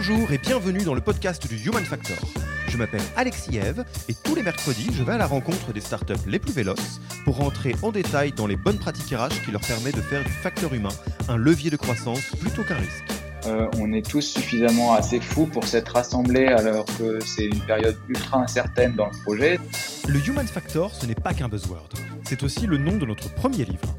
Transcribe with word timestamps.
Bonjour 0.00 0.30
et 0.30 0.38
bienvenue 0.38 0.84
dans 0.84 0.94
le 0.94 1.00
podcast 1.00 1.48
du 1.48 1.56
Human 1.56 1.84
Factor. 1.84 2.18
Je 2.68 2.76
m'appelle 2.76 3.02
Alexis 3.16 3.56
Eve 3.56 3.84
et 4.08 4.14
tous 4.14 4.36
les 4.36 4.44
mercredis, 4.44 4.90
je 4.92 5.02
vais 5.02 5.14
à 5.14 5.18
la 5.18 5.26
rencontre 5.26 5.72
des 5.72 5.80
startups 5.80 6.14
les 6.28 6.38
plus 6.38 6.52
véloces 6.52 7.00
pour 7.24 7.38
rentrer 7.38 7.74
en 7.82 7.90
détail 7.90 8.30
dans 8.30 8.46
les 8.46 8.54
bonnes 8.54 8.78
pratiques 8.78 9.12
RH 9.12 9.44
qui 9.44 9.50
leur 9.50 9.60
permettent 9.60 9.96
de 9.96 10.00
faire 10.00 10.22
du 10.22 10.30
facteur 10.30 10.72
humain 10.72 10.94
un 11.28 11.36
levier 11.36 11.70
de 11.70 11.76
croissance 11.76 12.20
plutôt 12.38 12.62
qu'un 12.62 12.76
risque. 12.76 13.06
Euh, 13.46 13.66
on 13.78 13.92
est 13.92 14.08
tous 14.08 14.20
suffisamment 14.20 14.94
assez 14.94 15.18
fous 15.18 15.46
pour 15.46 15.64
s'être 15.64 15.92
rassemblés 15.94 16.46
alors 16.46 16.84
que 16.96 17.18
c'est 17.18 17.46
une 17.46 17.60
période 17.62 17.96
ultra 18.08 18.38
incertaine 18.38 18.94
dans 18.94 19.06
le 19.06 19.22
projet. 19.24 19.58
Le 20.06 20.24
Human 20.24 20.46
Factor, 20.46 20.94
ce 20.94 21.06
n'est 21.06 21.16
pas 21.16 21.34
qu'un 21.34 21.48
buzzword. 21.48 21.88
C'est 22.22 22.44
aussi 22.44 22.68
le 22.68 22.78
nom 22.78 22.98
de 22.98 23.04
notre 23.04 23.34
premier 23.34 23.64
livre 23.64 23.98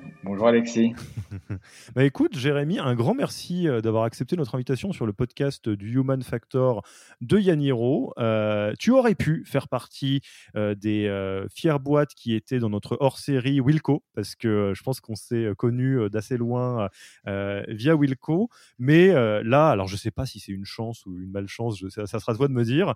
Bonjour 0.23 0.47
Alexis. 0.47 0.93
bah 1.95 2.03
écoute, 2.03 2.37
Jérémy, 2.37 2.77
un 2.77 2.93
grand 2.93 3.15
merci 3.15 3.67
euh, 3.67 3.81
d'avoir 3.81 4.03
accepté 4.03 4.35
notre 4.35 4.53
invitation 4.53 4.91
sur 4.93 5.07
le 5.07 5.13
podcast 5.13 5.67
du 5.67 5.95
Human 5.95 6.21
Factor 6.21 6.83
de 7.21 7.39
Yaniro. 7.39 8.13
Euh, 8.19 8.73
tu 8.77 8.91
aurais 8.91 9.15
pu 9.15 9.43
faire 9.45 9.67
partie 9.67 10.21
euh, 10.55 10.75
des 10.75 11.09
fières 11.51 11.79
boîtes 11.79 12.13
qui 12.13 12.35
étaient 12.35 12.59
dans 12.59 12.69
notre 12.69 12.97
hors-série 12.99 13.59
Wilco, 13.59 14.03
parce 14.13 14.35
que 14.35 14.73
je 14.75 14.83
pense 14.83 14.99
qu'on 14.99 15.15
s'est 15.15 15.53
connus 15.57 16.09
d'assez 16.11 16.37
loin 16.37 16.89
via 17.25 17.95
Wilco. 17.95 18.49
Mais 18.77 19.07
là, 19.43 19.69
alors 19.69 19.87
je 19.87 19.95
ne 19.95 19.99
sais 19.99 20.11
pas 20.11 20.25
si 20.25 20.39
c'est 20.39 20.51
une 20.51 20.65
chance 20.65 21.05
ou 21.05 21.17
une 21.17 21.31
malchance, 21.31 21.83
ça, 21.89 22.05
ça, 22.05 22.19
sera 22.19 22.35
toi 22.35 22.47
de 22.47 22.53
me 22.53 22.63
dire. 22.63 22.93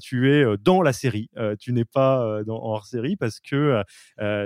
tu 0.00 0.30
es 0.30 0.44
dans 0.62 0.82
la 0.82 0.92
série, 0.92 1.30
tu 1.58 1.72
n'es 1.72 1.84
pas 1.84 2.42
en 2.42 2.48
hors-série 2.48 3.16
parce 3.16 3.40
que 3.40 3.82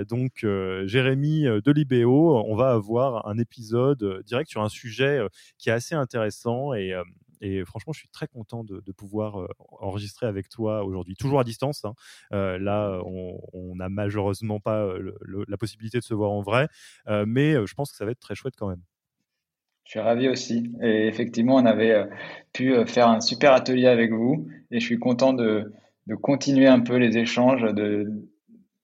donc 0.04 0.46
Jérémy 0.86 1.44
de 1.44 1.72
Libéo 1.72 2.19
on 2.20 2.54
va 2.54 2.70
avoir 2.70 3.26
un 3.26 3.38
épisode 3.38 4.02
euh, 4.02 4.22
direct 4.22 4.50
sur 4.50 4.62
un 4.62 4.68
sujet 4.68 5.18
euh, 5.18 5.28
qui 5.58 5.70
est 5.70 5.72
assez 5.72 5.94
intéressant 5.94 6.74
et 6.74 6.92
euh, 6.92 7.64
franchement, 7.64 7.92
je 7.92 8.00
suis 8.00 8.08
très 8.08 8.26
content 8.26 8.64
de, 8.64 8.92
pouvoir 8.92 9.48
enregistrer 9.80 10.26
avec 10.26 10.50
toi 10.50 10.84
aujourd'hui, 10.84 11.14
toujours 11.16 11.40
à 11.40 11.44
distance. 11.44 11.84
Hein. 11.84 11.94
là, 12.30 13.00
on 13.06 13.74
n'a 13.76 13.88
malheureusement 13.88 14.60
pas 14.60 14.92
la 15.48 15.56
possibilité 15.56 15.98
de 15.98 16.04
se 16.04 16.12
voir 16.12 16.32
en 16.32 16.42
vrai, 16.42 16.68
mais 17.08 17.54
je 17.54 17.72
pense 17.72 17.92
que 17.92 17.96
ça 17.96 18.04
va 18.04 18.10
être 18.10 18.20
très 18.20 18.34
chouette 18.34 18.56
quand 18.58 18.68
même. 18.68 18.82
Je 19.84 19.92
suis 19.92 20.00
ravi 20.00 20.28
aussi. 20.28 20.70
Et 20.82 21.06
effectivement, 21.06 21.54
on 21.54 21.64
avait 21.64 22.06
pu 22.52 22.74
faire 22.84 23.08
un 23.08 23.22
super 23.22 23.54
atelier 23.54 23.86
avec 23.86 24.12
vous, 24.12 24.46
et 24.70 24.78
je 24.78 24.84
suis 24.84 24.98
content 24.98 25.32
de, 25.32 25.72
continuer 26.20 26.66
un 26.66 26.80
peu 26.80 26.96
les 26.96 27.16
échanges, 27.16 27.62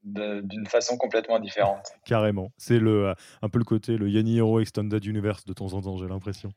d'une 0.07 0.67
façon 0.67 0.97
complètement 0.97 1.41
différente. 1.41 1.93
Carrément. 2.05 2.53
C'est 2.57 2.79
le, 2.79 3.09
euh, 3.09 3.15
un 3.43 3.49
peu 3.49 3.59
le 3.59 3.65
côté, 3.65 3.97
le 3.97 4.09
Yanni 4.09 4.39
Hero 4.39 4.61
Extended 4.61 5.05
Universe 5.05 5.45
de 5.45 5.53
temps 5.53 5.73
en 5.75 5.83
temps, 5.83 5.97
j'ai 5.97 6.07
l'impression. 6.07 6.51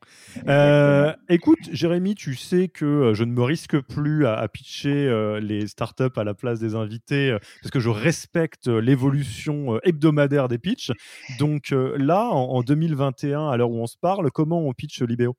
Euh, 0.46 1.12
écoute, 1.28 1.58
Jérémy, 1.72 2.14
tu 2.14 2.36
sais 2.36 2.68
que 2.68 2.84
euh, 2.84 3.14
je 3.14 3.24
ne 3.24 3.32
me 3.32 3.42
risque 3.42 3.80
plus 3.80 4.26
à, 4.26 4.46
pitcher 4.48 5.10
les 5.40 5.66
startups 5.66 6.16
à 6.16 6.24
la 6.24 6.34
place 6.34 6.58
des 6.58 6.74
invités 6.74 7.36
parce 7.62 7.70
que 7.70 7.80
je 7.80 7.88
respecte 7.88 8.66
l'évolution 8.66 9.78
hebdomadaire 9.82 10.48
des 10.48 10.58
pitchs. 10.58 10.92
Donc 11.38 11.70
là, 11.70 12.26
en, 12.26 12.62
2021, 12.62 13.48
à 13.48 13.56
l'heure 13.56 13.70
où 13.70 13.80
on 13.80 13.86
se 13.86 13.96
parle, 13.96 14.30
comment 14.30 14.60
on 14.60 14.72
pitch 14.72 15.02
Libéo? 15.02 15.36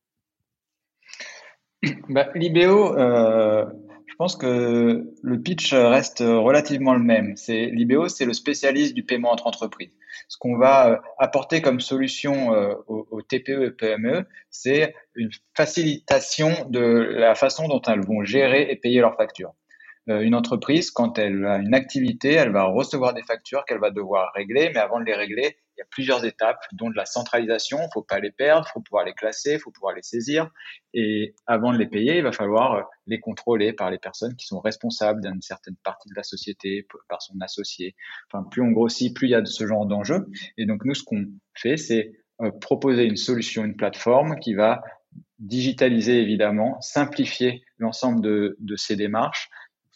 Bah, 2.09 2.29
Libéo, 2.35 2.95
je 2.97 4.15
pense 4.17 4.35
que 4.35 5.07
le 5.23 5.41
pitch 5.41 5.73
reste 5.73 6.19
relativement 6.19 6.93
le 6.93 7.03
même. 7.03 7.35
C'est 7.37 7.67
l'IBO, 7.67 8.07
c'est 8.07 8.25
le 8.25 8.33
spécialiste 8.33 8.93
du 8.93 9.03
paiement 9.03 9.31
entre 9.31 9.47
entreprises. 9.47 9.91
Ce 10.27 10.37
qu'on 10.37 10.57
va 10.57 10.89
euh, 10.91 10.97
apporter 11.17 11.61
comme 11.61 11.79
solution 11.79 12.53
euh, 12.53 12.73
aux, 12.87 13.21
TPE 13.21 13.63
et 13.67 13.71
PME, 13.71 14.25
c'est 14.49 14.93
une 15.15 15.29
facilitation 15.55 16.51
de 16.69 16.81
la 16.81 17.35
façon 17.35 17.67
dont 17.67 17.81
elles 17.87 18.05
vont 18.05 18.23
gérer 18.23 18.69
et 18.69 18.75
payer 18.75 19.01
leurs 19.01 19.15
factures. 19.15 19.53
Euh, 20.09 20.21
une 20.21 20.33
entreprise, 20.33 20.89
quand 20.89 21.19
elle 21.19 21.45
a 21.45 21.57
une 21.57 21.75
activité, 21.75 22.33
elle 22.33 22.51
va 22.51 22.63
recevoir 22.63 23.13
des 23.13 23.21
factures 23.21 23.63
qu'elle 23.65 23.79
va 23.79 23.91
devoir 23.91 24.31
régler, 24.33 24.71
mais 24.73 24.79
avant 24.79 24.99
de 24.99 25.05
les 25.05 25.13
régler, 25.13 25.57
il 25.75 25.79
y 25.79 25.81
a 25.81 25.85
plusieurs 25.91 26.25
étapes, 26.25 26.63
dont 26.73 26.89
de 26.89 26.95
la 26.95 27.05
centralisation, 27.05 27.77
il 27.79 27.85
ne 27.85 27.91
faut 27.93 28.01
pas 28.01 28.19
les 28.19 28.31
perdre, 28.31 28.67
il 28.67 28.71
faut 28.73 28.81
pouvoir 28.81 29.05
les 29.05 29.13
classer, 29.13 29.53
il 29.53 29.59
faut 29.59 29.71
pouvoir 29.71 29.93
les 29.93 30.01
saisir, 30.01 30.49
et 30.93 31.35
avant 31.45 31.71
de 31.71 31.77
les 31.77 31.87
payer, 31.87 32.17
il 32.17 32.23
va 32.23 32.31
falloir 32.31 32.89
les 33.05 33.19
contrôler 33.19 33.73
par 33.73 33.91
les 33.91 33.99
personnes 33.99 34.35
qui 34.35 34.47
sont 34.47 34.59
responsables 34.59 35.21
d'une 35.21 35.41
certaine 35.41 35.75
partie 35.83 36.09
de 36.09 36.15
la 36.15 36.23
société, 36.23 36.87
par 37.07 37.21
son 37.21 37.39
associé. 37.39 37.95
Enfin, 38.31 38.43
plus 38.49 38.61
on 38.61 38.71
grossit, 38.71 39.15
plus 39.15 39.27
il 39.27 39.31
y 39.31 39.35
a 39.35 39.41
de 39.41 39.47
ce 39.47 39.67
genre 39.67 39.85
d'enjeux. 39.85 40.25
Et 40.57 40.65
donc 40.65 40.83
nous, 40.83 40.95
ce 40.95 41.03
qu'on 41.03 41.27
fait, 41.55 41.77
c'est 41.77 42.11
euh, 42.41 42.51
proposer 42.59 43.03
une 43.03 43.17
solution, 43.17 43.63
une 43.63 43.75
plateforme 43.75 44.39
qui 44.39 44.55
va 44.55 44.81
digitaliser 45.39 46.21
évidemment, 46.21 46.79
simplifier 46.81 47.63
l'ensemble 47.79 48.21
de, 48.21 48.55
de 48.59 48.75
ces 48.75 48.95
démarches, 48.95 49.49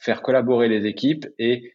faire 0.05 0.21
collaborer 0.21 0.69
les 0.69 0.85
équipes 0.85 1.27
et 1.39 1.73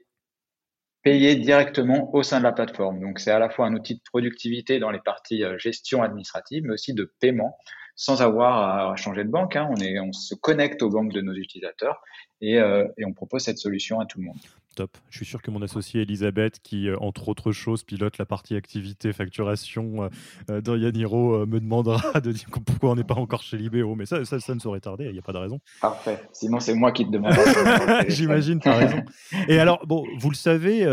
payer 1.02 1.34
directement 1.34 2.14
au 2.14 2.22
sein 2.22 2.38
de 2.38 2.44
la 2.44 2.52
plateforme. 2.52 3.00
Donc 3.00 3.18
c'est 3.18 3.32
à 3.32 3.38
la 3.38 3.50
fois 3.50 3.66
un 3.66 3.74
outil 3.74 3.96
de 3.96 4.02
productivité 4.04 4.78
dans 4.78 4.90
les 4.90 5.00
parties 5.00 5.42
euh, 5.44 5.58
gestion 5.58 6.02
administrative, 6.02 6.62
mais 6.64 6.74
aussi 6.74 6.94
de 6.94 7.12
paiement, 7.20 7.56
sans 7.96 8.22
avoir 8.22 8.92
à 8.92 8.96
changer 8.96 9.24
de 9.24 9.30
banque. 9.30 9.56
Hein. 9.56 9.68
On, 10.02 10.12
se 10.12 10.34
connecte 10.34 10.82
aux 10.82 10.90
banques 10.90 11.12
de 11.12 11.20
nos 11.20 11.34
utilisateurs 11.34 12.00
et, 12.40 12.58
euh, 12.58 12.86
et, 12.96 13.04
on 13.04 13.12
propose 13.12 13.42
cette 13.42 13.58
solution 13.58 13.98
à 13.98 14.06
tout 14.06 14.20
le 14.20 14.26
monde. 14.26 14.38
Top. 14.76 14.96
Je 15.10 15.16
suis 15.16 15.26
sûr 15.26 15.42
que 15.42 15.50
mon 15.50 15.62
associée 15.62 16.02
Elisabeth, 16.02 16.60
qui, 16.62 16.88
euh, 16.88 16.96
entre 17.00 17.28
autres 17.28 17.50
choses, 17.50 17.82
pilote 17.82 18.18
la 18.18 18.24
partie 18.24 18.54
activité 18.54 19.12
facturation 19.12 20.04
euh, 20.04 20.08
euh, 20.48 20.60
dans 20.60 20.76
Yaniro, 20.76 21.44
me 21.44 21.58
demandera 21.58 22.20
de 22.20 22.30
dire 22.30 22.46
pourquoi 22.64 22.90
on 22.90 22.94
n'est 22.94 23.04
pas 23.04 23.16
encore 23.16 23.42
chez 23.42 23.56
Libéo. 23.56 23.96
Mais 23.96 24.06
ça, 24.06 24.24
ça, 24.24 24.38
ça 24.38 24.54
ne 24.54 24.60
saurait 24.60 24.78
tarder, 24.78 25.06
il 25.06 25.12
n'y 25.12 25.18
a 25.18 25.22
pas 25.22 25.32
de 25.32 25.38
raison. 25.38 25.58
Parfait. 25.80 26.22
Sinon, 26.32 26.60
c'est 26.60 26.74
moi 26.74 26.92
qui 26.92 27.04
te 27.04 27.10
demande. 27.10 27.32
J'imagine, 28.08 28.60
tu 28.60 28.68
as 28.68 28.76
raison. 28.76 29.02
Et 29.48 29.58
alors, 29.58 29.84
bon, 29.86 30.06
vous 30.18 30.30
le 30.30 30.36
savez, 30.36 30.84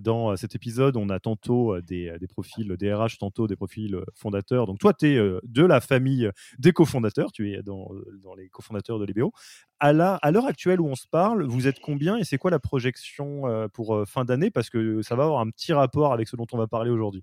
dans 0.00 0.34
cet 0.36 0.54
épisode, 0.54 0.96
on 0.96 1.10
a 1.10 1.20
tantôt 1.20 1.78
des, 1.82 2.16
des 2.18 2.26
profils 2.26 2.68
DRH, 2.78 3.18
tantôt 3.18 3.46
des 3.46 3.56
profils 3.56 3.98
fondateurs. 4.14 4.66
Donc, 4.66 4.78
toi, 4.78 4.94
tu 4.94 5.08
es 5.08 5.16
de 5.16 5.64
la 5.64 5.82
famille 5.82 6.30
des 6.58 6.72
cofondateurs, 6.72 7.32
tu 7.32 7.52
es 7.52 7.62
dans, 7.62 7.90
dans 8.22 8.34
les 8.34 8.48
cofondateurs 8.48 8.98
de 8.98 9.04
Libéo. 9.04 9.32
À 9.78 9.92
l'heure 9.92 10.46
actuelle 10.46 10.80
où 10.80 10.86
on 10.86 10.94
se 10.94 11.06
parle, 11.06 11.44
vous 11.44 11.68
êtes 11.68 11.80
combien 11.80 12.16
et 12.16 12.24
c'est 12.24 12.38
quoi 12.38 12.50
la 12.50 12.58
projection 12.58 13.46
euh, 13.46 13.68
pour 13.68 13.94
euh, 13.94 14.04
fin 14.06 14.24
d'année? 14.24 14.50
Parce 14.50 14.70
que 14.70 15.02
ça 15.02 15.16
va 15.16 15.24
avoir 15.24 15.40
un 15.40 15.50
petit 15.50 15.74
rapport 15.74 16.14
avec 16.14 16.28
ce 16.28 16.36
dont 16.36 16.46
on 16.52 16.56
va 16.56 16.66
parler 16.66 16.90
aujourd'hui. 16.90 17.22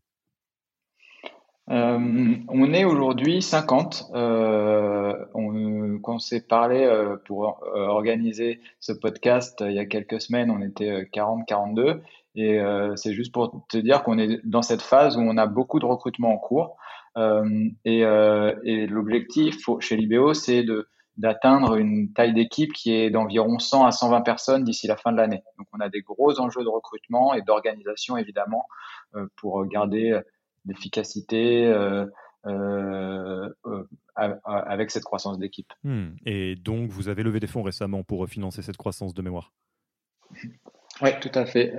Euh, 1.72 2.36
on 2.50 2.74
est 2.74 2.84
aujourd'hui 2.84 3.42
50. 3.42 4.12
on, 4.14 6.00
quand 6.04 6.16
on 6.16 6.20
s'est 6.20 6.46
parlé 6.46 6.88
pour 7.26 7.64
organiser 7.74 8.60
ce 8.80 8.92
podcast 8.92 9.64
il 9.66 9.74
y 9.74 9.80
a 9.80 9.86
quelques 9.86 10.22
semaines, 10.22 10.52
on 10.52 10.62
était 10.62 11.10
40-42. 11.12 12.02
Et 12.36 12.60
c'est 12.96 13.14
juste 13.14 13.34
pour 13.34 13.66
te 13.70 13.78
dire 13.78 14.04
qu'on 14.04 14.20
est 14.20 14.46
dans 14.46 14.62
cette 14.62 14.82
phase 14.82 15.18
où 15.18 15.22
on 15.22 15.38
a 15.38 15.48
beaucoup 15.48 15.80
de 15.80 15.86
recrutement 15.86 16.34
en 16.34 16.38
cours. 16.38 16.76
et, 17.18 18.00
et 18.02 18.88
l'objectif 18.88 19.58
chez 19.80 19.96
Libéo, 19.96 20.34
c'est 20.34 20.64
de 20.64 20.88
d'atteindre 21.18 21.76
une 21.76 22.12
taille 22.12 22.34
d'équipe 22.34 22.74
qui 22.74 22.94
est 22.94 23.10
d'environ 23.10 23.60
100 23.60 23.86
à 23.86 23.92
120 23.92 24.22
personnes 24.22 24.64
d'ici 24.64 24.88
la 24.88 24.98
fin 24.98 25.12
de 25.12 25.18
l'année. 25.18 25.44
Donc 25.58 25.68
on 25.74 25.80
a 25.80 25.90
des 25.90 26.02
gros 26.02 26.40
enjeux 26.40 26.64
de 26.64 26.70
recrutement 26.70 27.34
et 27.34 27.42
d'organisation 27.42 28.18
évidemment 28.18 28.66
euh, 29.16 29.28
pour 29.36 29.66
garder 29.66 30.20
l'efficacité 30.66 31.66
euh, 31.66 32.06
euh, 32.48 33.50
avec 34.16 34.92
cette 34.92 35.04
croissance 35.04 35.38
d'équipe. 35.38 35.72
Hmm. 35.84 36.10
Et 36.26 36.56
donc 36.56 36.90
vous 36.90 37.10
avez 37.10 37.24
levé 37.24 37.40
des 37.40 37.48
fonds 37.48 37.64
récemment 37.64 38.04
pour 38.04 38.28
financer 38.28 38.62
cette 38.62 38.78
croissance 38.78 39.14
de 39.14 39.22
mémoire? 39.22 39.54
Oui, 41.02 41.10
tout 41.22 41.32
à 41.34 41.46
fait. 41.46 41.76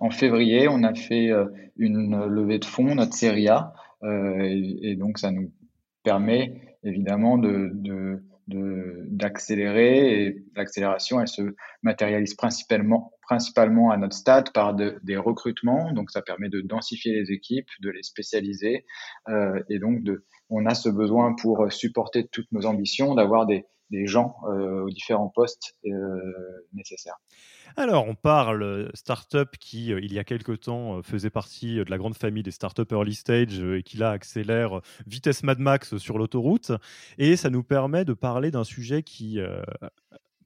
en, 0.00 0.10
février, 0.10 0.68
on 0.68 0.82
a 0.84 0.94
fait 0.94 1.30
une 1.76 2.26
levée 2.26 2.58
de 2.58 2.64
fonds, 2.64 2.94
notre 2.94 3.14
série 3.14 3.48
A, 3.48 3.74
et, 4.02 4.96
donc 4.96 5.18
ça 5.18 5.30
nous 5.30 5.50
permet 6.02 6.71
évidemment 6.84 7.38
de, 7.38 8.22
d'accélérer 8.48 10.24
et 10.24 10.44
l'accélération 10.56 11.20
elle 11.20 11.28
se 11.28 11.54
matérialise 11.82 12.34
principalement 12.34 13.12
principalement 13.22 13.90
à 13.92 13.96
notre 13.96 14.16
stade 14.16 14.52
par 14.52 14.74
des 14.74 15.16
recrutements. 15.16 15.92
Donc 15.92 16.10
ça 16.10 16.20
permet 16.22 16.48
de 16.48 16.60
densifier 16.60 17.14
les 17.14 17.32
équipes 17.32 17.68
de 17.80 17.88
les 17.88 18.02
spécialiser 18.02 18.84
euh, 19.28 19.62
et 19.70 19.78
donc 19.78 20.02
de 20.02 20.24
on 20.50 20.66
a 20.66 20.74
ce 20.74 20.90
besoin 20.90 21.34
pour 21.40 21.72
supporter 21.72 22.28
toutes 22.28 22.50
nos 22.52 22.66
ambitions 22.66 23.14
d'avoir 23.14 23.46
des, 23.46 23.64
des 23.92 24.06
gens 24.06 24.34
euh, 24.48 24.82
aux 24.82 24.90
différents 24.90 25.28
postes 25.28 25.76
euh, 25.86 26.18
nécessaires. 26.72 27.16
Alors, 27.76 28.08
on 28.08 28.14
parle 28.14 28.90
startup 28.94 29.56
qui, 29.58 29.92
euh, 29.92 30.00
il 30.02 30.12
y 30.12 30.18
a 30.18 30.24
quelque 30.24 30.52
temps, 30.52 31.02
faisait 31.02 31.30
partie 31.30 31.76
de 31.76 31.90
la 31.90 31.98
grande 31.98 32.16
famille 32.16 32.42
des 32.42 32.50
startups 32.50 32.90
early 32.90 33.14
stage 33.14 33.60
et 33.60 33.82
qui 33.82 33.98
là 33.98 34.10
accélère 34.10 34.80
vitesse 35.06 35.42
Mad 35.42 35.58
Max 35.58 35.98
sur 35.98 36.18
l'autoroute. 36.18 36.72
Et 37.18 37.36
ça 37.36 37.50
nous 37.50 37.62
permet 37.62 38.04
de 38.04 38.14
parler 38.14 38.50
d'un 38.50 38.64
sujet 38.64 39.02
qui, 39.02 39.38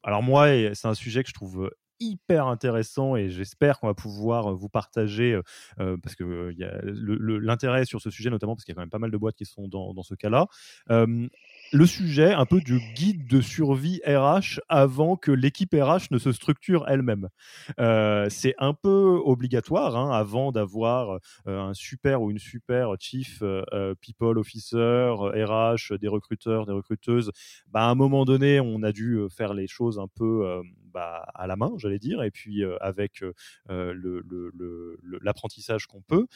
alors 0.02 0.22
moi, 0.22 0.48
c'est 0.74 0.88
un 0.88 0.94
sujet 0.94 1.22
que 1.22 1.28
je 1.28 1.34
trouve 1.34 1.70
hyper 1.98 2.46
intéressant 2.46 3.16
et 3.16 3.30
j'espère 3.30 3.80
qu'on 3.80 3.86
va 3.86 3.94
pouvoir 3.94 4.54
vous 4.54 4.68
partager 4.68 5.40
parce 5.76 6.14
que 6.14 6.52
l'intérêt 7.38 7.84
sur 7.84 8.00
ce 8.00 8.10
sujet 8.10 8.30
notamment 8.30 8.54
parce 8.54 8.64
qu'il 8.64 8.72
y 8.72 8.74
a 8.74 8.76
quand 8.76 8.82
même 8.82 8.90
pas 8.90 8.98
mal 8.98 9.10
de 9.10 9.16
boîtes 9.16 9.36
qui 9.36 9.46
sont 9.46 9.68
dans 9.68 10.02
ce 10.02 10.14
cas-là 10.14 10.46
le 11.72 11.86
sujet 11.86 12.32
un 12.32 12.46
peu 12.46 12.60
du 12.60 12.80
guide 12.94 13.26
de 13.26 13.40
survie 13.40 14.00
RH 14.06 14.60
avant 14.68 15.16
que 15.16 15.32
l'équipe 15.32 15.74
RH 15.74 16.10
ne 16.10 16.18
se 16.18 16.32
structure 16.32 16.84
elle-même. 16.88 17.28
Euh, 17.80 18.28
c'est 18.30 18.54
un 18.58 18.74
peu 18.74 19.20
obligatoire 19.24 19.96
hein, 19.96 20.10
avant 20.12 20.52
d'avoir 20.52 21.18
euh, 21.46 21.60
un 21.60 21.74
super 21.74 22.22
ou 22.22 22.30
une 22.30 22.38
super 22.38 22.94
chief 23.00 23.40
euh, 23.42 23.94
people 24.00 24.38
officer, 24.38 25.12
RH, 25.12 25.98
des 25.98 26.08
recruteurs, 26.08 26.66
des 26.66 26.72
recruteuses. 26.72 27.30
Bah, 27.68 27.82
à 27.82 27.90
un 27.90 27.94
moment 27.94 28.24
donné, 28.24 28.60
on 28.60 28.82
a 28.82 28.92
dû 28.92 29.20
faire 29.30 29.54
les 29.54 29.66
choses 29.66 29.98
un 29.98 30.08
peu 30.08 30.62
bah, 30.92 31.26
à 31.34 31.46
la 31.46 31.56
main, 31.56 31.72
j'allais 31.78 31.98
dire, 31.98 32.22
et 32.22 32.30
puis 32.30 32.62
avec 32.80 33.24
l'apprentissage 35.20 35.86
qu'on 35.86 36.02
peut. 36.02 36.26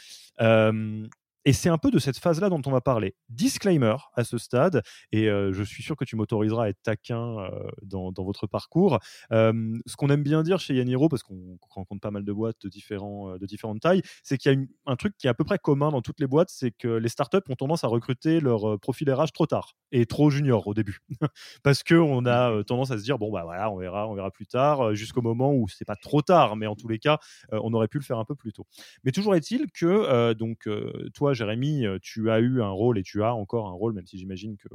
Et 1.46 1.52
c'est 1.54 1.70
un 1.70 1.78
peu 1.78 1.90
de 1.90 1.98
cette 1.98 2.18
phase-là 2.18 2.50
dont 2.50 2.60
on 2.66 2.70
va 2.70 2.82
parler. 2.82 3.14
Disclaimer 3.30 3.96
à 4.14 4.24
ce 4.24 4.36
stade, 4.36 4.82
et 5.10 5.28
euh, 5.28 5.52
je 5.52 5.62
suis 5.62 5.82
sûr 5.82 5.96
que 5.96 6.04
tu 6.04 6.14
m'autoriseras 6.16 6.64
à 6.64 6.68
être 6.68 6.82
taquin 6.82 7.38
euh, 7.38 7.50
dans, 7.82 8.12
votre 8.18 8.46
parcours. 8.46 8.98
ce 9.30 9.96
qu'on 9.96 10.10
aime 10.10 10.22
bien 10.22 10.42
dire 10.42 10.60
chez 10.60 10.74
Yaniro, 10.74 11.08
parce 11.08 11.22
qu'on 11.22 11.58
rencontre 11.70 12.00
pas 12.00 12.10
mal 12.10 12.24
de 12.24 12.32
boîtes 12.32 12.60
de, 12.62 12.68
différents, 12.68 13.30
euh, 13.30 13.38
de 13.38 13.46
différentes 13.46 13.80
tailles, 13.80 14.02
c'est 14.22 14.36
qu'il 14.36 14.52
y 14.52 14.54
a 14.54 14.58
un 14.86 14.96
truc 14.96 15.16
qui 15.16 15.26
est 15.26 15.30
à 15.30 15.34
peu 15.34 15.44
près 15.44 15.58
commun 15.58 15.90
dans 15.90 16.02
toutes 16.02 16.20
les 16.20 16.26
boîtes, 16.26 16.50
c'est 16.50 16.72
que 16.72 16.88
les 16.88 17.08
startups 17.08 17.38
ont 17.48 17.54
tendance 17.54 17.84
à 17.84 17.88
recruter 17.88 18.40
leur 18.40 18.78
profil 18.78 19.10
RH 19.10 19.32
trop 19.32 19.46
tard 19.46 19.76
et 19.92 20.04
trop 20.04 20.28
junior 20.28 20.66
au 20.66 20.74
début. 20.74 20.98
parce 21.62 21.82
qu'on 21.82 22.26
a 22.26 22.62
tendance 22.64 22.90
à 22.90 22.98
se 22.98 23.02
dire, 23.02 23.18
bon, 23.18 23.32
bah 23.32 23.44
voilà, 23.44 23.70
on 23.70 23.76
verra, 23.76 24.08
on 24.08 24.14
verra 24.14 24.30
plus 24.30 24.46
tard, 24.46 24.94
jusqu'au 24.94 25.22
moment 25.22 25.54
où 25.54 25.68
c'est 25.68 25.86
pas 25.86 25.96
trop 25.96 26.20
tard, 26.20 26.56
mais 26.56 26.66
en 26.66 26.76
tous 26.76 26.88
les 26.88 26.98
cas, 26.98 27.18
on 27.50 27.72
aurait 27.72 27.88
pu 27.88 27.98
le 27.98 28.04
faire 28.04 28.18
un 28.18 28.24
peu 28.26 28.34
plus 28.34 28.52
tôt. 28.52 28.66
Mais 29.04 29.12
toujours 29.12 29.34
est-il 29.34 29.70
que, 29.72 30.34
donc, 30.34 30.68
toi, 31.14 31.29
Jérémy, 31.34 31.84
tu 32.02 32.30
as 32.30 32.40
eu 32.40 32.62
un 32.62 32.70
rôle 32.70 32.98
et 32.98 33.02
tu 33.02 33.22
as 33.22 33.34
encore 33.34 33.68
un 33.68 33.72
rôle, 33.72 33.92
même 33.92 34.06
si 34.06 34.18
j'imagine 34.18 34.56
que 34.56 34.68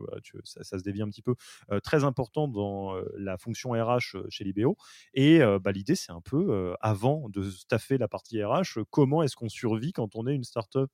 ça, 0.43 0.63
se 0.63 0.83
dévie 0.83 1.01
un 1.01 1.09
petit 1.09 1.21
peu, 1.21 1.35
très 1.83 2.03
important 2.03 2.47
dans 2.47 2.95
la 3.17 3.37
fonction 3.37 3.71
RH 3.71 4.29
chez 4.29 4.43
Libéo. 4.43 4.77
Et 5.13 5.39
bah, 5.61 5.71
l'idée, 5.71 5.95
c'est 5.95 6.11
un 6.11 6.21
peu, 6.21 6.75
avant 6.81 7.29
de 7.29 7.43
staffer 7.49 7.97
la 7.97 8.07
partie 8.07 8.43
RH, 8.43 8.79
comment 8.89 9.23
est-ce 9.23 9.35
qu'on 9.35 9.49
survit 9.49 9.93
quand 9.93 10.15
on 10.15 10.27
est 10.27 10.35
une 10.35 10.43
startup 10.43 10.91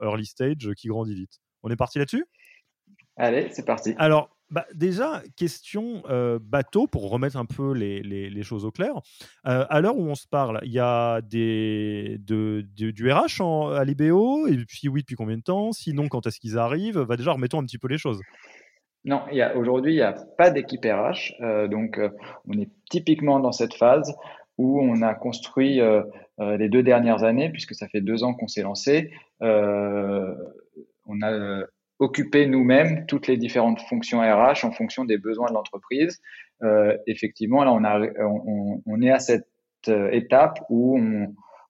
early 0.00 0.26
stage 0.26 0.70
qui 0.76 0.88
grandit 0.88 1.14
vite? 1.14 1.40
On 1.62 1.70
est 1.70 1.76
parti 1.76 1.98
là-dessus? 1.98 2.26
Allez, 3.16 3.48
c'est 3.50 3.64
parti. 3.64 3.94
Alors, 3.98 4.36
bah, 4.52 4.66
déjà, 4.74 5.22
question 5.34 6.02
euh, 6.10 6.38
bateau 6.38 6.86
pour 6.86 7.10
remettre 7.10 7.38
un 7.38 7.46
peu 7.46 7.72
les, 7.72 8.02
les, 8.02 8.42
choses 8.42 8.66
au 8.66 8.70
clair. 8.70 8.92
Euh, 9.46 9.64
à 9.70 9.80
l'heure 9.80 9.96
où 9.96 10.04
on 10.04 10.14
se 10.14 10.28
parle, 10.28 10.60
il 10.62 10.72
y 10.72 10.78
a 10.78 11.22
des, 11.22 12.18
de, 12.20 12.60
du 12.76 13.10
RH 13.10 13.40
en, 13.40 13.70
à 13.70 13.82
l'IBO, 13.84 14.46
et 14.46 14.58
puis 14.66 14.88
oui, 14.88 15.00
depuis 15.00 15.16
combien 15.16 15.38
de 15.38 15.42
temps? 15.42 15.72
Sinon, 15.72 16.08
quand 16.08 16.26
est-ce 16.26 16.38
qu'ils 16.38 16.58
arrivent? 16.58 17.02
Bah, 17.04 17.16
Déjà, 17.16 17.32
remettons 17.32 17.60
un 17.60 17.64
petit 17.64 17.78
peu 17.78 17.88
les 17.88 17.96
choses. 17.96 18.20
Non, 19.06 19.22
aujourd'hui, 19.56 19.94
il 19.94 19.96
n'y 19.96 20.02
a 20.02 20.12
pas 20.36 20.50
d'équipe 20.50 20.84
RH. 20.84 21.32
Euh, 21.40 21.66
donc, 21.66 21.98
on 22.46 22.58
est 22.58 22.68
typiquement 22.90 23.40
dans 23.40 23.52
cette 23.52 23.74
phase 23.74 24.14
où 24.58 24.82
on 24.82 25.00
a 25.00 25.14
construit 25.14 25.80
les 26.38 26.68
deux 26.68 26.82
dernières 26.82 27.24
années, 27.24 27.48
puisque 27.48 27.74
ça 27.74 27.88
fait 27.88 28.02
deux 28.02 28.22
ans 28.22 28.34
qu'on 28.34 28.48
s'est 28.48 28.62
lancé. 28.62 29.12
on 29.40 31.22
a 31.22 31.64
occuper 32.02 32.46
nous-mêmes 32.46 33.06
toutes 33.06 33.28
les 33.28 33.36
différentes 33.36 33.80
fonctions 33.82 34.20
RH 34.20 34.64
en 34.64 34.72
fonction 34.72 35.04
des 35.04 35.18
besoins 35.18 35.48
de 35.48 35.54
l'entreprise. 35.54 36.20
Euh, 36.64 36.96
effectivement, 37.06 37.62
là, 37.62 37.72
on, 37.72 39.02
est 39.02 39.10
à 39.10 39.20
cette 39.20 39.46
euh, 39.86 40.10
étape 40.10 40.58
où 40.68 40.98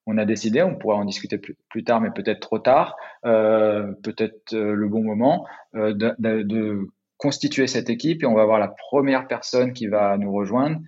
on, 0.07 0.19
a 0.19 0.25
décidé, 0.25 0.63
on 0.63 0.75
pourra 0.75 0.97
en 0.97 1.05
discuter 1.05 1.37
plus, 1.37 1.85
tard, 1.85 2.01
mais 2.01 2.11
peut-être 2.11 2.41
trop 2.41 2.59
tard, 2.59 2.97
euh, 3.27 3.93
peut-être 4.03 4.57
le 4.57 4.89
bon 4.89 5.05
moment, 5.05 5.47
de, 5.75 6.15
de, 6.19 6.89
constituer 7.19 7.69
cette 7.69 7.89
équipe 7.89 8.25
et 8.25 8.27
on 8.27 8.35
va 8.35 8.43
avoir 8.43 8.59
la 8.59 8.67
première 8.67 9.29
personne 9.29 9.73
qui 9.73 9.87
va 9.87 10.19
nous 10.19 10.33
rejoindre 10.33 10.81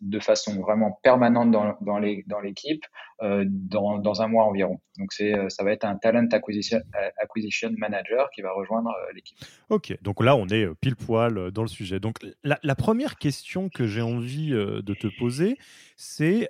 de 0.00 0.18
façon 0.20 0.60
vraiment 0.60 0.98
permanente 1.02 1.50
dans, 1.50 1.76
dans 1.80 1.98
l'équipe 1.98 2.84
euh, 3.22 3.44
dans, 3.48 3.98
dans, 3.98 4.22
un 4.22 4.28
mois 4.28 4.44
environ. 4.44 4.80
Donc 4.98 5.10
euh, 5.20 5.48
ça 5.48 5.64
va 5.64 5.72
être 5.72 5.84
un 5.84 5.96
talent 5.96 6.28
acquisition, 6.32 6.80
euh, 6.96 7.74
manager 7.76 8.30
qui 8.30 8.42
va 8.42 8.52
rejoindre 8.52 8.90
l'équipe. 9.14 9.38
Ok, 9.68 9.96
donc 10.02 10.22
là 10.22 10.36
on 10.36 10.46
est 10.48 10.66
pile 10.80 10.96
poil 10.96 11.50
dans 11.50 11.62
le 11.62 11.68
sujet. 11.68 12.00
Donc 12.00 12.16
la, 12.44 12.58
la 12.62 12.74
première 12.74 13.16
question 13.16 13.68
que 13.68 13.86
j'ai 13.86 14.02
envie 14.02 14.50
de 14.50 14.94
te 14.94 15.08
poser, 15.18 15.58
c'est 15.96 16.48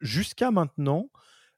jusqu'à 0.00 0.50
maintenant, 0.50 1.08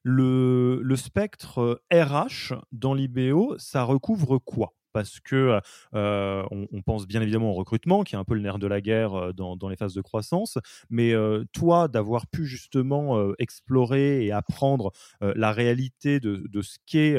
le, 0.03 0.81
le, 0.83 0.95
spectre 0.97 1.81
RH 1.91 2.53
dans 2.73 2.93
l'IBO, 2.93 3.57
ça 3.57 3.83
recouvre 3.83 4.37
quoi? 4.37 4.73
Parce 4.93 5.19
que 5.19 5.59
on, 5.93 6.81
pense 6.85 7.07
bien 7.07 7.21
évidemment 7.21 7.51
au 7.51 7.53
recrutement, 7.53 8.03
qui 8.03 8.15
est 8.15 8.17
un 8.17 8.23
peu 8.23 8.35
le 8.35 8.41
nerf 8.41 8.59
de 8.59 8.67
la 8.67 8.81
guerre 8.81 9.33
dans, 9.33 9.69
les 9.69 9.75
phases 9.75 9.93
de 9.93 10.01
croissance. 10.01 10.57
Mais 10.89 11.13
toi, 11.51 11.87
d'avoir 11.87 12.27
pu 12.27 12.45
justement 12.45 13.33
explorer 13.39 14.25
et 14.25 14.31
apprendre 14.31 14.91
la 15.21 15.51
réalité 15.51 16.19
de, 16.19 16.61
ce 16.61 16.77
qu'est 16.85 17.15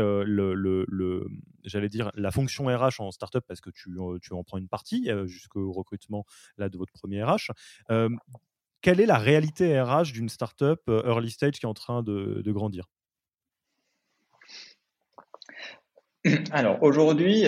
j'allais 1.64 1.88
dire, 1.88 2.10
la 2.14 2.30
fonction 2.30 2.66
RH 2.66 3.00
en 3.00 3.10
startup, 3.10 3.44
parce 3.46 3.60
que 3.60 3.70
tu, 3.70 3.90
tu 4.22 4.32
en 4.32 4.44
prends 4.44 4.58
une 4.58 4.68
partie 4.68 5.10
jusqu'au 5.26 5.72
recrutement 5.72 6.24
là, 6.58 6.68
de 6.68 6.78
votre 6.78 6.92
premier 6.92 7.22
RH 7.22 7.50
quelle 8.84 9.00
est 9.00 9.06
la 9.06 9.16
réalité 9.16 9.80
RH 9.80 10.12
d'une 10.12 10.28
startup 10.28 10.78
early 10.88 11.30
stage 11.30 11.54
qui 11.54 11.64
est 11.64 11.68
en 11.68 11.72
train 11.72 12.02
de, 12.02 12.42
grandir? 12.48 12.84
Alors 16.52 16.82
aujourd'hui, 16.82 17.44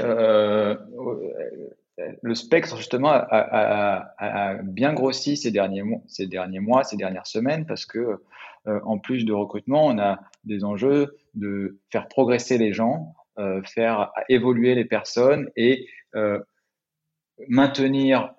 le 2.23 2.35
spectre 2.35 2.77
justement 2.77 3.11
a, 3.11 4.59
bien 4.63 4.93
grossi 4.93 5.37
ces 5.37 5.51
derniers, 5.51 5.83
mois, 5.83 6.85
ces 6.85 6.97
dernières 6.97 7.27
semaines, 7.27 7.67
parce 7.67 7.87
que 7.87 8.21
euh, 8.67 8.81
en 8.85 8.99
plus 8.99 9.25
de 9.25 9.33
recrutement, 9.33 9.87
on 9.87 9.99
a 9.99 10.21
des 10.45 10.65
enjeux 10.65 11.17
de 11.35 11.79
faire 11.91 12.09
progresser 12.09 12.59
les 12.59 12.73
gens, 12.73 13.15
euh, 13.39 13.63
faire 13.63 14.13
évoluer 14.29 14.75
les 14.75 14.85
personnes 14.85 15.49
et 15.57 15.89
euh, 16.15 16.41
maintenir 17.49 18.33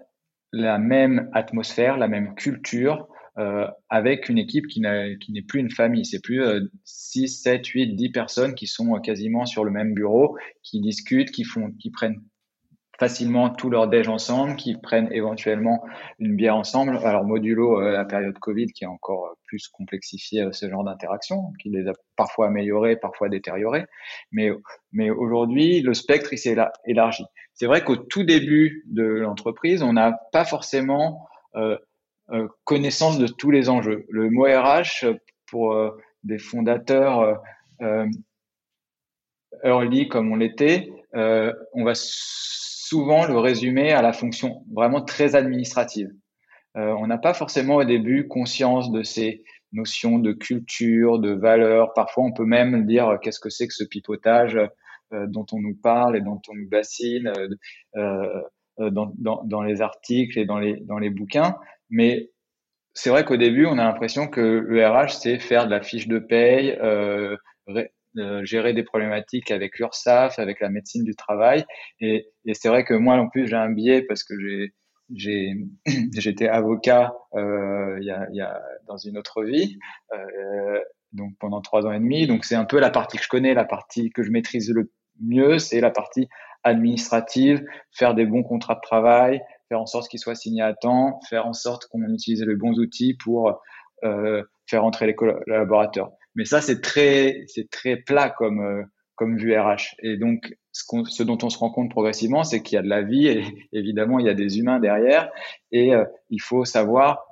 la 0.51 0.79
même 0.79 1.29
atmosphère, 1.33 1.97
la 1.97 2.07
même 2.07 2.35
culture 2.35 3.07
avec 3.89 4.29
une 4.29 4.37
équipe 4.37 4.67
qui 4.67 4.81
n'est 4.81 5.41
plus 5.47 5.59
une 5.59 5.71
famille. 5.71 6.05
C'est 6.05 6.21
plus 6.21 6.41
6, 6.85 7.27
7, 7.27 7.65
8, 7.65 7.95
10 7.95 8.09
personnes 8.09 8.55
qui 8.55 8.67
sont 8.67 8.99
quasiment 8.99 9.45
sur 9.45 9.63
le 9.63 9.71
même 9.71 9.93
bureau, 9.93 10.37
qui 10.63 10.81
discutent, 10.81 11.31
qui, 11.31 11.43
font, 11.43 11.71
qui 11.79 11.91
prennent 11.91 12.21
facilement 12.99 13.49
tous 13.49 13.69
leurs 13.69 13.87
déj 13.87 14.07
ensemble, 14.07 14.55
qui 14.55 14.75
prennent 14.75 15.11
éventuellement 15.11 15.83
une 16.19 16.35
bière 16.35 16.55
ensemble. 16.55 16.97
Alors 17.03 17.25
modulo 17.25 17.79
euh, 17.79 17.91
la 17.91 18.05
période 18.05 18.37
Covid 18.39 18.67
qui 18.67 18.85
a 18.85 18.89
encore 18.89 19.37
plus 19.45 19.67
complexifié 19.67 20.41
euh, 20.43 20.51
ce 20.51 20.69
genre 20.69 20.83
d'interaction, 20.83 21.53
qui 21.61 21.69
les 21.69 21.87
a 21.87 21.93
parfois 22.15 22.47
améliorées, 22.47 22.95
parfois 22.97 23.29
détériorées. 23.29 23.85
Mais, 24.31 24.51
mais 24.91 25.09
aujourd'hui, 25.09 25.81
le 25.81 25.93
spectre 25.93 26.33
il 26.33 26.37
s'est 26.37 26.55
élargi. 26.85 27.23
C'est 27.53 27.67
vrai 27.67 27.83
qu'au 27.83 27.95
tout 27.95 28.23
début 28.23 28.83
de 28.87 29.03
l'entreprise, 29.03 29.83
on 29.83 29.93
n'a 29.93 30.19
pas 30.31 30.45
forcément 30.45 31.27
euh, 31.55 31.77
euh, 31.77 31.77
connaissance 32.63 33.17
de 33.17 33.27
tous 33.27 33.51
les 33.51 33.69
enjeux. 33.69 34.05
Le 34.09 34.29
mot 34.29 34.43
RH 34.43 35.05
pour 35.45 35.73
euh, 35.73 35.91
des 36.23 36.37
fondateurs 36.37 37.41
early 39.63 40.07
comme 40.07 40.31
on 40.31 40.35
l'était, 40.35 40.89
on 41.13 41.83
va 41.83 41.93
souvent 42.87 43.25
le 43.25 43.37
résumer 43.37 43.91
à 43.91 44.01
la 44.01 44.13
fonction 44.13 44.63
vraiment 44.71 45.01
très 45.01 45.35
administrative. 45.35 46.09
Euh, 46.77 46.93
on 46.99 47.07
n'a 47.07 47.17
pas 47.17 47.33
forcément 47.33 47.75
au 47.77 47.83
début 47.83 48.27
conscience 48.27 48.91
de 48.91 49.01
ces 49.03 49.43
notions 49.71 50.19
de 50.19 50.31
culture, 50.31 51.19
de 51.19 51.31
valeur. 51.31 51.93
Parfois, 51.93 52.23
on 52.23 52.31
peut 52.31 52.45
même 52.45 52.85
dire 52.85 53.07
euh, 53.07 53.17
qu'est-ce 53.17 53.39
que 53.39 53.49
c'est 53.49 53.67
que 53.67 53.73
ce 53.73 53.83
pipotage 53.83 54.57
euh, 55.13 55.25
dont 55.27 55.45
on 55.51 55.59
nous 55.59 55.75
parle 55.75 56.15
et 56.15 56.21
dont 56.21 56.41
on 56.47 56.55
nous 56.55 56.69
bassine 56.69 57.31
dans, 58.79 59.61
les 59.63 59.81
articles 59.81 60.37
et 60.37 60.45
dans 60.45 60.59
les, 60.59 60.77
dans 60.81 60.97
les 60.97 61.09
bouquins. 61.09 61.57
Mais 61.89 62.31
c'est 62.93 63.09
vrai 63.09 63.25
qu'au 63.25 63.37
début, 63.37 63.65
on 63.65 63.77
a 63.77 63.83
l'impression 63.83 64.27
que 64.27 64.41
le 64.41 64.87
RH, 64.87 65.09
c'est 65.19 65.39
faire 65.39 65.65
de 65.65 65.71
la 65.71 65.81
fiche 65.81 66.07
de 66.07 66.19
paye, 66.19 66.77
gérer 68.43 68.73
des 68.73 68.83
problématiques 68.83 69.51
avec 69.51 69.77
l'URSSAF, 69.77 70.39
avec 70.39 70.59
la 70.59 70.69
médecine 70.69 71.03
du 71.03 71.15
travail. 71.15 71.65
Et, 71.99 72.27
c'est 72.53 72.69
vrai 72.69 72.83
que 72.83 72.93
moi, 72.93 73.15
en 73.15 73.27
plus, 73.27 73.47
j'ai 73.47 73.55
un 73.55 73.69
biais 73.69 74.01
parce 74.01 74.23
que 74.23 74.35
j'ai 74.39 74.73
j'étais 76.17 76.47
avocat 76.47 77.13
euh, 77.35 77.97
y, 78.01 78.11
a, 78.11 78.27
y, 78.31 78.41
a, 78.41 78.61
dans 78.87 78.97
une 78.97 79.17
autre 79.17 79.43
vie, 79.43 79.79
euh, 80.13 80.79
donc 81.13 81.31
pendant 81.39 81.61
trois 81.61 81.85
ans 81.85 81.91
et 81.91 81.99
demi. 81.99 82.27
Donc 82.27 82.45
c'est 82.45 82.55
un 82.55 82.65
peu 82.65 82.79
la 82.79 82.89
partie 82.89 83.17
que 83.17 83.23
je 83.23 83.29
connais, 83.29 83.53
la 83.53 83.65
partie 83.65 84.09
que 84.09 84.23
je 84.23 84.31
maîtrise 84.31 84.69
le 84.71 84.91
mieux, 85.21 85.59
c'est 85.59 85.79
la 85.79 85.91
partie 85.91 86.27
administrative, 86.63 87.63
faire 87.91 88.15
des 88.15 88.25
bons 88.25 88.43
contrats 88.43 88.75
de 88.75 88.81
travail, 88.81 89.41
faire 89.69 89.81
en 89.81 89.85
sorte 89.85 90.09
qu'ils 90.09 90.19
soient 90.19 90.35
signés 90.35 90.61
à 90.61 90.73
temps, 90.73 91.19
faire 91.29 91.45
en 91.45 91.53
sorte 91.53 91.87
qu'on 91.87 92.01
utilise 92.03 92.43
les 92.43 92.55
bons 92.55 92.77
outils 92.79 93.15
pour 93.15 93.59
euh, 94.03 94.43
faire 94.67 94.85
entrer 94.85 95.07
les 95.07 95.15
collaborateurs. 95.15 96.11
Mais 96.35 96.45
ça, 96.45 96.61
c'est 96.61 96.81
très, 96.81 97.43
c'est 97.47 97.69
très 97.69 97.97
plat 97.97 98.29
comme, 98.29 98.61
euh, 98.61 98.83
comme 99.15 99.37
vue 99.37 99.57
RH. 99.57 99.95
Et 100.03 100.17
donc, 100.17 100.55
ce, 100.71 101.23
dont 101.23 101.37
on 101.41 101.49
se 101.49 101.57
rend 101.57 101.71
compte 101.71 101.89
progressivement, 101.89 102.43
c'est 102.43 102.61
qu'il 102.61 102.75
y 102.75 102.79
a 102.79 102.83
de 102.83 102.89
la 102.89 103.01
vie 103.01 103.27
et 103.27 103.43
évidemment, 103.73 104.19
il 104.19 104.27
y 104.27 104.29
a 104.29 104.35
des 104.35 104.59
humains 104.59 104.79
derrière. 104.79 105.31
Et 105.71 105.95
euh, 105.95 106.05
il 106.29 106.41
faut 106.41 106.63
savoir, 106.63 107.23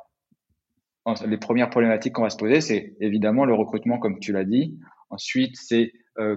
les 1.25 1.37
premières 1.37 1.69
problématiques 1.69 2.13
qu'on 2.13 2.23
va 2.23 2.31
se 2.31 2.37
poser, 2.37 2.61
c'est 2.61 2.95
évidemment 2.99 3.45
le 3.45 3.53
recrutement, 3.53 3.99
comme 3.99 4.19
tu 4.19 4.31
l'as 4.31 4.43
dit. 4.43 4.75
Ensuite, 5.11 5.55
c'est 5.55 5.93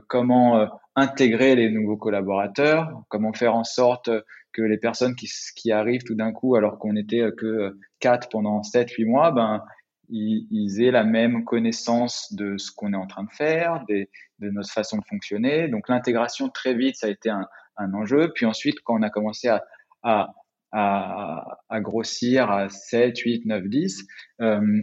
comment 0.09 0.69
intégrer 0.97 1.55
les 1.55 1.71
nouveaux 1.71 1.97
collaborateurs, 1.97 3.03
comment 3.09 3.33
faire 3.33 3.55
en 3.55 3.65
sorte 3.65 4.11
que 4.53 4.63
les 4.63 4.79
personnes 4.79 5.15
qui, 5.15 5.71
arrivent 5.71 6.03
tout 6.03 6.15
d'un 6.15 6.33
coup, 6.33 6.57
alors 6.57 6.79
qu'on 6.79 6.97
était 6.97 7.31
que 7.37 7.79
quatre 8.01 8.29
pendant 8.29 8.63
7, 8.63 8.91
8 8.91 9.05
mois, 9.05 9.31
ben, 9.31 9.65
ils, 10.09 10.83
aient 10.83 10.91
la 10.91 11.05
même 11.05 11.45
connaissance 11.45 12.33
de 12.33 12.57
ce 12.59 12.73
qu'on 12.73 12.93
est 12.93 12.97
en 12.97 13.07
train 13.07 13.25
de 13.25 13.31
faire, 13.31 13.85
de 13.89 14.07
notre 14.41 14.71
façon 14.71 14.99
de 14.99 15.05
fonctionner. 15.05 15.69
Donc 15.69 15.89
l'intégration 15.89 16.49
très 16.49 16.75
vite, 16.75 16.97
ça 16.97 17.07
a 17.07 17.11
été 17.11 17.31
un, 17.31 17.47
enjeu. 17.95 18.33
Puis 18.35 18.47
ensuite, 18.47 18.81
quand 18.81 18.99
on 18.99 19.03
a 19.03 19.11
commencé 19.11 19.49
à, 20.03 20.35
grossir 21.81 22.51
à 22.51 22.69
7, 22.69 23.19
8, 23.19 23.47
9, 23.47 23.65
10, 23.65 24.07
euh, 24.41 24.83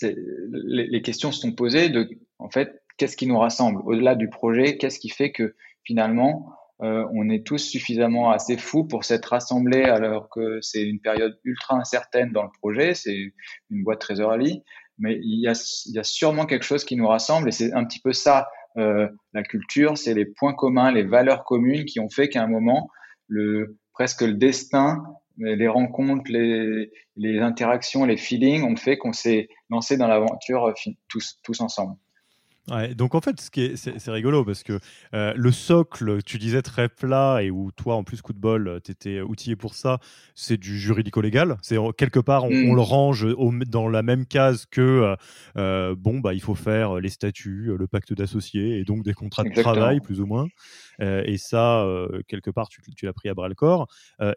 les, 0.00 0.86
les, 0.86 1.02
questions 1.02 1.32
se 1.32 1.40
sont 1.40 1.52
posées 1.52 1.88
de, 1.88 2.08
en 2.38 2.50
fait, 2.50 2.82
qu'est-ce 3.00 3.16
qui 3.16 3.26
nous 3.26 3.38
rassemble 3.38 3.80
au-delà 3.86 4.14
du 4.14 4.28
projet 4.28 4.76
Qu'est-ce 4.76 4.98
qui 4.98 5.08
fait 5.08 5.32
que 5.32 5.54
finalement, 5.84 6.52
euh, 6.82 7.06
on 7.14 7.30
est 7.30 7.46
tous 7.46 7.56
suffisamment 7.56 8.30
assez 8.30 8.58
fous 8.58 8.84
pour 8.84 9.04
s'être 9.04 9.30
rassemblés 9.30 9.84
alors 9.84 10.28
que 10.28 10.60
c'est 10.60 10.82
une 10.82 11.00
période 11.00 11.40
ultra 11.44 11.76
incertaine 11.76 12.30
dans 12.30 12.42
le 12.42 12.50
projet, 12.60 12.92
c'est 12.92 13.32
une 13.70 13.84
boîte 13.84 14.04
early, 14.10 14.62
mais 14.98 15.18
il 15.22 15.40
y, 15.40 15.48
a, 15.48 15.54
il 15.86 15.94
y 15.94 15.98
a 15.98 16.04
sûrement 16.04 16.44
quelque 16.44 16.64
chose 16.64 16.84
qui 16.84 16.94
nous 16.94 17.08
rassemble 17.08 17.48
et 17.48 17.52
c'est 17.52 17.72
un 17.72 17.86
petit 17.86 18.00
peu 18.00 18.12
ça 18.12 18.48
euh, 18.76 19.08
la 19.32 19.42
culture, 19.44 19.96
c'est 19.96 20.12
les 20.12 20.26
points 20.26 20.52
communs, 20.52 20.92
les 20.92 21.04
valeurs 21.04 21.44
communes 21.44 21.86
qui 21.86 22.00
ont 22.00 22.10
fait 22.10 22.28
qu'à 22.28 22.42
un 22.42 22.48
moment, 22.48 22.90
le, 23.28 23.78
presque 23.94 24.20
le 24.20 24.34
destin, 24.34 25.02
les 25.38 25.68
rencontres, 25.68 26.30
les, 26.30 26.90
les 27.16 27.40
interactions, 27.40 28.04
les 28.04 28.18
feelings 28.18 28.62
ont 28.62 28.76
fait 28.76 28.98
qu'on 28.98 29.14
s'est 29.14 29.48
lancé 29.70 29.96
dans 29.96 30.06
l'aventure 30.06 30.66
euh, 30.66 30.74
tous, 31.08 31.38
tous 31.42 31.62
ensemble 31.62 31.96
donc 32.94 33.14
en 33.14 33.20
fait, 33.20 33.40
ce 33.40 33.50
qui 33.50 33.62
est, 33.62 33.76
c'est, 33.76 34.10
rigolo 34.10 34.44
parce 34.44 34.62
que 34.62 34.78
euh, 35.14 35.32
le 35.36 35.50
socle, 35.50 36.22
tu 36.22 36.38
disais 36.38 36.62
très 36.62 36.88
plat 36.88 37.42
et 37.42 37.50
où 37.50 37.70
toi, 37.72 37.96
en 37.96 38.04
plus, 38.04 38.22
coup 38.22 38.32
de 38.32 38.38
bol, 38.38 38.80
tu 38.84 38.92
étais 38.92 39.20
outillé 39.20 39.56
pour 39.56 39.74
ça, 39.74 39.98
c'est 40.34 40.56
du 40.56 40.78
juridico-légal. 40.78 41.56
C'est 41.62 41.76
quelque 41.96 42.20
part, 42.20 42.44
on, 42.44 42.50
mm. 42.50 42.74
le 42.74 42.80
range 42.80 43.26
dans 43.66 43.88
la 43.88 44.02
même 44.02 44.26
case 44.26 44.66
que 44.66 44.80
euh, 44.80 45.16
euh, 45.56 45.94
bon, 45.98 46.20
bah, 46.20 46.34
il 46.34 46.40
faut 46.40 46.54
faire 46.54 46.96
les 46.96 47.08
statuts, 47.08 47.72
le 47.76 47.86
pacte 47.86 48.12
d'associés 48.12 48.78
et 48.78 48.84
donc 48.84 49.02
des 49.02 49.14
contrats 49.14 49.44
de 49.44 49.60
travail, 49.60 50.00
plus 50.00 50.20
ou 50.20 50.26
moins. 50.26 50.46
et 51.00 51.38
ça, 51.38 51.86
quelque 52.28 52.50
part, 52.50 52.68
tu, 52.68 52.80
l'as 53.02 53.12
pris 53.12 53.28
à 53.28 53.34
bras 53.34 53.48
le 53.48 53.54
corps. 53.54 53.88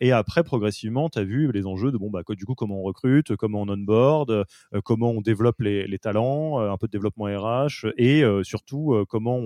et 0.02 0.12
après, 0.12 0.44
progressivement, 0.44 1.10
tu 1.10 1.20
as 1.20 1.24
vu 1.24 1.52
les 1.52 1.66
enjeux 1.66 1.92
de 1.92 1.98
bon, 1.98 2.10
bah, 2.10 2.22
du 2.30 2.46
coup, 2.46 2.56
comment 2.56 2.80
on 2.80 2.84
recrute, 2.84 3.36
comment 3.36 3.62
on 3.62 3.70
onboard, 3.70 4.46
comment 4.84 5.12
on 5.12 5.22
développe 5.22 5.62
les, 5.62 5.86
les 5.88 6.00
talents, 6.00 6.60
un 6.60 6.78
peu 6.78 6.88
de 6.88 6.92
développement 6.92 7.26
RH 7.26 7.88
et 7.98 8.23
euh, 8.24 8.44
surtout 8.44 8.94
euh, 8.94 9.06
comment 9.08 9.40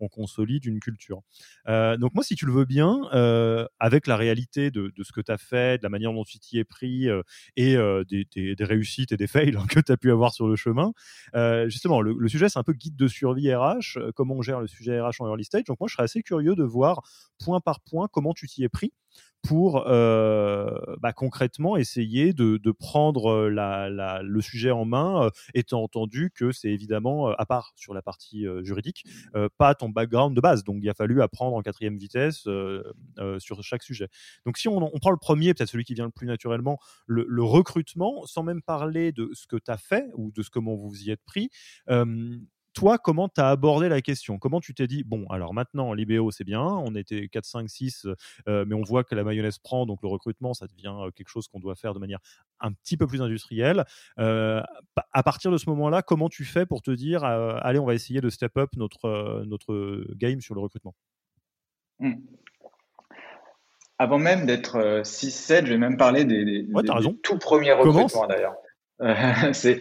on, 0.00 0.08
consolide 0.08 0.66
une 0.66 0.80
culture. 0.80 1.22
Euh, 1.66 1.96
donc 1.96 2.14
moi, 2.14 2.22
si 2.22 2.36
tu 2.36 2.46
le 2.46 2.52
veux 2.52 2.66
bien, 2.66 3.00
avec 3.80 4.06
la 4.06 4.16
réalité 4.16 4.70
de, 4.70 4.92
ce 5.02 5.12
que 5.12 5.20
tu 5.20 5.32
as 5.32 5.38
fait, 5.38 5.78
de 5.78 5.82
la 5.82 5.88
manière 5.88 6.12
dont 6.12 6.24
tu 6.24 6.38
t'y 6.38 6.58
es 6.58 6.64
pris 6.64 7.08
et 7.56 7.76
des, 7.76 8.56
réussites 8.60 9.12
et 9.12 9.16
des 9.16 9.26
fails 9.26 9.56
que 9.70 9.80
tu 9.80 9.90
as 9.90 9.96
pu 9.96 10.10
avoir 10.10 10.32
sur 10.32 10.46
le 10.46 10.56
chemin, 10.56 10.92
justement, 11.66 12.00
le, 12.00 12.28
sujet, 12.28 12.48
c'est 12.48 12.58
un 12.58 12.64
peu 12.64 12.74
guide 12.74 12.96
de 12.96 13.08
survie 13.08 13.52
RH, 13.52 14.12
comment 14.14 14.34
on 14.36 14.42
gère 14.42 14.60
le 14.60 14.66
sujet 14.66 15.00
RH 15.00 15.20
en 15.20 15.28
early 15.28 15.44
stage. 15.44 15.64
Donc 15.64 15.80
moi, 15.80 15.88
je 15.88 15.94
serais 15.94 16.04
assez 16.04 16.22
curieux 16.22 16.54
de 16.54 16.64
voir 16.64 17.00
point 17.42 17.60
par 17.60 17.80
point 17.80 18.08
comment 18.12 18.34
tu 18.34 18.46
t'y 18.46 18.62
es 18.62 18.68
pris 18.68 18.92
pour 19.44 19.86
euh, 19.86 20.70
bah, 21.00 21.12
concrètement 21.12 21.76
essayer 21.76 22.32
de, 22.32 22.58
prendre 22.72 23.30
euh, 23.30 24.22
le 24.22 24.40
sujet 24.40 24.70
en 24.70 24.84
main, 24.84 25.26
euh, 25.26 25.30
étant 25.52 25.82
entendu 25.82 26.32
que 26.34 26.50
c'est 26.50 26.70
évidemment, 26.70 27.28
à 27.28 27.46
part 27.46 27.72
sur 27.76 27.94
la 27.94 28.02
partie 28.02 28.46
juridique, 28.62 29.04
pas 29.58 29.74
ton 29.74 29.90
background 29.90 30.34
de 30.34 30.40
base. 30.40 30.64
Donc 30.64 30.78
il 30.82 30.88
a 30.88 30.94
fallu 30.94 31.22
apprendre 31.22 31.56
en 31.56 31.62
quatrième 31.62 31.96
vitesse 31.96 32.48
sur 33.38 33.62
chaque 33.62 33.82
sujet. 33.82 34.08
Donc 34.46 34.56
si 34.56 34.68
on, 34.68 34.80
prend 35.00 35.10
le 35.10 35.18
premier, 35.18 35.52
peut-être 35.54 35.68
celui 35.68 35.84
qui 35.84 35.94
vient 35.94 36.06
le 36.06 36.10
plus 36.10 36.26
naturellement, 36.26 36.78
le, 37.06 37.26
le 37.28 37.42
recrutement, 37.42 38.24
sans 38.24 38.42
même 38.42 38.62
parler 38.62 39.12
de 39.12 39.30
ce 39.34 39.46
que 39.46 39.56
tu 39.56 39.70
as 39.70 39.76
fait 39.76 40.10
ou 40.14 40.32
de 40.32 40.42
ce 40.42 40.50
comment 40.50 40.76
vous 40.76 41.02
y 41.02 41.10
êtes 41.10 41.22
pris, 41.24 41.50
toi, 42.74 42.98
comment 42.98 43.28
tu 43.28 43.40
as 43.40 43.48
abordé 43.48 43.88
la 43.88 44.02
question? 44.02 44.38
Comment 44.38 44.60
tu 44.60 44.74
t'es 44.74 44.86
dit, 44.86 45.04
bon, 45.04 45.26
alors 45.30 45.54
maintenant, 45.54 45.92
l'IBO, 45.92 46.30
c'est 46.30 46.44
bien, 46.44 46.62
on 46.62 46.94
était 46.94 47.28
4, 47.28 47.44
5, 47.44 47.70
6, 47.70 48.06
mais 48.46 48.74
on 48.74 48.82
voit 48.82 49.04
que 49.04 49.14
la 49.14 49.24
mayonnaise 49.24 49.58
prend, 49.58 49.86
donc 49.86 50.00
le 50.02 50.08
recrutement, 50.08 50.54
ça 50.54 50.66
devient 50.66 50.94
euh, 51.00 51.10
quelque 51.10 51.28
chose 51.28 51.48
qu'on 51.48 51.60
doit 51.60 51.74
faire 51.74 51.94
de 51.94 51.98
manière 51.98 52.18
un 52.60 52.72
petit 52.72 52.96
peu 52.96 53.06
plus 53.06 53.22
industrielle. 53.22 53.84
Euh, 54.18 54.62
à 55.12 55.22
partir 55.22 55.50
de 55.50 55.58
ce 55.58 55.68
moment-là, 55.70 56.02
comment 56.02 56.28
tu 56.28 56.44
fais 56.44 56.66
pour 56.66 56.82
te 56.82 56.90
dire, 56.90 57.24
euh, 57.24 57.56
allez, 57.60 57.78
on 57.78 57.84
va 57.84 57.94
essayer 57.94 58.20
de 58.20 58.30
step 58.30 58.56
up 58.56 58.70
notre, 58.76 59.44
notre 59.46 60.04
game 60.14 60.40
sur 60.40 60.54
le 60.54 60.60
recrutement? 60.60 60.94
Mmh. 62.00 62.14
Avant 63.98 64.18
même 64.18 64.46
d'être 64.46 65.02
6-7, 65.02 65.66
je 65.66 65.72
vais 65.72 65.78
même 65.78 65.96
parler 65.96 66.24
des, 66.24 66.44
des, 66.44 66.66
tout 67.22 67.38
premiers 67.38 67.72
recrutements 67.72 68.26
d'ailleurs. 68.26 68.56
c'est 69.52 69.78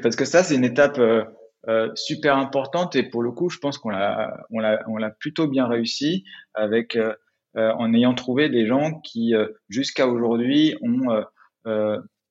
parce 0.00 0.16
que 0.16 0.24
ça, 0.24 0.44
c'est 0.44 0.54
une 0.54 0.64
étape 0.64 1.00
super 1.94 2.36
importante 2.36 2.96
et 2.96 3.02
pour 3.02 3.22
le 3.22 3.30
coup, 3.32 3.50
je 3.50 3.58
pense 3.58 3.78
qu'on 3.78 3.90
l'a 3.90 4.44
on 4.50 4.58
l'a 4.58 4.82
on 4.88 4.96
l'a 4.96 5.10
plutôt 5.10 5.46
bien 5.48 5.66
réussi 5.66 6.24
avec 6.54 6.96
en 7.54 7.94
ayant 7.94 8.14
trouvé 8.14 8.48
des 8.48 8.66
gens 8.66 9.00
qui 9.00 9.34
jusqu'à 9.68 10.06
aujourd'hui 10.06 10.76
ont 10.82 11.24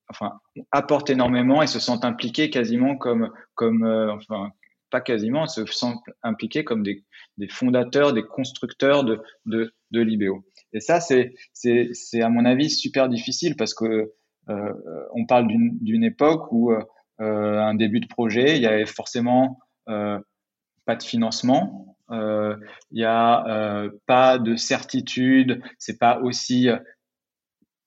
enfin, 0.10 0.40
apportent 0.72 1.10
énormément 1.10 1.62
et 1.62 1.68
se 1.68 1.80
sentent 1.80 2.06
impliqués 2.06 2.50
quasiment 2.50 2.96
comme, 2.96 3.32
comme 3.56 3.84
euh, 3.84 4.12
enfin, 4.14 4.52
pas 4.90 5.02
quasiment, 5.02 5.48
se 5.48 5.66
sentent 5.66 6.04
impliqués 6.24 6.64
comme 6.64 6.84
des, 6.84 7.04
des 7.38 7.48
fondateurs, 7.48 8.14
des 8.14 8.24
constructeurs 8.24 9.04
de, 9.04 9.22
de, 9.46 9.74
de 9.92 10.02
l'IBO. 10.02 10.46
Et 10.74 10.80
ça, 10.80 11.00
c'est, 11.00 11.36
c'est, 11.54 11.90
c'est 11.94 12.22
à 12.22 12.30
mon 12.30 12.46
avis 12.46 12.70
super 12.70 13.10
difficile 13.10 13.56
parce 13.56 13.74
que 13.74 14.14
euh, 14.50 14.74
on 15.14 15.26
parle 15.26 15.48
d'une, 15.48 15.78
d'une 15.82 16.04
époque 16.04 16.52
où 16.52 16.72
euh, 16.72 16.82
un 17.20 17.74
début 17.74 18.00
de 18.00 18.08
projet, 18.08 18.58
il 18.58 18.62
y 18.62 18.68
avait 18.68 18.86
forcément 18.86 19.60
euh, 19.90 20.20
pas 20.86 20.96
de 20.96 21.04
financement, 21.04 21.98
euh, 22.12 22.56
il 22.92 23.00
y 23.00 23.06
a 23.06 23.90
pas 24.06 24.38
de 24.38 24.56
certitude, 24.56 25.62
c'est 25.78 25.98
pas 25.98 26.20
aussi 26.20 26.70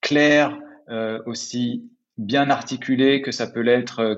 clair, 0.01 0.59
aussi 1.27 1.91
bien 2.21 2.51
articulé 2.51 3.23
que 3.23 3.33
ça 3.33 3.47
peut 3.47 3.61
l'être 3.61 4.01
euh, 4.01 4.15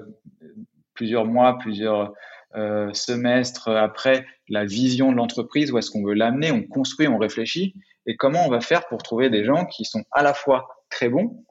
plusieurs 0.95 1.25
mois, 1.25 1.59
plusieurs 1.59 2.12
euh, 2.57 2.92
semestres 2.92 3.69
après 3.69 4.26
la 4.49 4.64
vision 4.64 5.12
de 5.12 5.16
l'entreprise, 5.16 5.73
où 5.73 5.78
est-ce 5.78 5.90
qu'on 5.90 6.04
veut 6.04 6.14
l'amener, 6.14 6.52
on 6.52 6.62
construit, 6.62 7.09
on 7.09 7.19
réfléchit, 7.19 7.75
et 8.07 8.16
comment 8.16 8.45
on 8.45 8.50
va 8.50 8.61
faire 8.61 8.87
pour 8.88 9.02
trouver 9.02 9.31
des 9.31 9.45
gens 9.45 9.64
qui 9.66 9.85
sont 9.85 10.02
à 10.11 10.23
la 10.23 10.35
fois 10.35 10.69
très 10.90 11.09
bons, 11.09 11.45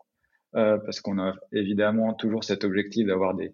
euh, 0.56 0.78
parce 0.78 1.02
qu'on 1.02 1.20
a 1.20 1.34
évidemment 1.52 2.14
toujours 2.14 2.44
cet 2.44 2.64
objectif 2.64 3.08
d'avoir 3.08 3.36
des, 3.36 3.54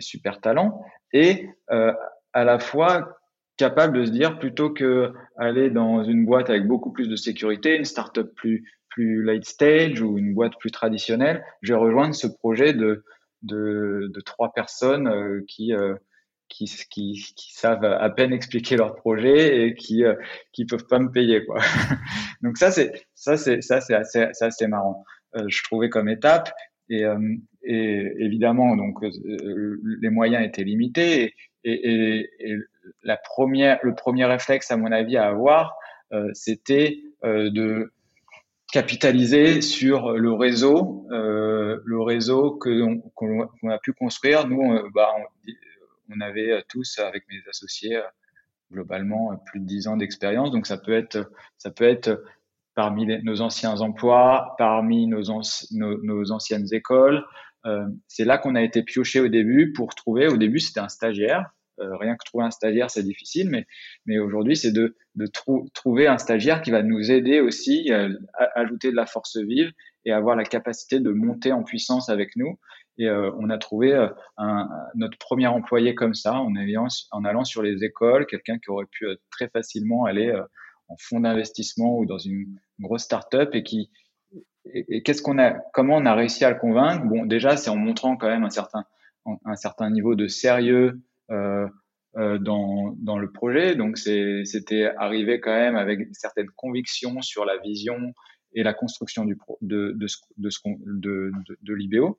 super 0.00 0.40
talents, 0.40 0.84
et 1.12 1.48
euh, 1.70 1.92
à 2.32 2.44
la 2.44 2.58
fois 2.58 3.18
capable 3.56 3.98
de 3.98 4.04
se 4.06 4.10
dire 4.10 4.38
plutôt 4.38 4.70
que 4.70 5.12
aller 5.36 5.70
dans 5.70 6.02
une 6.02 6.24
boîte 6.24 6.48
avec 6.48 6.66
beaucoup 6.66 6.92
plus 6.92 7.08
de 7.08 7.16
sécurité, 7.16 7.76
une 7.76 7.84
startup 7.84 8.34
plus 8.34 8.64
plus 8.88 9.22
late 9.22 9.44
stage 9.44 10.00
ou 10.02 10.18
une 10.18 10.34
boîte 10.34 10.54
plus 10.58 10.72
traditionnelle, 10.72 11.44
je 11.62 11.72
vais 11.72 11.78
rejoindre 11.78 12.14
ce 12.14 12.26
projet 12.26 12.72
de, 12.72 13.04
de, 13.42 14.20
trois 14.24 14.52
personnes 14.52 15.08
euh, 15.08 15.44
qui, 15.46 15.72
qui, 16.48 17.52
savent 17.54 17.84
à 17.84 18.10
peine 18.10 18.32
expliquer 18.32 18.76
leur 18.76 18.96
projet 18.96 19.66
et 19.66 19.74
qui 19.74 20.04
euh, 20.04 20.14
qui 20.52 20.66
peuvent 20.66 20.86
pas 20.86 20.98
me 20.98 21.10
payer 21.10 21.44
quoi. 21.44 21.60
Donc 22.42 22.58
ça 22.58 22.70
c'est 22.70 23.06
ça 23.14 23.36
c'est 23.36 23.60
ça 23.62 23.80
c'est 23.80 23.94
assez, 23.94 24.26
assez 24.40 24.66
marrant. 24.66 25.04
Euh, 25.36 25.44
je 25.48 25.62
trouvais 25.64 25.88
comme 25.88 26.08
étape 26.08 26.52
et, 26.88 27.04
et 27.62 28.12
évidemment 28.18 28.74
donc 28.74 28.98
les 29.02 30.10
moyens 30.10 30.44
étaient 30.44 30.64
limités 30.64 31.34
et, 31.62 31.72
et, 31.72 32.28
et, 32.40 32.56
le 33.02 33.94
premier 33.94 34.24
réflexe 34.24 34.72
à 34.72 34.76
mon 34.76 34.90
avis 34.90 35.16
à 35.16 35.28
avoir 35.28 35.76
c'était 36.32 36.98
de 37.22 37.92
capitaliser 38.72 39.60
sur 39.62 40.12
le 40.12 40.32
réseau, 40.32 41.06
euh, 41.10 41.80
le 41.84 42.00
réseau 42.00 42.52
que 42.52 42.70
qu'on 43.14 43.68
a 43.68 43.78
pu 43.78 43.92
construire. 43.92 44.46
Nous, 44.46 44.60
on, 44.60 44.88
bah, 44.90 45.10
avait 46.20 46.64
tous 46.68 46.98
avec 46.98 47.24
mes 47.28 47.40
associés 47.48 48.00
globalement 48.72 49.36
plus 49.46 49.60
de 49.60 49.66
dix 49.66 49.88
ans 49.88 49.96
d'expérience. 49.96 50.50
Donc 50.50 50.66
ça 50.66 50.78
peut 50.78 50.92
être, 50.92 51.30
ça 51.58 51.70
peut 51.70 51.84
être 51.84 52.22
parmi 52.80 53.04
nos 53.22 53.42
anciens 53.42 53.78
emplois, 53.82 54.54
parmi 54.56 55.06
nos, 55.06 55.30
anciennes 55.30 56.66
écoles. 56.72 57.22
Euh, 57.66 57.84
c'est 58.08 58.24
là 58.24 58.38
qu'on 58.38 58.54
a 58.54 58.62
été 58.62 58.82
pioché 58.82 59.20
au 59.20 59.28
début 59.28 59.74
pour 59.74 59.94
trouver. 59.94 60.28
Au 60.28 60.38
début, 60.38 60.60
c'était 60.60 60.80
un 60.80 60.88
stagiaire 60.88 61.50
euh, 61.78 61.96
rien 61.96 62.14
que 62.14 62.24
trouver 62.26 62.44
un 62.44 62.50
stagiaire, 62.50 62.90
c'est 62.90 63.02
difficile, 63.02 63.48
mais, 64.06 64.18
aujourd'hui, 64.18 64.54
c'est 64.54 64.70
de, 64.72 64.94
trouver 65.72 66.06
un 66.08 66.18
stagiaire 66.18 66.60
qui 66.60 66.70
va 66.70 66.82
nous 66.82 67.10
aider 67.10 67.40
aussi 67.40 67.90
euh, 67.90 68.14
à 68.34 68.60
ajouter 68.60 68.90
de 68.90 68.96
la 68.96 69.06
force 69.06 69.38
vive 69.38 69.72
et 70.04 70.12
avoir 70.12 70.36
la 70.36 70.44
capacité 70.44 71.00
de 71.00 71.10
monter 71.10 71.52
en 71.52 71.62
puissance 71.62 72.10
avec 72.10 72.36
nous. 72.36 72.58
Et 72.98 73.08
on 73.10 73.48
a 73.48 73.56
trouvé 73.56 74.08
notre 74.94 75.16
premier 75.16 75.46
employé 75.46 75.94
comme 75.94 76.12
ça, 76.12 76.34
en 76.34 77.24
allant 77.24 77.44
sur 77.44 77.62
les 77.62 77.82
écoles, 77.82 78.26
quelqu'un 78.26 78.58
qui 78.58 78.68
aurait 78.68 78.90
pu 78.90 79.06
très 79.30 79.48
facilement 79.48 80.04
aller 80.04 80.30
en 80.90 80.96
fonds 80.98 81.20
d'investissement 81.20 81.98
ou 81.98 82.04
dans 82.04 82.18
une, 82.18 82.58
grosse 82.80 83.02
start-up 83.02 83.54
et 83.54 83.62
qui 83.62 83.90
et, 84.72 85.02
qu'est-ce 85.02 85.22
qu'on 85.22 85.38
a 85.38 85.52
comment 85.72 85.96
on 85.96 86.06
a 86.06 86.14
réussi 86.14 86.44
à 86.44 86.50
le 86.50 86.58
convaincre? 86.58 87.04
Bon, 87.04 87.24
déjà, 87.24 87.56
c'est 87.56 87.70
en 87.70 87.76
montrant 87.76 88.16
quand 88.16 88.28
même 88.28 88.44
un 88.44 88.50
certain 88.50 88.84
un 89.44 89.56
certain 89.56 89.90
niveau 89.90 90.14
de 90.14 90.28
sérieux, 90.28 91.00
euh, 91.30 91.68
euh, 92.16 92.38
dans, 92.38 92.96
dans 92.98 93.18
le 93.18 93.30
projet. 93.30 93.76
Donc 93.76 93.96
c'était 93.96 94.90
arrivé 94.98 95.38
quand 95.38 95.54
même 95.54 95.76
avec 95.76 96.08
certaines 96.10 96.50
convictions 96.50 97.22
sur 97.22 97.44
la 97.44 97.56
vision 97.58 98.12
et 98.52 98.64
la 98.64 98.74
construction 98.74 99.24
du 99.24 99.36
pro, 99.36 99.58
de, 99.60 99.92
de, 99.94 100.08
ce 100.08 100.18
de, 100.66 101.30
de, 101.62 101.72
l'IBO. 101.72 102.18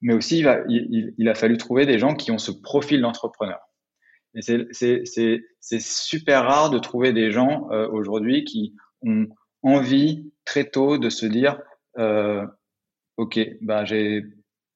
Mais 0.00 0.12
aussi, 0.12 0.44
il, 0.68 1.28
a 1.28 1.34
fallu 1.36 1.56
trouver 1.56 1.86
des 1.86 2.00
gens 2.00 2.16
qui 2.16 2.32
ont 2.32 2.38
ce 2.38 2.50
profil 2.50 3.00
d'entrepreneur. 3.00 3.60
Et 4.34 4.42
c'est 4.42 5.80
super 5.80 6.42
rare 6.42 6.70
de 6.70 6.80
trouver 6.80 7.12
des 7.12 7.30
gens 7.30 7.70
euh, 7.70 7.88
aujourd'hui 7.88 8.42
qui 8.42 8.74
ont 9.04 9.26
envie 9.62 10.32
très 10.44 10.64
tôt 10.64 10.98
de 10.98 11.08
se 11.08 11.26
dire, 11.26 11.60
euh, 11.98 12.46
ok, 13.16 13.38
bah 13.62 13.84
j'ai 13.84 14.24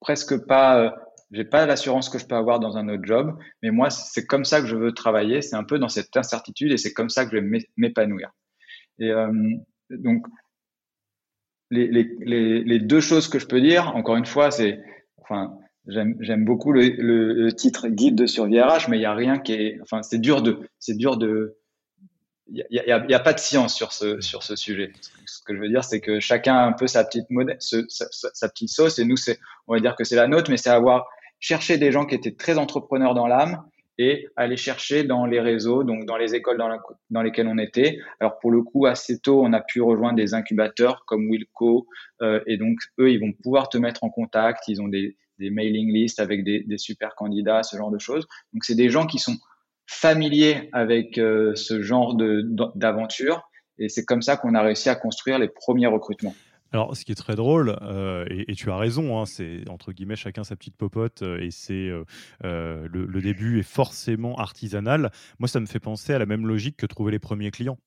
presque 0.01 0.47
pas 0.47 0.95
j'ai 1.31 1.45
pas 1.45 1.67
l'assurance 1.67 2.09
que 2.09 2.19
je 2.19 2.27
peux 2.27 2.37
avoir 2.37 2.59
dans 2.59 2.77
un 2.77 2.89
autre 2.89 3.05
job, 3.05 3.37
mais 3.63 3.71
moi, 3.71 3.91
c'est 3.91 4.25
comme 4.27 4.45
ça 4.45 4.61
que 4.61 4.67
je 4.67 4.77
veux 4.77 4.93
travailler. 4.93 5.43
C'est 5.43 5.57
un 5.57 5.65
peu 5.65 5.79
dans 5.79 5.89
cette 5.89 6.17
incertitude 6.17 6.73
et 6.73 6.79
c'est 6.79 6.93
comme 6.93 7.11
ça 7.11 7.27
que 7.27 7.37
je 7.37 7.43
vais 7.43 7.67
m'épanouir. 7.77 8.31
Et 8.99 9.11
euh, 9.11 9.31
donc, 9.91 10.27
les, 11.71 11.87
les, 11.89 12.65
les, 12.65 12.79
deux 12.81 13.01
choses 13.01 13.29
que 13.29 13.39
je 13.39 13.47
peux 13.47 13.61
dire, 13.61 13.95
encore 13.95 14.17
une 14.17 14.25
fois, 14.25 14.51
c'est, 14.51 14.81
enfin, 15.19 15.59
j'aime 15.87 16.47
beaucoup 16.47 16.73
le, 16.73 16.89
le, 16.89 17.53
titre 17.53 17.89
guide 17.89 18.15
de 18.15 18.25
survie 18.25 18.61
RH, 18.61 18.89
mais 18.89 18.97
il 18.97 19.03
y 19.03 19.07
a 19.07 19.15
rien 19.15 19.39
qui 19.39 19.53
est, 19.53 19.79
enfin, 19.83 20.03
c'est 20.03 20.19
dur 20.19 20.41
de, 20.41 20.61
c'est 20.79 20.97
dur 20.97 21.19
de, 21.19 21.58
il 22.51 22.65
n'y 22.71 23.15
a, 23.15 23.21
pas 23.21 23.33
de 23.33 23.39
science 23.39 23.75
sur 23.75 23.93
ce, 23.93 24.21
sur 24.21 24.43
ce 24.43 24.57
sujet. 24.57 24.93
Ce 25.27 25.43
que 25.45 25.55
je 25.55 25.61
veux 25.61 25.69
dire, 25.69 25.85
c'est 25.85 26.01
que 26.01 26.19
chacun 26.21 26.55
a 26.55 26.65
un 26.65 26.73
peu 26.73 26.87
sa 26.87 27.05
petite, 27.05 27.27
sa, 27.61 27.83
sa, 27.89 28.31
sa, 28.33 28.49
petite 28.49 28.71
sauce 28.71 28.99
et 28.99 29.05
nous, 29.05 29.17
c'est, 29.17 29.39
on 29.67 29.75
va 29.75 29.81
dire 29.81 29.95
que 29.97 30.05
c'est 30.05 30.17
la 30.17 30.29
nôtre, 30.29 30.51
mais 30.51 30.57
c'est 30.57 30.71
avoir 30.71 31.09
chercher 31.41 31.79
des 31.79 31.93
gens 31.93 32.07
qui 32.07 32.15
étaient 32.15 32.35
très 32.35 32.59
entrepreneurs 32.59 33.15
dans 33.15 33.27
l'âme 33.27 33.63
et 33.99 34.29
aller 34.37 34.57
chercher 34.57 35.03
dans 35.03 35.27
les 35.27 35.41
réseaux, 35.41 35.83
donc 35.83 36.07
dans 36.07 36.17
les 36.17 36.35
écoles 36.35 36.57
dans, 36.57 36.71
dans, 37.11 37.23
lesquelles 37.23 37.49
on 37.49 37.59
était. 37.59 37.99
Alors 38.21 38.39
pour 38.39 38.53
le 38.53 38.63
coup, 38.63 38.87
assez 38.87 39.19
tôt, 39.19 39.43
on 39.43 39.53
a 39.53 39.61
pu 39.61 39.81
rejoindre 39.81 40.17
des 40.17 40.35
incubateurs 40.35 41.05
comme 41.05 41.29
Wilco, 41.29 41.89
euh, 42.23 42.41
et 42.47 42.57
donc 42.57 42.79
eux, 43.01 43.11
ils 43.11 43.21
vont 43.21 43.33
pouvoir 43.33 43.69
te 43.69 43.77
mettre 43.77 44.05
en 44.05 44.11
contact. 44.11 44.69
Ils 44.69 44.81
ont 44.81 44.89
des, 44.89 45.17
des 45.41 45.51
mailing 45.51 45.93
lists 45.93 46.21
avec 46.21 46.45
des, 46.45 46.61
des, 46.61 46.79
super 46.79 47.17
candidats, 47.17 47.65
ce 47.65 47.77
genre 47.77 47.91
de 47.91 47.99
choses. 47.99 48.29
Donc 48.53 48.65
c'est 48.65 48.77
des 48.77 48.89
gens 48.89 49.07
qui 49.07 49.19
sont 49.19 49.37
familiers 49.89 50.69
avec 50.73 51.19
euh, 51.19 51.55
ce 51.57 51.83
genre 51.83 52.15
d'aventure, 52.15 53.51
et 53.79 53.89
c'est 53.89 54.05
comme 54.05 54.23
ça 54.23 54.37
qu'on 54.37 54.55
a 54.55 54.63
réussi 54.63 54.89
à 54.91 54.95
construire 54.95 55.39
les 55.39 55.49
premiers 55.49 55.87
recrutements. 55.87 56.35
Alors, 56.71 56.95
ce 56.95 57.07
qui 57.07 57.13
est 57.13 57.15
très 57.15 57.35
drôle, 57.35 57.79
euh, 57.81 58.27
et, 58.29 58.55
tu 58.55 58.71
as 58.71 58.77
raison, 58.77 59.19
hein, 59.19 59.25
c'est 59.25 59.67
entre 59.71 59.93
guillemets 59.93 60.17
chacun 60.17 60.45
sa 60.45 60.55
petite 60.55 60.77
popote, 60.77 61.23
euh, 61.23 61.41
et 61.41 61.51
c'est 61.51 61.89
le, 62.43 62.87
le, 62.87 63.21
début 63.23 63.59
est 63.59 63.63
forcément 63.63 64.37
artisanal. 64.37 65.11
Moi, 65.39 65.49
ça 65.49 65.61
me 65.61 65.67
fait 65.67 65.81
penser 65.81 66.13
à 66.13 66.19
la 66.19 66.27
même 66.27 66.47
logique 66.47 66.77
que 66.77 66.85
trouver 66.85 67.11
les 67.11 67.19
premiers 67.19 67.51
clients. 67.51 67.79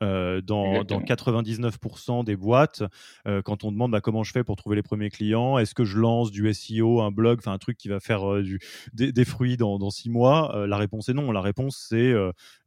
Euh, 0.00 0.40
dans, 0.40 0.84
dans, 0.84 1.00
99% 1.00 2.24
des 2.24 2.36
boîtes, 2.36 2.84
euh, 3.26 3.42
quand 3.42 3.64
on 3.64 3.72
demande 3.72 3.90
bah, 3.90 4.00
comment 4.00 4.22
je 4.22 4.30
fais 4.30 4.44
pour 4.44 4.54
trouver 4.54 4.76
les 4.76 4.82
premiers 4.82 5.10
clients, 5.10 5.58
est-ce 5.58 5.74
que 5.74 5.84
je 5.84 5.98
lance 5.98 6.30
du 6.30 6.52
SEO, 6.54 7.00
un 7.00 7.10
blog, 7.10 7.38
enfin 7.40 7.52
un 7.52 7.58
truc 7.58 7.76
qui 7.76 7.88
va 7.88 7.98
faire 7.98 8.30
euh, 8.30 8.42
du, 8.42 8.60
des, 8.92 9.10
des, 9.10 9.24
fruits 9.24 9.56
dans, 9.56 9.76
dans 9.78 9.90
six 9.90 10.08
mois, 10.08 10.66
la 10.68 10.76
réponse 10.76 11.08
est 11.08 11.14
non. 11.14 11.32
La 11.32 11.40
réponse 11.40 11.86
c'est 11.88 12.14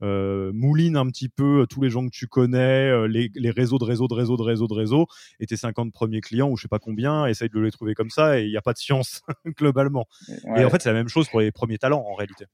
mouline 0.01 0.97
un 0.97 1.07
petit 1.07 1.29
peu 1.29 1.65
tous 1.69 1.81
les 1.81 1.89
gens 1.89 2.05
que 2.05 2.11
tu 2.11 2.27
connais, 2.27 3.07
les, 3.07 3.31
les, 3.33 3.51
réseaux 3.51 3.77
de 3.77 3.85
réseaux 3.85 4.07
de 4.07 4.13
réseaux 4.13 4.35
de 4.35 4.43
réseaux 4.43 4.67
de 4.67 4.73
réseaux, 4.73 5.07
et 5.39 5.45
tes 5.45 5.55
50 5.55 5.93
premiers 5.93 6.21
clients 6.21 6.49
ou 6.49 6.57
je 6.57 6.63
sais 6.63 6.67
pas 6.67 6.79
combien, 6.79 7.27
essaye 7.27 7.49
de 7.49 7.59
les 7.59 7.71
trouver 7.71 7.93
comme 7.93 8.09
ça 8.09 8.39
et 8.39 8.43
il 8.43 8.49
n'y 8.49 8.57
a 8.57 8.61
pas 8.61 8.73
de 8.73 8.77
science 8.77 9.21
globalement. 9.57 10.05
Et 10.57 10.65
en 10.65 10.69
fait 10.69 10.81
c'est 10.81 10.89
la 10.89 10.95
même 10.95 11.07
chose 11.07 11.29
pour 11.29 11.39
les 11.39 11.51
premiers 11.51 11.77
talents 11.77 12.03
en 12.05 12.13
réalité. 12.13 12.45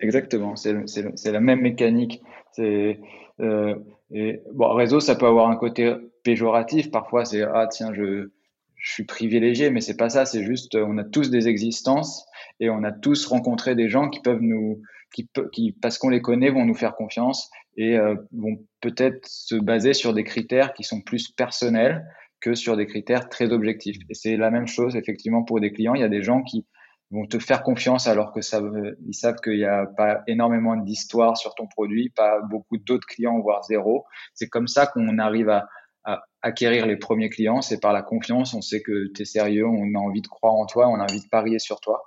Exactement, 0.00 0.54
c'est 0.56 1.32
la 1.32 1.40
même 1.40 1.60
mécanique. 1.60 2.22
C'est 2.52 2.62
euh, 2.62 2.94
et 3.40 4.40
bon, 4.52 4.74
réseau, 4.74 5.00
ça 5.00 5.16
peut 5.16 5.26
avoir 5.26 5.48
un 5.48 5.56
côté 5.56 5.94
péjoratif. 6.22 6.90
Parfois, 6.90 7.24
c'est 7.24 7.42
ah 7.42 7.66
tiens, 7.70 7.92
je, 7.92 8.28
suis 8.76 9.04
privilégié, 9.04 9.70
mais 9.70 9.80
c'est 9.80 9.96
pas 9.96 10.10
ça. 10.10 10.26
C'est 10.26 10.44
juste, 10.44 10.74
on 10.74 10.98
a 10.98 11.04
tous 11.04 11.30
des 11.30 11.48
existences 11.48 12.26
et 12.60 12.68
on 12.68 12.84
a 12.84 12.92
tous 12.92 13.26
rencontré 13.26 13.74
des 13.74 13.88
gens 13.88 14.10
qui 14.10 14.20
peuvent 14.20 14.42
nous, 14.42 14.82
qui, 15.14 15.28
qui 15.52 15.72
parce 15.72 15.96
qu'on 15.96 16.10
les 16.10 16.20
connaît, 16.20 16.50
vont 16.50 16.66
nous 16.66 16.74
faire 16.74 16.94
confiance 16.94 17.50
et 17.76 17.96
euh, 17.96 18.14
vont 18.32 18.58
peut-être 18.80 19.26
se 19.26 19.54
baser 19.54 19.94
sur 19.94 20.12
des 20.12 20.24
critères 20.24 20.74
qui 20.74 20.84
sont 20.84 21.00
plus 21.00 21.30
personnels 21.30 22.04
que 22.40 22.54
sur 22.54 22.76
des 22.76 22.86
critères 22.86 23.28
très 23.30 23.52
objectifs. 23.52 23.96
Et 24.10 24.14
c'est 24.14 24.36
la 24.36 24.50
même 24.50 24.66
chose 24.66 24.96
effectivement 24.96 25.44
pour 25.44 25.60
des 25.60 25.72
clients. 25.72 25.94
Il 25.94 26.02
y 26.02 26.04
a 26.04 26.08
des 26.08 26.22
gens 26.22 26.42
qui 26.42 26.66
vont 27.10 27.26
te 27.26 27.38
faire 27.38 27.62
confiance 27.62 28.06
alors 28.06 28.32
que 28.32 28.40
ça, 28.40 28.60
ils 29.06 29.14
savent 29.14 29.36
qu'il 29.42 29.56
n'y 29.56 29.64
a 29.64 29.86
pas 29.86 30.22
énormément 30.26 30.76
d'histoire 30.76 31.36
sur 31.36 31.54
ton 31.54 31.66
produit, 31.66 32.10
pas 32.10 32.40
beaucoup 32.50 32.76
d'autres 32.76 33.06
clients, 33.06 33.38
voire 33.40 33.62
zéro. 33.64 34.04
C'est 34.34 34.48
comme 34.48 34.66
ça 34.66 34.86
qu'on 34.86 35.18
arrive 35.18 35.48
à, 35.48 35.68
à, 36.04 36.24
acquérir 36.42 36.86
les 36.86 36.96
premiers 36.96 37.28
clients. 37.28 37.62
C'est 37.62 37.80
par 37.80 37.92
la 37.92 38.02
confiance. 38.02 38.54
On 38.54 38.60
sait 38.60 38.82
que 38.82 39.12
tu 39.14 39.22
es 39.22 39.24
sérieux, 39.24 39.66
on 39.66 39.94
a 39.94 39.98
envie 39.98 40.22
de 40.22 40.28
croire 40.28 40.54
en 40.54 40.66
toi, 40.66 40.88
on 40.88 40.96
a 40.96 41.04
envie 41.04 41.20
de 41.20 41.28
parier 41.28 41.58
sur 41.58 41.80
toi. 41.80 42.02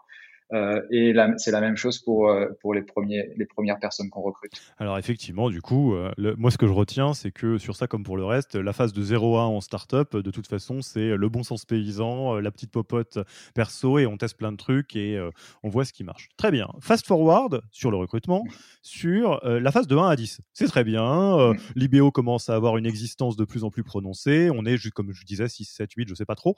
Euh, 0.54 0.82
et 0.92 1.14
c'est 1.38 1.52
la 1.52 1.60
même 1.60 1.76
chose 1.76 2.00
pour, 2.00 2.30
euh, 2.30 2.48
pour 2.62 2.74
les, 2.74 2.82
premiers, 2.82 3.30
les 3.36 3.46
premières 3.46 3.80
personnes 3.80 4.10
qu'on 4.10 4.22
recrute. 4.22 4.54
Alors 4.78 4.98
effectivement, 4.98 5.50
du 5.50 5.62
coup, 5.62 5.94
euh, 5.94 6.12
moi 6.38 6.52
ce 6.52 6.58
que 6.58 6.68
je 6.68 6.72
retiens, 6.72 7.14
c'est 7.14 7.32
que 7.32 7.58
sur 7.58 7.76
ça 7.76 7.88
comme 7.88 8.04
pour 8.04 8.18
le 8.18 8.26
reste, 8.26 8.56
la 8.56 8.74
phase 8.74 8.94
de 8.94 9.02
0 9.02 9.38
à 9.38 9.42
1 9.42 9.46
en 9.46 9.62
startup, 9.62 10.16
de 10.16 10.32
toute 10.32 10.48
façon, 10.48 10.82
c'est 10.82 11.16
le 11.16 11.30
bon 11.30 11.44
sens 11.44 11.66
paysan, 11.66 12.36
la 12.40 12.52
petite 12.52 12.72
popote 12.72 13.20
perso, 13.54 14.00
et 14.00 14.06
on 14.06 14.18
teste 14.18 14.38
plein 14.38 14.52
de 14.52 14.58
trucs 14.58 14.96
et 14.96 15.20
on 15.64 15.70
voit 15.70 15.86
ce 15.86 15.94
qui 15.94 16.04
marche. 16.04 16.30
Très 16.38 16.52
bien. 16.52 16.70
Fast 16.80 17.06
forward 17.06 17.62
sur 17.72 17.92
le 17.92 17.98
recrutement, 17.98 18.44
sur 18.82 19.42
la 19.44 19.72
phase 19.72 19.88
de 19.88 19.96
1 19.96 20.08
à 20.08 20.16
10. 20.16 20.42
C'est 20.54 20.68
très 20.68 20.84
bien. 20.84 21.54
L'IBO 21.76 22.12
commence 22.12 22.50
à 22.50 22.56
avoir 22.56 22.78
une 22.78 22.86
existence 22.86 23.36
de 23.36 23.46
plus 23.46 23.64
en 23.64 23.70
plus 23.70 23.84
prononcée. 23.84 24.50
On 24.54 24.66
est, 24.66 24.90
comme 24.92 25.14
je 25.14 25.26
disais, 25.26 25.48
6, 25.48 25.66
7, 25.66 25.92
8, 25.94 26.10
je 26.10 26.16
sais 26.16 26.26
pas 26.26 26.36
trop. 26.36 26.56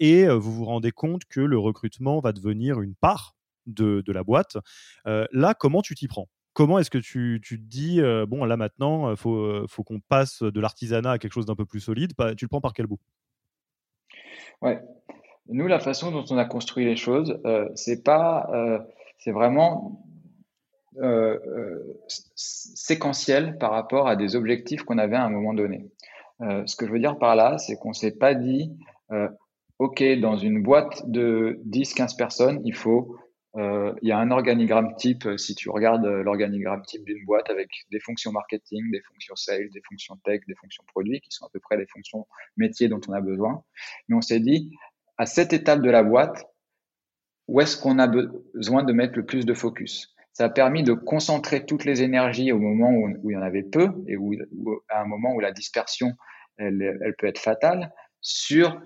et 0.00 0.26
vous 0.28 0.52
vous 0.52 0.64
rendez 0.64 0.92
compte 0.92 1.24
que 1.24 1.40
le 1.40 1.58
recrutement 1.58 2.20
va 2.20 2.32
devenir 2.32 2.80
une 2.80 2.94
de, 3.66 4.12
la 4.12 4.22
boîte. 4.22 4.56
Euh, 5.06 5.26
là, 5.32 5.54
comment 5.54 5.82
tu 5.82 5.94
t'y 5.94 6.08
prends? 6.08 6.28
Comment 6.52 6.78
est-ce 6.78 6.90
que 6.90 6.98
tu, 6.98 7.40
te 7.42 7.54
dis, 7.54 8.00
euh, 8.00 8.24
bon, 8.26 8.44
là 8.44 8.56
maintenant, 8.56 9.10
il 9.10 9.18
euh, 9.26 9.66
faut, 9.68 9.84
qu'on 9.84 10.00
passe 10.00 10.42
de 10.42 10.60
l'artisanat 10.60 11.12
à 11.12 11.18
quelque 11.18 11.32
chose 11.32 11.46
d'un 11.46 11.54
peu 11.54 11.66
plus 11.66 11.80
solide 11.80 12.12
Tu 12.36 12.44
le 12.44 12.48
prends 12.48 12.62
par 12.62 12.72
quel 12.72 12.86
bout? 12.86 13.00
Ouais. 14.62 14.80
Nous, 15.48 15.66
la 15.66 15.80
façon 15.80 16.10
dont 16.10 16.24
on 16.30 16.38
a 16.38 16.44
construit 16.44 16.86
les 16.86 16.96
choses, 16.96 17.38
c'est 17.74 18.02
pas, 18.02 18.48
c'est 19.18 19.30
vraiment 19.30 20.02
séquentiel 22.34 23.58
par 23.58 23.70
rapport 23.70 24.08
à 24.08 24.16
des 24.16 24.34
objectifs 24.34 24.82
qu'on 24.82 24.98
avait 24.98 25.14
à 25.14 25.24
un 25.24 25.30
moment 25.30 25.54
donné. 25.54 25.88
ce 26.40 26.74
que 26.74 26.86
je 26.86 26.90
veux 26.90 26.98
dire 26.98 27.18
par 27.18 27.36
là, 27.36 27.58
c'est 27.58 27.76
qu'on 27.76 27.92
s'est 27.92 28.16
pas 28.16 28.34
dit, 28.34 28.72
OK, 29.78 30.02
dans 30.20 30.36
une 30.36 30.62
boîte 30.62 31.08
de 31.10 31.60
10-15 31.66 32.16
personnes, 32.16 32.60
il 32.64 32.74
faut, 32.74 33.18
euh, 33.56 33.92
il 34.00 34.08
y 34.08 34.12
a 34.12 34.18
un 34.18 34.30
organigramme 34.30 34.94
type, 34.96 35.28
si 35.36 35.54
tu 35.54 35.68
regardes 35.68 36.06
l'organigramme 36.06 36.82
type 36.82 37.04
d'une 37.04 37.24
boîte 37.26 37.50
avec 37.50 37.68
des 37.90 38.00
fonctions 38.00 38.32
marketing, 38.32 38.90
des 38.90 39.02
fonctions 39.02 39.36
sales, 39.36 39.68
des 39.70 39.82
fonctions 39.86 40.16
tech, 40.24 40.40
des 40.48 40.54
fonctions 40.54 40.84
produits, 40.86 41.20
qui 41.20 41.30
sont 41.30 41.44
à 41.44 41.50
peu 41.52 41.60
près 41.60 41.76
les 41.76 41.86
fonctions 41.86 42.26
métiers 42.56 42.88
dont 42.88 43.00
on 43.08 43.12
a 43.12 43.20
besoin. 43.20 43.62
Mais 44.08 44.16
on 44.16 44.22
s'est 44.22 44.40
dit, 44.40 44.70
à 45.18 45.26
cette 45.26 45.52
étape 45.52 45.82
de 45.82 45.90
la 45.90 46.02
boîte, 46.02 46.46
où 47.48 47.60
est-ce 47.60 47.76
qu'on 47.80 47.98
a 47.98 48.08
besoin 48.08 48.82
de 48.82 48.92
mettre 48.92 49.16
le 49.16 49.26
plus 49.26 49.44
de 49.44 49.54
focus? 49.54 50.14
Ça 50.32 50.46
a 50.46 50.48
permis 50.50 50.82
de 50.82 50.92
concentrer 50.92 51.64
toutes 51.64 51.84
les 51.84 52.02
énergies 52.02 52.52
au 52.52 52.58
moment 52.58 52.90
où, 52.90 53.30
il 53.30 53.34
y 53.34 53.36
en 53.36 53.42
avait 53.42 53.62
peu 53.62 53.90
et 54.06 54.16
où, 54.16 54.34
à 54.88 55.02
un 55.02 55.06
moment 55.06 55.34
où 55.34 55.40
la 55.40 55.52
dispersion, 55.52 56.12
elle 56.58 57.14
peut 57.18 57.26
être 57.26 57.38
fatale, 57.38 57.92
sur 58.20 58.80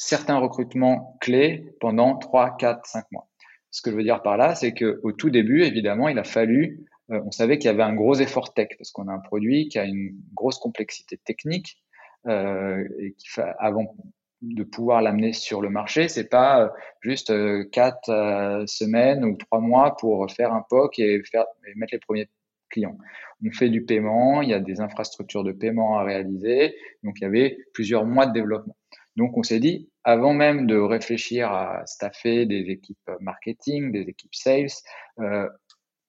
certains 0.00 0.38
recrutements 0.38 1.18
clés 1.20 1.74
pendant 1.78 2.16
3, 2.16 2.56
4, 2.56 2.86
5 2.86 3.04
mois. 3.12 3.28
Ce 3.70 3.82
que 3.82 3.90
je 3.90 3.96
veux 3.96 4.02
dire 4.02 4.22
par 4.22 4.38
là, 4.38 4.54
c'est 4.54 4.72
qu'au 4.72 5.12
tout 5.12 5.28
début, 5.28 5.62
évidemment, 5.62 6.08
il 6.08 6.18
a 6.18 6.24
fallu, 6.24 6.86
euh, 7.10 7.20
on 7.26 7.30
savait 7.30 7.58
qu'il 7.58 7.66
y 7.66 7.74
avait 7.74 7.82
un 7.82 7.94
gros 7.94 8.14
effort 8.14 8.54
tech, 8.54 8.68
parce 8.78 8.90
qu'on 8.92 9.08
a 9.08 9.12
un 9.12 9.20
produit 9.20 9.68
qui 9.68 9.78
a 9.78 9.84
une 9.84 10.16
grosse 10.32 10.58
complexité 10.58 11.18
technique, 11.18 11.82
euh, 12.26 12.82
et 12.98 13.12
qui 13.12 13.28
avant 13.58 13.94
de 14.40 14.64
pouvoir 14.64 15.02
l'amener 15.02 15.34
sur 15.34 15.60
le 15.60 15.68
marché, 15.68 16.08
c'est 16.08 16.30
pas 16.30 16.62
euh, 16.62 16.68
juste 17.02 17.28
euh, 17.28 17.64
quatre 17.70 18.64
semaines 18.66 19.22
ou 19.26 19.36
trois 19.36 19.60
mois 19.60 19.96
pour 19.98 20.30
faire 20.30 20.54
un 20.54 20.64
POC 20.70 20.98
et, 20.98 21.22
faire, 21.30 21.44
et 21.68 21.74
mettre 21.76 21.92
les 21.92 22.00
premiers 22.00 22.28
clients. 22.70 22.96
On 23.44 23.52
fait 23.52 23.68
du 23.68 23.84
paiement, 23.84 24.40
il 24.40 24.48
y 24.48 24.54
a 24.54 24.60
des 24.60 24.80
infrastructures 24.80 25.44
de 25.44 25.52
paiement 25.52 25.98
à 25.98 26.04
réaliser, 26.04 26.74
donc 27.02 27.16
il 27.20 27.24
y 27.24 27.26
avait 27.26 27.58
plusieurs 27.74 28.06
mois 28.06 28.24
de 28.24 28.32
développement. 28.32 28.76
Donc 29.20 29.36
on 29.36 29.42
s'est 29.42 29.60
dit, 29.60 29.90
avant 30.02 30.32
même 30.32 30.66
de 30.66 30.78
réfléchir 30.78 31.52
à 31.52 31.84
staffer 31.84 32.46
des 32.46 32.70
équipes 32.70 33.10
marketing, 33.20 33.92
des 33.92 34.08
équipes 34.08 34.34
sales, 34.34 34.70
euh, 35.18 35.46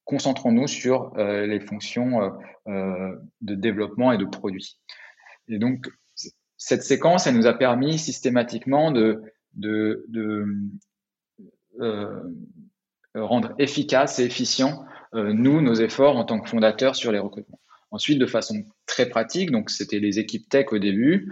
concentrons-nous 0.05 0.67
sur 0.67 1.11
euh, 1.17 1.45
les 1.45 1.59
fonctions 1.59 2.31
euh, 2.69 3.15
de 3.41 3.53
développement 3.53 4.13
et 4.13 4.17
de 4.17 4.23
produits. 4.23 4.79
Et 5.49 5.59
donc 5.59 5.89
cette 6.55 6.83
séquence, 6.83 7.27
elle 7.27 7.35
nous 7.35 7.47
a 7.47 7.53
permis 7.53 7.99
systématiquement 7.99 8.91
de, 8.91 9.21
rendre 13.13 13.53
efficace 13.59 14.19
et 14.19 14.23
efficient 14.23 14.85
nous 15.13 15.59
nos 15.59 15.73
efforts 15.73 16.15
en 16.15 16.23
tant 16.23 16.39
que 16.39 16.47
fondateurs 16.47 16.95
sur 16.95 17.11
les 17.11 17.19
recrutements. 17.19 17.59
Ensuite, 17.93 18.19
de 18.19 18.25
façon 18.25 18.63
très 18.85 19.09
pratique, 19.09 19.51
donc 19.51 19.69
c'était 19.69 19.99
les 19.99 20.17
équipes 20.17 20.47
tech 20.47 20.67
au 20.71 20.79
début, 20.79 21.29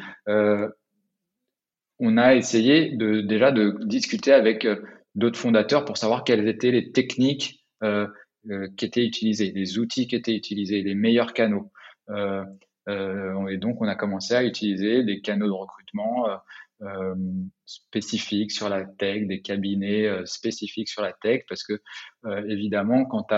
on 2.00 2.18
a 2.18 2.36
essayé 2.36 2.92
de, 2.92 3.22
déjà 3.22 3.52
de 3.52 3.78
discuter 3.84 4.32
avec 4.32 4.66
euh, 4.66 4.82
d'autres 5.16 5.40
fondateurs 5.40 5.86
pour 5.86 5.98
savoir 5.98 6.24
quelles 6.24 6.48
étaient 6.48 6.72
les 6.72 6.92
techniques 6.92 7.66
euh, 7.84 8.08
euh, 8.50 8.68
qui 8.78 8.86
étaient 8.86 9.06
utilisées, 9.06 9.52
les 9.54 9.78
outils 9.78 10.08
qui 10.08 10.16
étaient 10.16 10.36
utilisés, 10.36 10.82
les 10.82 10.96
meilleurs 10.96 11.34
canaux. 11.34 11.72
et 12.10 13.58
donc, 13.58 13.82
on 13.82 13.88
a 13.88 13.96
commencé 13.96 14.34
à 14.34 14.44
utiliser 14.44 15.04
des 15.04 15.22
canaux 15.22 15.48
de 15.48 15.52
recrutement 15.52 16.26
spécifiques 17.66 18.52
sur 18.52 18.70
la 18.70 18.86
tech, 18.86 19.28
des 19.28 19.42
cabinets 19.42 20.10
spécifiques 20.26 20.90
sur 20.90 21.04
la 21.04 21.14
tech, 21.14 21.44
parce 21.48 21.64
que 21.64 21.80
évidemment, 22.48 23.06
quand 23.06 23.24
tu 23.24 23.36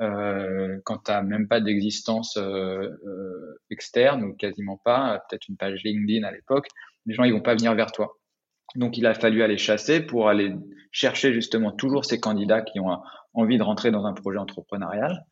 quand 0.00 0.98
tu 1.04 1.10
n'as 1.10 1.22
même 1.22 1.46
pas 1.46 1.60
d'existence 1.60 2.38
externe 3.70 4.24
ou 4.24 4.34
quasiment 4.34 4.80
pas, 4.84 5.22
peut-être 5.28 5.48
une 5.48 5.56
page 5.56 5.82
LinkedIn 5.84 6.26
à 6.26 6.32
l'époque, 6.32 6.68
les 7.06 7.14
gens 7.14 7.24
ils 7.24 7.32
vont 7.32 7.40
pas 7.40 7.54
venir 7.54 7.74
vers 7.74 7.92
toi. 7.92 8.16
Donc 8.76 8.96
il 8.96 9.06
a 9.06 9.14
fallu 9.14 9.42
aller 9.42 9.58
chasser 9.58 10.00
pour 10.00 10.28
aller 10.28 10.54
chercher 10.92 11.32
justement 11.32 11.72
toujours 11.72 12.04
ces 12.04 12.20
candidats 12.20 12.62
qui 12.62 12.80
ont 12.80 12.98
envie 13.34 13.58
de 13.58 13.62
rentrer 13.62 13.90
dans 13.90 14.06
un 14.06 14.12
projet 14.12 14.38
entrepreneurial 14.38 15.24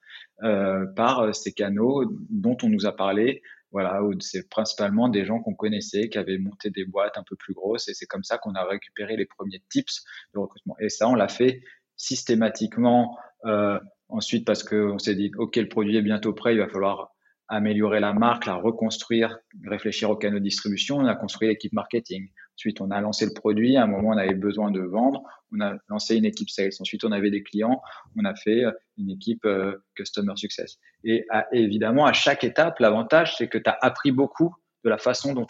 euh, 0.42 0.86
par 0.94 1.20
euh, 1.20 1.32
ces 1.32 1.52
canaux 1.52 2.04
dont 2.30 2.56
on 2.62 2.68
nous 2.68 2.86
a 2.86 2.94
parlé. 2.94 3.42
Voilà, 3.70 4.00
c'est 4.20 4.48
principalement 4.48 5.08
des 5.08 5.26
gens 5.26 5.40
qu'on 5.40 5.54
connaissait, 5.54 6.08
qui 6.08 6.16
avaient 6.16 6.38
monté 6.38 6.70
des 6.70 6.86
boîtes 6.86 7.18
un 7.18 7.24
peu 7.28 7.36
plus 7.36 7.52
grosses, 7.52 7.88
et 7.88 7.94
c'est 7.94 8.06
comme 8.06 8.24
ça 8.24 8.38
qu'on 8.38 8.54
a 8.54 8.64
récupéré 8.64 9.16
les 9.16 9.26
premiers 9.26 9.62
tips 9.68 10.04
de 10.32 10.38
recrutement. 10.38 10.74
Et 10.80 10.88
ça, 10.88 11.06
on 11.06 11.14
l'a 11.14 11.28
fait 11.28 11.60
systématiquement. 11.96 13.18
Euh, 13.44 13.78
ensuite, 14.08 14.44
parce 14.46 14.62
qu'on 14.62 14.98
s'est 14.98 15.14
dit, 15.14 15.30
ok, 15.36 15.56
le 15.56 15.68
produit 15.68 15.96
est 15.96 16.02
bientôt 16.02 16.32
prêt, 16.32 16.54
il 16.54 16.58
va 16.58 16.68
falloir 16.68 17.14
améliorer 17.48 18.00
la 18.00 18.12
marque, 18.12 18.46
la 18.46 18.54
reconstruire, 18.54 19.38
réfléchir 19.64 20.10
aux 20.10 20.16
canaux 20.16 20.38
de 20.38 20.44
distribution. 20.44 20.98
On 20.98 21.06
a 21.06 21.14
construit 21.14 21.48
l'équipe 21.48 21.72
marketing. 21.72 22.28
Ensuite, 22.56 22.80
on 22.80 22.90
a 22.90 23.00
lancé 23.00 23.24
le 23.24 23.32
produit. 23.32 23.76
À 23.76 23.84
un 23.84 23.86
moment, 23.86 24.10
on 24.10 24.18
avait 24.18 24.34
besoin 24.34 24.70
de 24.70 24.80
vendre. 24.80 25.22
On 25.52 25.60
a 25.60 25.76
lancé 25.88 26.16
une 26.16 26.26
équipe 26.26 26.50
sales. 26.50 26.72
Ensuite, 26.78 27.04
on 27.04 27.12
avait 27.12 27.30
des 27.30 27.42
clients. 27.42 27.80
On 28.16 28.24
a 28.24 28.34
fait 28.34 28.64
euh, 28.64 28.72
une 28.98 29.10
équipe 29.10 29.44
euh, 29.46 29.76
customer 29.96 30.34
success. 30.36 30.78
Et, 31.04 31.24
évidemment, 31.52 32.04
à 32.04 32.12
chaque 32.12 32.44
étape, 32.44 32.80
l'avantage, 32.80 33.36
c'est 33.36 33.48
que 33.48 33.58
tu 33.58 33.70
as 33.70 33.78
appris 33.80 34.12
beaucoup 34.12 34.54
de 34.84 34.90
la 34.90 34.98
façon 34.98 35.32
dont, 35.32 35.46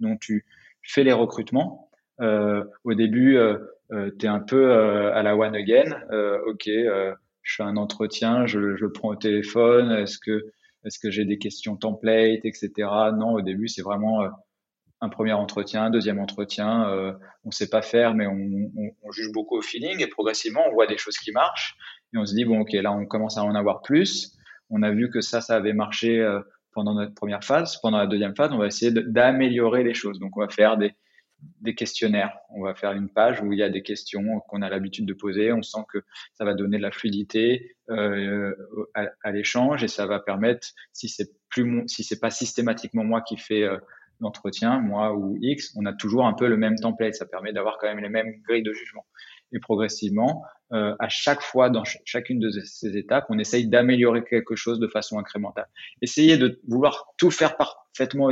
dont 0.00 0.16
tu 0.16 0.46
fais 0.82 1.04
les 1.04 1.12
recrutements. 1.12 1.90
Euh, 2.20 2.64
au 2.84 2.94
début, 2.94 3.36
euh, 3.36 3.58
euh 3.92 4.10
tu 4.18 4.26
es 4.26 4.28
un 4.28 4.40
peu 4.40 4.72
à 4.72 5.22
la 5.22 5.36
one 5.36 5.54
again. 5.54 6.00
OK, 6.46 6.70
je 7.42 7.56
fais 7.56 7.62
un 7.62 7.76
entretien, 7.76 8.46
je, 8.46 8.58
le 8.58 8.92
prends 8.92 9.10
au 9.10 9.16
téléphone. 9.16 9.90
Est-ce 9.92 10.18
que 10.18 10.46
est-ce 10.84 10.98
que 10.98 11.10
j'ai 11.10 11.24
des 11.24 11.38
questions 11.38 11.76
template, 11.76 12.44
etc. 12.44 12.70
Non, 13.14 13.34
au 13.34 13.40
début, 13.40 13.68
c'est 13.68 13.82
vraiment 13.82 14.22
euh, 14.22 14.28
un 15.00 15.08
premier 15.08 15.32
entretien, 15.32 15.84
un 15.84 15.90
deuxième 15.90 16.18
entretien. 16.18 16.88
Euh, 16.88 17.12
on 17.44 17.48
ne 17.48 17.52
sait 17.52 17.70
pas 17.70 17.82
faire, 17.82 18.14
mais 18.14 18.26
on, 18.26 18.70
on, 19.02 19.12
juge 19.12 19.30
beaucoup 19.32 19.56
au 19.56 19.62
feeling 19.62 20.00
et 20.00 20.08
progressivement, 20.08 20.62
on 20.68 20.72
voit 20.72 20.88
des 20.88 20.98
choses 20.98 21.18
qui 21.18 21.30
marchent 21.30 21.76
et 22.12 22.18
on 22.18 22.26
se 22.26 22.34
dit 22.34 22.44
bon, 22.44 22.60
ok, 22.60 22.72
là, 22.72 22.92
on 22.92 23.06
commence 23.06 23.38
à 23.38 23.44
en 23.44 23.54
avoir 23.54 23.82
plus. 23.82 24.36
On 24.70 24.82
a 24.82 24.90
vu 24.90 25.08
que 25.10 25.20
ça, 25.20 25.40
ça 25.40 25.54
avait 25.54 25.72
marché 25.72 26.20
euh, 26.20 26.40
pendant 26.72 26.94
notre 26.94 27.14
première 27.14 27.44
phase. 27.44 27.78
Pendant 27.80 27.98
la 27.98 28.06
deuxième 28.06 28.34
phase, 28.34 28.52
on 28.52 28.58
va 28.58 28.66
essayer 28.66 28.90
d'améliorer 28.90 29.84
les 29.84 29.94
choses. 29.94 30.18
Donc, 30.18 30.36
on 30.36 30.40
va 30.40 30.48
faire 30.48 30.76
des, 30.76 30.94
des 31.60 31.74
questionnaires. 31.74 32.36
On 32.50 32.62
va 32.62 32.74
faire 32.74 32.92
une 32.92 33.08
page 33.08 33.40
où 33.42 33.52
il 33.52 33.58
y 33.58 33.62
a 33.62 33.68
des 33.68 33.82
questions 33.82 34.40
qu'on 34.48 34.62
a 34.62 34.68
l'habitude 34.68 35.06
de 35.06 35.14
poser. 35.14 35.52
On 35.52 35.62
sent 35.62 35.84
que 35.92 35.98
ça 36.34 36.44
va 36.44 36.54
donner 36.54 36.76
de 36.76 36.82
la 36.82 36.90
fluidité 36.90 37.76
euh, 37.90 38.54
à, 38.94 39.32
l'échange 39.32 39.84
et 39.84 39.88
ça 39.88 40.06
va 40.06 40.20
permettre, 40.20 40.68
si 40.92 41.08
c'est 41.08 41.30
plus 41.48 41.84
si 41.86 42.04
c'est 42.04 42.20
pas 42.20 42.30
systématiquement 42.30 43.04
moi 43.04 43.20
qui 43.22 43.36
fais 43.36 43.62
euh, 43.62 43.78
l'entretien, 44.20 44.80
moi 44.80 45.14
ou 45.14 45.36
X, 45.40 45.74
on 45.76 45.84
a 45.86 45.92
toujours 45.92 46.26
un 46.26 46.32
peu 46.32 46.48
le 46.48 46.56
même 46.56 46.76
template. 46.76 47.14
Ça 47.14 47.26
permet 47.26 47.52
d'avoir 47.52 47.78
quand 47.78 47.88
même 47.88 48.02
les 48.02 48.08
mêmes 48.08 48.40
grilles 48.46 48.62
de 48.62 48.72
jugement. 48.72 49.06
Et 49.52 49.60
progressivement, 49.60 50.44
euh, 50.72 50.94
à 50.98 51.08
chaque 51.08 51.42
fois 51.42 51.68
dans 51.68 51.84
chacune 52.04 52.40
de 52.40 52.50
ces 52.50 52.96
étapes, 52.96 53.26
on 53.28 53.38
essaye 53.38 53.68
d'améliorer 53.68 54.24
quelque 54.24 54.56
chose 54.56 54.80
de 54.80 54.88
façon 54.88 55.18
incrémentale. 55.18 55.68
Essayer 56.00 56.38
de 56.38 56.60
vouloir 56.66 57.12
tout 57.18 57.30
faire 57.30 57.56
parfaitement 57.56 58.31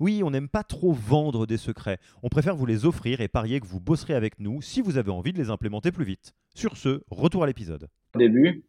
Oui, 0.00 0.22
on 0.24 0.30
n'aime 0.30 0.48
pas 0.48 0.64
trop 0.64 0.92
vendre 0.92 1.46
des 1.46 1.58
secrets. 1.58 1.98
On 2.22 2.30
préfère 2.30 2.56
vous 2.56 2.64
les 2.64 2.86
offrir 2.86 3.20
et 3.20 3.28
parier 3.28 3.60
que 3.60 3.66
vous 3.66 3.80
bosserez 3.80 4.14
avec 4.14 4.40
nous 4.40 4.62
si 4.62 4.80
vous 4.80 4.96
avez 4.96 5.10
envie 5.10 5.34
de 5.34 5.38
les 5.38 5.50
implémenter 5.50 5.92
plus 5.92 6.06
vite. 6.06 6.32
Sur 6.54 6.78
ce, 6.78 7.02
retour 7.10 7.44
à 7.44 7.46
l'épisode. 7.46 7.86
Au 8.14 8.18
début, 8.18 8.64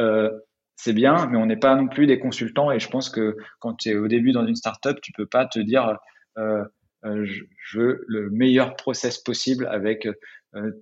euh, 0.00 0.28
c'est 0.74 0.92
bien, 0.92 1.26
mais 1.28 1.38
on 1.38 1.46
n'est 1.46 1.56
pas 1.56 1.76
non 1.76 1.86
plus 1.86 2.08
des 2.08 2.18
consultants. 2.18 2.72
Et 2.72 2.80
je 2.80 2.88
pense 2.88 3.10
que 3.10 3.36
quand 3.60 3.74
tu 3.74 3.90
es 3.90 3.94
au 3.94 4.08
début 4.08 4.32
dans 4.32 4.44
une 4.44 4.56
startup, 4.56 5.00
tu 5.00 5.12
peux 5.12 5.26
pas 5.26 5.46
te 5.46 5.60
dire 5.60 5.98
euh, 6.36 6.64
euh, 7.04 7.24
je, 7.24 7.78
veux 7.78 8.04
le 8.08 8.28
meilleur 8.30 8.74
process 8.74 9.18
possible 9.18 9.66
avec 9.66 10.08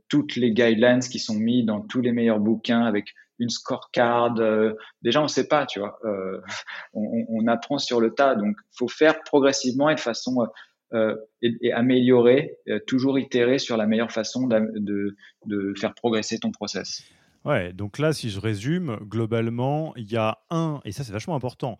toutes 0.08 0.34
les 0.34 0.50
guidelines 0.50 0.98
qui 0.98 1.20
sont 1.20 1.36
mis 1.36 1.64
dans 1.64 1.80
tous 1.80 2.00
les 2.00 2.10
meilleurs 2.10 2.40
bouquins, 2.40 2.82
avec 2.82 3.14
une 3.40 3.50
scorecard. 3.50 4.38
Euh, 4.38 4.74
déjà, 5.03 5.20
on 5.20 5.24
ne 5.24 5.29
sait 5.29 5.48
pas, 5.48 5.66
tu 5.66 5.81
vois. 5.81 5.98
Euh, 6.05 6.40
on, 6.94 7.46
apprend 7.48 7.79
sur 7.79 8.00
le 8.00 8.14
tas. 8.14 8.37
Donc, 8.37 8.57
faut 8.79 8.88
faire 8.88 9.22
progressivement 9.24 9.90
et 9.90 9.96
de 9.96 10.00
façon 10.00 10.46
euh, 10.92 11.16
et, 11.42 11.72
améliorer, 11.72 12.59
toujours 12.87 13.18
itérer 13.18 13.59
sur 13.59 13.76
la 13.76 13.87
meilleure 13.87 14.12
façon 14.12 14.46
de, 14.46 15.16
de 15.46 15.74
faire 15.81 15.94
progresser 15.94 16.38
ton 16.38 16.53
process. 16.53 17.03
Ouais, 17.44 17.72
donc 17.72 17.98
là, 17.98 18.12
si 18.12 18.29
je 18.29 18.38
résume, 18.38 18.98
globalement, 19.03 19.94
il 19.96 20.12
y 20.12 20.16
a 20.16 20.38
un, 20.50 20.81
et 20.85 20.92
ça 20.92 21.05
c'est 21.05 21.12
vachement 21.12 21.35
important, 21.35 21.79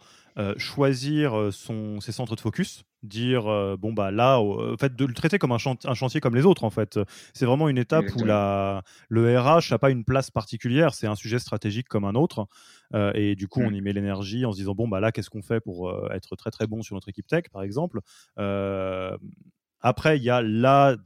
choisir 0.57 1.53
son, 1.53 2.01
ses 2.01 2.13
centres 2.13 2.35
de 2.35 2.41
focus, 2.41 2.85
dire, 3.03 3.47
euh, 3.47 3.77
bon, 3.77 3.93
bah 3.93 4.11
là, 4.11 4.41
en 4.41 4.77
fait, 4.77 4.95
de 4.95 5.05
le 5.05 5.15
traiter 5.15 5.39
comme 5.39 5.53
un, 5.53 5.59
un, 5.85 5.95
chantier 5.95 6.21
comme 6.21 6.35
les 6.35 6.47
autres, 6.47 6.65
en 6.65 6.71
fait. 6.71 6.99
C'est 7.35 7.47
vraiment 7.47 7.69
une 7.69 7.79
étape 7.79 8.05
où 8.17 8.25
la, 8.25 8.83
le 9.09 9.39
RH 9.39 9.71
n'a 9.71 9.79
pas 9.79 9.91
une 9.91 10.05
place 10.05 10.31
particulière, 10.31 10.95
c'est 10.95 11.07
un 11.07 11.15
sujet 11.15 11.39
stratégique 11.39 11.89
comme 11.89 12.05
un 12.05 12.15
autre. 12.15 12.47
et 13.15 13.35
du 13.37 13.49
coup, 13.49 13.61
on 13.61 13.71
mmh. 13.71 13.75
y 13.75 13.81
met 13.81 13.93
l'énergie 13.93 14.45
en 14.45 14.53
se 14.53 14.59
disant, 14.59 14.75
bon, 14.75 14.89
bah 14.89 15.01
là, 15.01 15.13
qu'est-ce 15.13 15.31
qu'on 15.31 15.43
fait 15.43 15.61
pour 15.61 15.93
être 16.13 16.37
très 16.37 16.51
très 16.51 16.67
bon 16.67 16.83
sur 16.83 16.95
notre 16.95 17.09
équipe 17.09 17.27
tech, 17.27 17.45
par 17.53 17.63
exemple 17.63 18.01
après, 19.83 20.19
il 20.19 20.23
y 20.23 20.31
a 20.31 20.43
la 20.43 20.97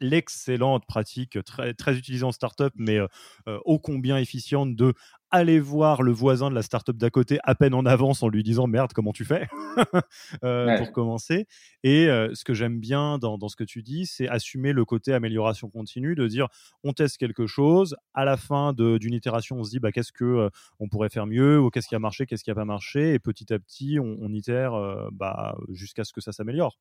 l'excellente 0.00 0.84
pratique 0.86 1.42
très, 1.44 1.72
très 1.72 1.96
utilisée 1.96 2.24
en 2.24 2.32
startup, 2.32 2.72
mais 2.76 2.98
euh, 2.98 3.06
euh, 3.48 3.58
ô 3.64 3.78
combien 3.78 4.18
efficiente 4.18 4.74
de 4.76 4.92
aller 5.34 5.60
voir 5.60 6.02
le 6.02 6.12
voisin 6.12 6.50
de 6.50 6.54
la 6.54 6.62
startup 6.62 6.96
d'à 6.96 7.10
côté 7.10 7.38
à 7.44 7.54
peine 7.54 7.74
en 7.74 7.84
avance 7.84 8.22
en 8.22 8.28
lui 8.28 8.42
disant 8.42 8.66
merde 8.66 8.92
comment 8.92 9.12
tu 9.12 9.24
fais? 9.24 9.48
Euh, 10.44 10.78
pour 10.78 10.92
commencer. 10.92 11.46
Et 11.82 12.06
ce 12.06 12.44
que 12.44 12.54
j'aime 12.54 12.78
bien 12.78 13.18
dans, 13.18 13.38
dans, 13.38 13.48
ce 13.48 13.56
que 13.56 13.64
tu 13.64 13.82
dis 13.82 14.06
c'est 14.06 14.28
assumer 14.28 14.72
le 14.72 14.84
côté 14.84 15.12
amélioration 15.12 15.68
continue 15.68 16.14
de 16.14 16.26
dire 16.28 16.48
on 16.84 16.92
teste 16.92 17.16
quelque 17.18 17.46
chose 17.46 17.96
à 18.14 18.24
la 18.24 18.36
fin 18.36 18.72
d'une 18.72 19.14
itération 19.14 19.56
on 19.56 19.64
se 19.64 19.70
dit 19.70 19.80
bah, 19.80 19.90
qu'est-ce 19.90 20.12
que 20.12 20.48
on 20.78 20.88
pourrait 20.88 21.08
faire 21.08 21.26
mieux 21.26 21.58
ou 21.58 21.70
qu'est-ce 21.70 21.88
qui 21.88 21.94
a 21.94 21.98
marché 21.98 22.26
qu'est-ce 22.26 22.44
qui 22.44 22.50
a 22.50 22.54
pas 22.54 22.64
marché? 22.64 23.14
Et 23.14 23.18
petit 23.18 23.52
à 23.52 23.58
petit 23.58 23.98
on, 23.98 24.16
on 24.20 24.32
itère 24.32 24.74
bah, 25.12 25.56
jusqu'à 25.70 26.04
ce 26.04 26.12
que 26.12 26.20
ça 26.20 26.32
s'améliore. 26.32 26.78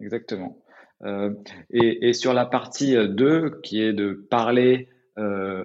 Exactement. 0.00 0.58
Euh, 1.04 1.34
et, 1.70 2.08
et, 2.08 2.12
sur 2.12 2.32
la 2.32 2.46
partie 2.46 2.94
2, 2.94 3.24
euh, 3.24 3.60
qui 3.62 3.82
est 3.82 3.92
de 3.92 4.12
parler 4.30 4.88
euh, 5.18 5.64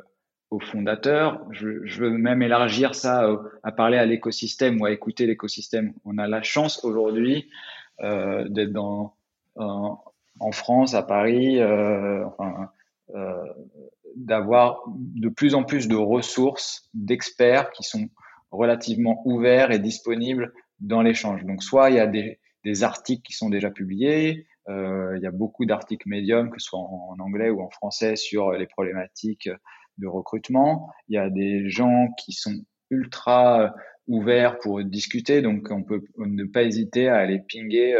aux 0.51 0.59
fondateurs, 0.59 1.41
je, 1.51 1.99
veux 1.99 2.11
même 2.11 2.41
élargir 2.41 2.93
ça 2.93 3.25
euh, 3.25 3.37
à 3.63 3.71
parler 3.71 3.97
à 3.97 4.05
l'écosystème 4.05 4.81
ou 4.81 4.85
à 4.85 4.91
écouter 4.91 5.25
l'écosystème. 5.25 5.93
On 6.05 6.17
a 6.17 6.27
la 6.27 6.43
chance 6.43 6.83
aujourd'hui 6.83 7.49
euh, 8.01 8.47
d'être 8.49 8.73
dans 8.73 9.15
en, 9.55 9.97
en, 10.39 10.51
France, 10.51 10.93
à 10.93 11.03
Paris, 11.03 11.59
d'avoir 14.15 14.83
de 14.87 15.29
plus 15.29 15.55
en 15.55 15.63
plus 15.63 15.87
de 15.87 15.95
ressources, 15.95 16.89
d'experts 16.93 17.71
qui 17.71 17.83
sont 17.83 18.09
relativement 18.51 19.21
ouverts 19.25 19.71
et 19.71 19.79
disponibles 19.79 20.53
dans 20.79 21.01
l'échange. 21.01 21.43
Donc, 21.45 21.63
soit 21.63 21.89
il 21.89 21.95
y 21.95 21.99
a 21.99 22.07
des, 22.07 22.37
articles 22.83 23.23
qui 23.23 23.33
sont 23.33 23.49
déjà 23.49 23.71
publiés, 23.71 24.47
euh, 24.69 25.17
il 25.17 25.23
y 25.23 25.27
a 25.27 25.31
beaucoup 25.31 25.65
d'articles 25.65 26.07
médiums, 26.07 26.51
que 26.51 26.59
ce 26.59 26.67
soit 26.67 26.79
en, 26.79 27.15
anglais 27.19 27.49
ou 27.49 27.61
en 27.61 27.69
français, 27.69 28.15
sur 28.15 28.51
les 28.51 28.67
problématiques 28.67 29.49
de 29.97 30.07
recrutement. 30.07 30.91
Il 31.07 31.15
y 31.15 31.17
a 31.17 31.29
des 31.29 31.69
gens 31.69 32.07
qui 32.17 32.33
sont 32.33 32.55
ultra 32.89 33.73
ouverts 34.07 34.57
pour 34.59 34.83
discuter, 34.83 35.41
donc 35.41 35.67
on 35.71 35.83
peut 35.83 36.03
ne 36.17 36.43
pas 36.43 36.63
hésiter 36.63 37.07
à 37.07 37.17
aller 37.17 37.41
pinguer 37.51 37.95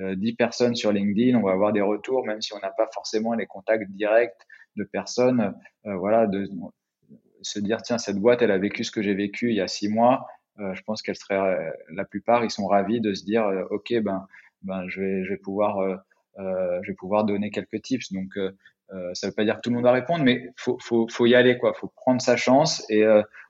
euh, 0.00 0.14
10 0.14 0.30
euh, 0.30 0.34
personnes 0.36 0.74
sur 0.74 0.92
LinkedIn, 0.92 1.38
on 1.38 1.42
va 1.42 1.52
avoir 1.52 1.72
des 1.72 1.80
retours, 1.80 2.26
même 2.26 2.42
si 2.42 2.52
on 2.52 2.58
n'a 2.58 2.70
pas 2.70 2.88
forcément 2.92 3.32
les 3.34 3.46
contacts 3.46 3.90
directs 3.90 4.46
de 4.76 4.84
personnes. 4.84 5.54
Euh, 5.86 5.96
voilà, 5.96 6.26
de 6.26 6.48
se 7.42 7.60
dire 7.60 7.80
tiens 7.82 7.98
cette 7.98 8.16
boîte 8.16 8.42
elle 8.42 8.50
a 8.50 8.58
vécu 8.58 8.82
ce 8.82 8.90
que 8.90 9.02
j'ai 9.02 9.14
vécu 9.14 9.50
il 9.50 9.56
y 9.56 9.60
a 9.60 9.68
six 9.68 9.88
mois. 9.88 10.26
Euh, 10.58 10.74
je 10.74 10.82
pense 10.82 11.00
qu'elle 11.00 11.16
serait 11.16 11.72
la 11.90 12.04
plupart 12.04 12.44
ils 12.44 12.50
sont 12.50 12.66
ravis 12.66 13.00
de 13.00 13.14
se 13.14 13.24
dire 13.24 13.46
ok 13.70 13.94
ben 14.02 14.26
ben, 14.66 14.88
je, 14.88 15.00
vais, 15.00 15.24
je, 15.24 15.30
vais 15.30 15.36
pouvoir, 15.36 15.78
euh, 15.78 15.96
euh, 16.38 16.80
je 16.82 16.90
vais 16.90 16.96
pouvoir 16.96 17.24
donner 17.24 17.50
quelques 17.50 17.80
tips. 17.82 18.12
Donc, 18.12 18.38
euh, 18.92 19.10
ça 19.14 19.26
ne 19.26 19.30
veut 19.30 19.34
pas 19.34 19.44
dire 19.44 19.56
que 19.56 19.60
tout 19.60 19.70
le 19.70 19.76
monde 19.76 19.84
va 19.84 19.92
répondre, 19.92 20.24
mais 20.24 20.50
faut, 20.56 20.78
faut, 20.80 21.06
faut 21.08 21.26
y 21.26 21.34
aller, 21.34 21.58
quoi. 21.58 21.74
Faut 21.74 21.92
prendre 21.96 22.20
sa 22.20 22.36
chance 22.36 22.84
et, 22.88 23.04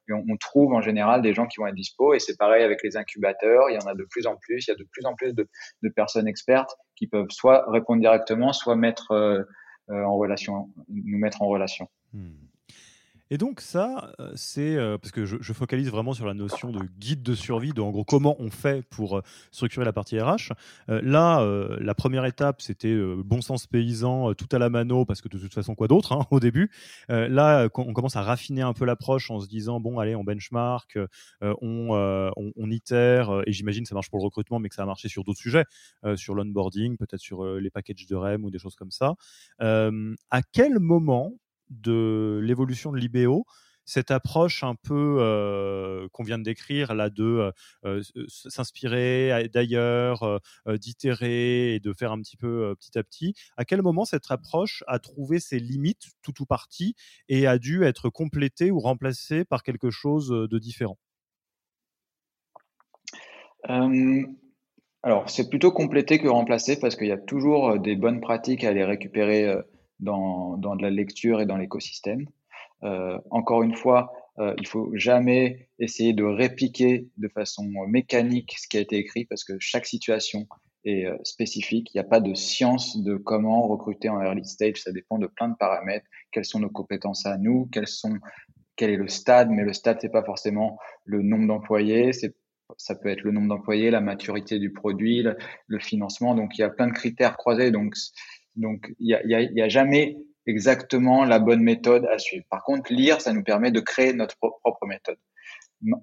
on, 0.08 0.36
trouve 0.36 0.72
en 0.72 0.80
général 0.80 1.20
des 1.20 1.34
gens 1.34 1.46
qui 1.46 1.58
vont 1.58 1.66
être 1.66 1.74
dispo. 1.74 2.14
Et 2.14 2.20
c'est 2.20 2.36
pareil 2.36 2.62
avec 2.62 2.82
les 2.84 2.96
incubateurs. 2.96 3.68
Il 3.70 3.74
y 3.74 3.78
en 3.78 3.88
a 3.88 3.94
de 3.94 4.04
plus 4.04 4.26
en 4.26 4.36
plus. 4.36 4.66
Il 4.66 4.70
y 4.70 4.72
a 4.72 4.76
de 4.76 4.86
plus 4.92 5.04
en 5.04 5.14
plus 5.14 5.32
de, 5.32 5.48
de 5.82 5.88
personnes 5.88 6.28
expertes 6.28 6.76
qui 6.94 7.08
peuvent 7.08 7.30
soit 7.30 7.64
répondre 7.68 8.00
directement, 8.00 8.52
soit 8.52 8.76
mettre 8.76 9.46
en 9.88 10.16
relation, 10.16 10.70
nous 10.88 11.18
mettre 11.18 11.42
en 11.42 11.48
relation. 11.48 11.88
Hmm. 12.12 12.45
Et 13.30 13.38
donc 13.38 13.60
ça, 13.60 14.12
euh, 14.20 14.30
c'est 14.36 14.76
euh, 14.76 14.98
parce 14.98 15.10
que 15.10 15.24
je, 15.26 15.52
focalise 15.52 15.90
vraiment 15.90 16.12
sur 16.12 16.26
la 16.26 16.34
notion 16.34 16.70
de 16.70 16.78
guide 16.98 17.22
de 17.22 17.34
survie, 17.34 17.72
de 17.72 17.80
en 17.80 17.90
gros 17.90 18.04
comment 18.04 18.36
on 18.38 18.50
fait 18.50 18.86
pour 18.88 19.16
euh, 19.16 19.22
structurer 19.50 19.84
la 19.84 19.92
partie 19.92 20.20
RH. 20.20 20.52
là, 20.88 21.44
la 21.80 21.94
première 21.94 22.24
étape, 22.24 22.60
c'était 22.60 22.94
bon 23.24 23.40
sens 23.40 23.66
paysan, 23.66 24.34
tout 24.34 24.48
à 24.52 24.58
la 24.58 24.68
mano, 24.68 25.04
parce 25.04 25.20
que 25.20 25.28
de 25.28 25.38
toute 25.38 25.54
façon, 25.54 25.74
quoi 25.74 25.88
d'autre 25.88 26.12
hein, 26.12 26.26
au 26.30 26.40
début. 26.40 26.70
là, 27.08 27.68
on 27.74 27.92
commence 27.92 28.16
à 28.16 28.22
raffiner 28.22 28.62
un 28.62 28.72
peu 28.72 28.84
l'approche 28.84 29.30
en 29.30 29.40
se 29.40 29.48
disant, 29.48 29.80
bon, 29.80 29.98
allez, 29.98 30.14
on 30.14 30.24
benchmark, 30.24 30.98
on, 31.40 31.56
on, 31.62 32.52
on, 32.56 32.70
itère, 32.70 33.42
et 33.46 33.52
j'imagine 33.52 33.86
ça 33.86 33.94
marche 33.94 34.10
pour 34.10 34.18
le 34.18 34.24
recrutement, 34.24 34.58
mais 34.58 34.68
que 34.68 34.74
ça 34.74 34.82
a 34.82 34.86
marché 34.86 35.08
sur 35.08 35.24
d'autres 35.24 35.40
sujets, 35.40 35.64
sur 36.16 36.34
l'onboarding, 36.34 36.96
peut-être 36.96 37.20
sur 37.20 37.44
les 37.44 37.70
packages 37.70 38.06
de 38.06 38.16
REM 38.16 38.44
ou 38.44 38.50
des 38.50 38.58
choses 38.58 38.76
comme 38.76 38.90
ça. 38.90 39.14
à 39.58 40.42
quel 40.52 40.78
moment 40.78 41.32
de 41.70 42.40
l'évolution 42.42 42.92
de 42.92 42.98
l'IBO, 42.98 43.44
cette 43.86 44.10
approche 44.10 44.64
un 44.64 44.74
peu 44.74 45.18
euh, 45.20 46.08
qu'on 46.12 46.24
vient 46.24 46.38
de 46.38 46.42
décrire 46.42 46.92
là 46.94 47.08
de 47.08 47.52
euh, 47.84 48.02
euh, 48.16 48.28
s'inspirer 48.28 49.48
d'ailleurs, 49.52 50.40
d'itérer 50.66 51.76
et 51.76 51.80
de 51.80 51.92
faire 51.92 52.12
un 52.12 52.20
petit 52.20 52.36
peu 52.36 52.74
petit 52.78 52.98
à 52.98 53.04
petit. 53.04 53.34
À 53.56 53.64
quel 53.64 53.80
moment 53.82 54.04
cette 54.04 54.30
approche 54.30 54.82
a 54.88 54.98
trouvé 54.98 55.38
ses 55.38 55.60
limites 55.60 56.08
tout 56.22 56.42
ou 56.42 56.46
partie 56.46 56.94
et 57.28 57.46
a 57.46 57.58
dû 57.58 57.84
être 57.84 58.10
complétée 58.10 58.70
ou 58.70 58.80
remplacée 58.80 59.44
par 59.44 59.62
quelque 59.62 59.90
chose 59.90 60.28
de 60.28 60.58
différent? 60.58 60.98
Alors 65.02 65.30
c'est 65.30 65.48
plutôt 65.48 65.70
complété 65.70 66.18
que 66.18 66.28
remplacé 66.28 66.78
parce 66.78 66.96
qu'il 66.96 67.06
y 67.06 67.12
a 67.12 67.18
toujours 67.18 67.78
des 67.78 67.94
bonnes 67.94 68.20
pratiques 68.20 68.64
à 68.64 68.70
aller 68.70 68.84
récupérer 68.84 69.54
dans, 70.00 70.56
dans 70.56 70.76
de 70.76 70.82
la 70.82 70.90
lecture 70.90 71.40
et 71.40 71.46
dans 71.46 71.56
l'écosystème. 71.56 72.26
Euh, 72.82 73.18
encore 73.30 73.62
une 73.62 73.74
fois, 73.74 74.12
euh, 74.38 74.54
il 74.58 74.66
faut 74.66 74.90
jamais 74.94 75.68
essayer 75.78 76.12
de 76.12 76.24
répliquer 76.24 77.08
de 77.16 77.28
façon 77.28 77.64
mécanique 77.86 78.54
ce 78.58 78.68
qui 78.68 78.76
a 78.76 78.80
été 78.80 78.96
écrit 78.96 79.24
parce 79.24 79.44
que 79.44 79.54
chaque 79.58 79.86
situation 79.86 80.46
est 80.84 81.06
euh, 81.06 81.16
spécifique. 81.24 81.90
Il 81.94 81.96
n'y 81.96 82.04
a 82.04 82.08
pas 82.08 82.20
de 82.20 82.34
science 82.34 83.02
de 83.02 83.16
comment 83.16 83.66
recruter 83.66 84.08
en 84.08 84.20
early 84.20 84.44
stage. 84.44 84.82
Ça 84.82 84.92
dépend 84.92 85.18
de 85.18 85.26
plein 85.26 85.48
de 85.48 85.56
paramètres. 85.56 86.06
Quelles 86.32 86.44
sont 86.44 86.60
nos 86.60 86.70
compétences 86.70 87.24
à 87.24 87.38
nous? 87.38 87.68
Quel 87.72 88.90
est 88.90 88.96
le 88.96 89.08
stade? 89.08 89.50
Mais 89.50 89.64
le 89.64 89.72
stade, 89.72 89.98
c'est 90.00 90.10
pas 90.12 90.24
forcément 90.24 90.78
le 91.04 91.22
nombre 91.22 91.46
d'employés. 91.46 92.12
Ça 92.76 92.94
peut 92.94 93.08
être 93.08 93.22
le 93.22 93.30
nombre 93.30 93.48
d'employés, 93.48 93.90
la 93.90 94.00
maturité 94.00 94.58
du 94.58 94.72
produit, 94.72 95.22
le, 95.22 95.38
le, 95.66 95.78
financement. 95.78 96.34
Donc, 96.34 96.58
il 96.58 96.60
y 96.60 96.64
a 96.64 96.68
plein 96.68 96.88
de 96.88 96.92
critères 96.92 97.36
croisés. 97.36 97.70
Donc, 97.70 97.94
donc, 98.56 98.92
il 98.98 99.06
n'y 99.06 99.14
a, 99.34 99.40
y 99.40 99.62
a, 99.62 99.68
jamais 99.68 100.16
exactement 100.46 101.24
la 101.24 101.38
bonne 101.38 101.62
méthode 101.62 102.06
à 102.06 102.18
suivre. 102.18 102.44
Par 102.50 102.64
contre, 102.64 102.92
lire, 102.92 103.20
ça 103.20 103.32
nous 103.32 103.42
permet 103.42 103.70
de 103.70 103.80
créer 103.80 104.12
notre 104.12 104.36
propre 104.38 104.86
méthode. 104.86 105.18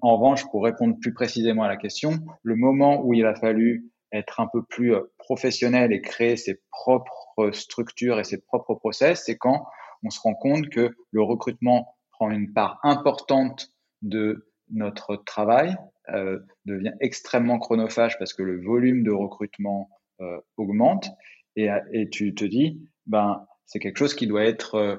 En 0.02 0.16
revanche, 0.16 0.44
pour 0.50 0.64
répondre 0.64 0.96
plus 1.00 1.12
précisément 1.12 1.64
à 1.64 1.68
la 1.68 1.76
question, 1.76 2.20
le 2.42 2.54
moment 2.54 3.04
où 3.04 3.12
il 3.12 3.26
a 3.26 3.34
fallu 3.34 3.90
être 4.12 4.40
un 4.40 4.46
peu 4.46 4.62
plus 4.62 4.94
professionnel 5.18 5.92
et 5.92 6.00
créer 6.00 6.36
ses 6.36 6.60
propres 6.70 7.50
structures 7.52 8.20
et 8.20 8.24
ses 8.24 8.40
propres 8.40 8.74
process, 8.74 9.24
c'est 9.26 9.36
quand 9.36 9.66
on 10.04 10.10
se 10.10 10.20
rend 10.20 10.34
compte 10.34 10.68
que 10.68 10.94
le 11.10 11.22
recrutement 11.22 11.96
prend 12.12 12.30
une 12.30 12.52
part 12.52 12.78
importante 12.84 13.70
de 14.02 14.48
notre 14.70 15.16
travail, 15.16 15.76
euh, 16.10 16.38
devient 16.64 16.92
extrêmement 17.00 17.58
chronophage 17.58 18.18
parce 18.18 18.34
que 18.34 18.42
le 18.42 18.62
volume 18.62 19.02
de 19.02 19.10
recrutement 19.10 19.88
euh, 20.20 20.38
augmente 20.56 21.08
et, 21.56 22.08
tu 22.10 22.34
te 22.34 22.44
dis, 22.44 22.80
ben, 23.06 23.46
c'est 23.66 23.78
quelque 23.78 23.98
chose 23.98 24.14
qui 24.14 24.26
doit 24.26 24.44
être 24.44 24.74
euh, 24.74 24.96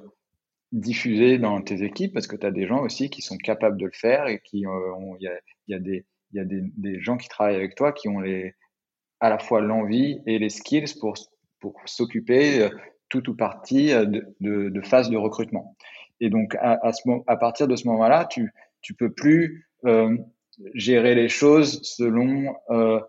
diffusé 0.71 1.37
dans 1.37 1.61
tes 1.61 1.83
équipes 1.83 2.13
parce 2.13 2.27
que 2.27 2.35
tu 2.35 2.45
as 2.45 2.51
des 2.51 2.67
gens 2.67 2.81
aussi 2.81 3.09
qui 3.09 3.21
sont 3.21 3.37
capables 3.37 3.77
de 3.77 3.85
le 3.85 3.91
faire 3.93 4.27
et 4.27 4.39
qui 4.43 4.65
ont, 4.67 5.15
il 5.19 5.23
y 5.23 5.27
a, 5.27 5.39
y 5.67 5.73
a, 5.73 5.79
des, 5.79 6.05
y 6.33 6.39
a 6.39 6.45
des, 6.45 6.99
gens 7.01 7.17
qui 7.17 7.29
travaillent 7.29 7.55
avec 7.55 7.75
toi 7.75 7.91
qui 7.91 8.07
ont 8.07 8.19
les, 8.19 8.53
à 9.19 9.29
la 9.29 9.39
fois 9.39 9.61
l'envie 9.61 10.19
et 10.25 10.39
les 10.39 10.49
skills 10.49 10.95
pour, 10.99 11.15
pour 11.59 11.75
s'occuper 11.85 12.69
tout 13.09 13.29
ou 13.29 13.35
partie 13.35 13.87
de, 13.87 14.35
de, 14.39 14.69
de 14.69 14.81
phase 14.81 15.09
de 15.09 15.17
recrutement. 15.17 15.75
Et 16.19 16.29
donc, 16.29 16.55
à, 16.59 16.91
ce, 16.93 17.09
à 17.27 17.37
partir 17.37 17.67
de 17.67 17.75
ce 17.75 17.87
moment-là, 17.87 18.25
tu, 18.25 18.53
tu 18.81 18.93
peux 18.93 19.11
plus 19.11 19.67
euh, 19.85 20.17
gérer 20.73 21.15
les 21.15 21.29
choses 21.29 21.81
selon 21.83 22.55
euh, 22.69 22.99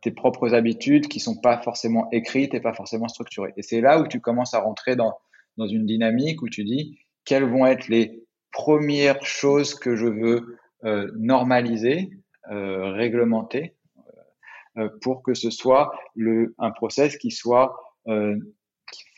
tes 0.00 0.10
propres 0.10 0.54
habitudes 0.54 1.08
qui 1.08 1.20
sont 1.20 1.40
pas 1.40 1.60
forcément 1.62 2.08
écrites 2.10 2.54
et 2.54 2.60
pas 2.60 2.74
forcément 2.74 3.08
structurées. 3.08 3.52
Et 3.56 3.62
c'est 3.62 3.80
là 3.80 4.00
où 4.00 4.06
tu 4.06 4.20
commences 4.20 4.54
à 4.54 4.60
rentrer 4.60 4.96
dans, 4.96 5.14
dans 5.56 5.66
une 5.66 5.86
dynamique 5.86 6.42
où 6.42 6.48
tu 6.48 6.64
dis 6.64 6.98
quelles 7.24 7.44
vont 7.44 7.66
être 7.66 7.88
les 7.88 8.24
premières 8.52 9.24
choses 9.24 9.74
que 9.74 9.96
je 9.96 10.06
veux 10.06 10.58
euh, 10.84 11.10
normaliser, 11.16 12.10
euh, 12.50 12.92
réglementer, 12.92 13.74
euh, 14.76 14.88
pour 15.02 15.22
que 15.22 15.34
ce 15.34 15.50
soit 15.50 15.92
le, 16.14 16.54
un 16.58 16.70
process 16.70 17.16
qui 17.16 17.30
soit 17.30 17.76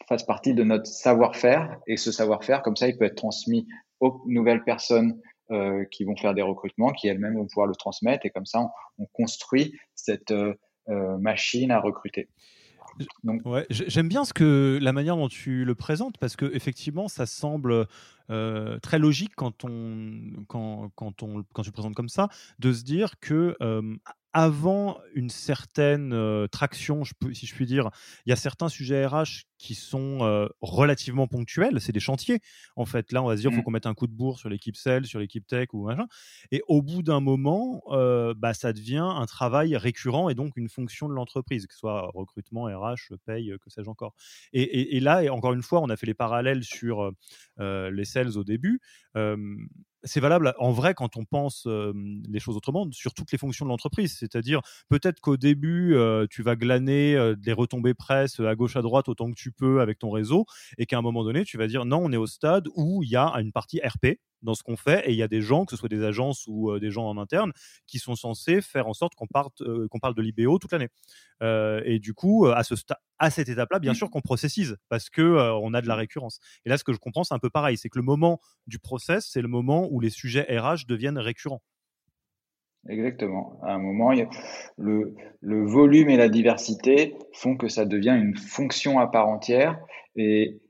fasse 0.08 0.22
partie 0.22 0.54
de 0.54 0.62
notre 0.62 0.86
savoir-faire. 0.86 1.76
Et 1.88 1.96
ce 1.96 2.12
savoir-faire, 2.12 2.62
comme 2.62 2.76
ça, 2.76 2.86
il 2.86 2.96
peut 2.96 3.04
être 3.04 3.16
transmis 3.16 3.66
aux 3.98 4.22
nouvelles 4.26 4.62
personnes 4.62 5.20
qui 5.90 6.04
vont 6.04 6.16
faire 6.16 6.34
des 6.34 6.42
recrutements, 6.42 6.92
qui 6.92 7.08
elles-mêmes 7.08 7.36
vont 7.36 7.46
pouvoir 7.46 7.66
le 7.66 7.74
transmettre. 7.74 8.24
Et 8.26 8.30
comme 8.30 8.46
ça, 8.46 8.68
on 8.98 9.06
construit 9.06 9.74
cette 10.06 10.30
euh, 10.30 10.54
euh 10.88 11.18
machine 11.18 11.70
à 11.70 11.80
recruter. 11.80 12.28
Ouais, 13.44 13.66
j'aime 13.68 14.08
bien 14.08 14.24
ce 14.24 14.32
que 14.32 14.78
la 14.80 14.92
manière 14.92 15.16
dont 15.16 15.28
tu 15.28 15.66
le 15.66 15.74
présentes 15.74 16.16
parce 16.16 16.34
que 16.34 16.46
effectivement, 16.54 17.08
ça 17.08 17.26
semble 17.26 17.86
euh, 18.30 18.78
très 18.78 18.98
logique 18.98 19.32
quand 19.36 19.64
on 19.64 20.44
quand, 20.48 20.90
quand 20.94 21.22
on 21.22 21.44
quand 21.52 21.62
tu 21.62 21.68
le 21.68 21.74
présentes 21.74 21.94
comme 21.94 22.08
ça, 22.08 22.28
de 22.58 22.72
se 22.72 22.84
dire 22.84 23.20
que 23.20 23.54
avant 24.36 25.00
une 25.14 25.30
certaine 25.30 26.12
euh, 26.12 26.46
traction, 26.46 27.04
je 27.04 27.14
peux, 27.18 27.32
si 27.32 27.46
je 27.46 27.54
puis 27.54 27.64
dire, 27.64 27.88
il 28.26 28.30
y 28.30 28.32
a 28.34 28.36
certains 28.36 28.68
sujets 28.68 29.06
RH 29.06 29.46
qui 29.56 29.74
sont 29.74 30.18
euh, 30.20 30.46
relativement 30.60 31.26
ponctuels. 31.26 31.80
C'est 31.80 31.92
des 31.92 32.00
chantiers. 32.00 32.40
En 32.76 32.84
fait, 32.84 33.12
là, 33.12 33.22
on 33.22 33.28
va 33.28 33.36
se 33.36 33.40
dire, 33.40 33.50
il 33.50 33.54
faut 33.54 33.62
mmh. 33.62 33.64
qu'on 33.64 33.70
mette 33.70 33.86
un 33.86 33.94
coup 33.94 34.06
de 34.06 34.12
bourre 34.12 34.38
sur 34.38 34.50
l'équipe 34.50 34.76
sales, 34.76 35.06
sur 35.06 35.20
l'équipe 35.20 35.46
tech 35.46 35.68
ou 35.72 35.86
machin. 35.86 36.06
Et 36.50 36.62
au 36.68 36.82
bout 36.82 37.02
d'un 37.02 37.20
moment, 37.20 37.82
euh, 37.92 38.34
bah, 38.36 38.52
ça 38.52 38.74
devient 38.74 39.08
un 39.10 39.24
travail 39.24 39.74
récurrent 39.74 40.28
et 40.28 40.34
donc 40.34 40.58
une 40.58 40.68
fonction 40.68 41.08
de 41.08 41.14
l'entreprise, 41.14 41.66
que 41.66 41.72
ce 41.72 41.78
soit 41.78 42.10
recrutement, 42.12 42.64
RH, 42.64 43.16
paye, 43.24 43.54
que 43.58 43.70
sais-je 43.70 43.88
encore. 43.88 44.12
Et, 44.52 44.60
et, 44.60 44.96
et, 44.98 45.00
là, 45.00 45.22
encore 45.32 45.54
une 45.54 45.62
fois, 45.62 45.80
on 45.80 45.88
a 45.88 45.96
fait 45.96 46.06
les 46.06 46.12
parallèles 46.12 46.62
sur 46.62 47.10
les 47.58 48.04
sales 48.04 48.36
au 48.36 48.44
début 48.44 48.82
c'est 50.06 50.20
valable 50.20 50.54
en 50.58 50.72
vrai 50.72 50.94
quand 50.94 51.16
on 51.16 51.24
pense 51.24 51.66
les 51.66 52.40
choses 52.40 52.56
autrement 52.56 52.86
sur 52.92 53.14
toutes 53.14 53.32
les 53.32 53.38
fonctions 53.38 53.64
de 53.66 53.70
l'entreprise. 53.70 54.16
C'est-à-dire 54.18 54.60
peut-être 54.88 55.20
qu'au 55.20 55.36
début, 55.36 55.96
tu 56.30 56.42
vas 56.42 56.56
glaner 56.56 57.34
des 57.36 57.52
retombées 57.52 57.94
presse 57.94 58.40
à 58.40 58.54
gauche 58.54 58.76
à 58.76 58.82
droite 58.82 59.08
autant 59.08 59.30
que 59.30 59.36
tu 59.36 59.52
peux 59.52 59.80
avec 59.80 59.98
ton 59.98 60.10
réseau 60.10 60.46
et 60.78 60.86
qu'à 60.86 60.98
un 60.98 61.02
moment 61.02 61.24
donné, 61.24 61.44
tu 61.44 61.58
vas 61.58 61.66
dire 61.66 61.84
non, 61.84 62.00
on 62.02 62.12
est 62.12 62.16
au 62.16 62.26
stade 62.26 62.68
où 62.74 63.02
il 63.02 63.10
y 63.10 63.16
a 63.16 63.32
une 63.38 63.52
partie 63.52 63.80
RP 63.80 64.18
dans 64.42 64.54
ce 64.54 64.62
qu'on 64.62 64.76
fait 64.76 65.08
et 65.08 65.12
il 65.12 65.16
y 65.16 65.22
a 65.22 65.28
des 65.28 65.40
gens, 65.40 65.64
que 65.64 65.72
ce 65.72 65.76
soit 65.76 65.88
des 65.88 66.04
agences 66.04 66.44
ou 66.46 66.78
des 66.78 66.90
gens 66.90 67.06
en 67.06 67.18
interne, 67.18 67.52
qui 67.86 67.98
sont 67.98 68.14
censés 68.14 68.60
faire 68.60 68.86
en 68.86 68.94
sorte 68.94 69.14
qu'on 69.14 69.26
qu'on 69.26 69.98
parle 69.98 70.14
de 70.14 70.22
l'IBO 70.22 70.58
toute 70.58 70.72
l'année. 70.72 70.88
et 71.42 71.98
du 71.98 72.14
coup, 72.14 72.46
à, 72.46 72.62
ce 72.62 72.74
à 73.18 73.30
cette 73.30 73.48
étape-là, 73.48 73.78
bien 73.78 73.92
mmh. 73.92 73.96
sûr 73.96 74.10
qu'on 74.10 74.20
processise 74.20 74.76
parce 74.88 75.10
que 75.10 75.22
on 75.60 75.74
a 75.74 75.80
de 75.80 75.88
la 75.88 75.94
récurrence. 75.94 76.40
Et 76.64 76.68
là, 76.68 76.78
ce 76.78 76.84
que 76.84 76.92
je 76.92 76.98
comprends, 76.98 77.24
c'est 77.24 77.34
un 77.34 77.38
peu 77.38 77.50
pareil, 77.50 77.76
c'est 77.76 77.88
que 77.88 77.98
le 77.98 78.04
moment 78.04 78.40
du 78.66 78.78
process, 78.78 79.28
c'est 79.30 79.42
le 79.42 79.48
moment 79.48 79.88
où 79.90 80.00
les 80.00 80.10
sujets 80.10 80.42
RH 80.42 80.86
deviennent 80.86 81.18
récurrents. 81.18 81.62
Exactement. 82.88 83.58
À 83.62 83.74
un 83.74 83.78
moment, 83.78 84.12
le, 84.76 85.14
le, 85.40 85.66
volume 85.66 86.08
et 86.08 86.16
la 86.16 86.28
diversité 86.28 87.16
font 87.32 87.56
que 87.56 87.68
ça 87.68 87.84
devient 87.84 88.16
une 88.16 88.36
fonction 88.36 88.98
à 88.98 89.08
part 89.08 89.28
entière. 89.28 89.78
Et 90.14 90.60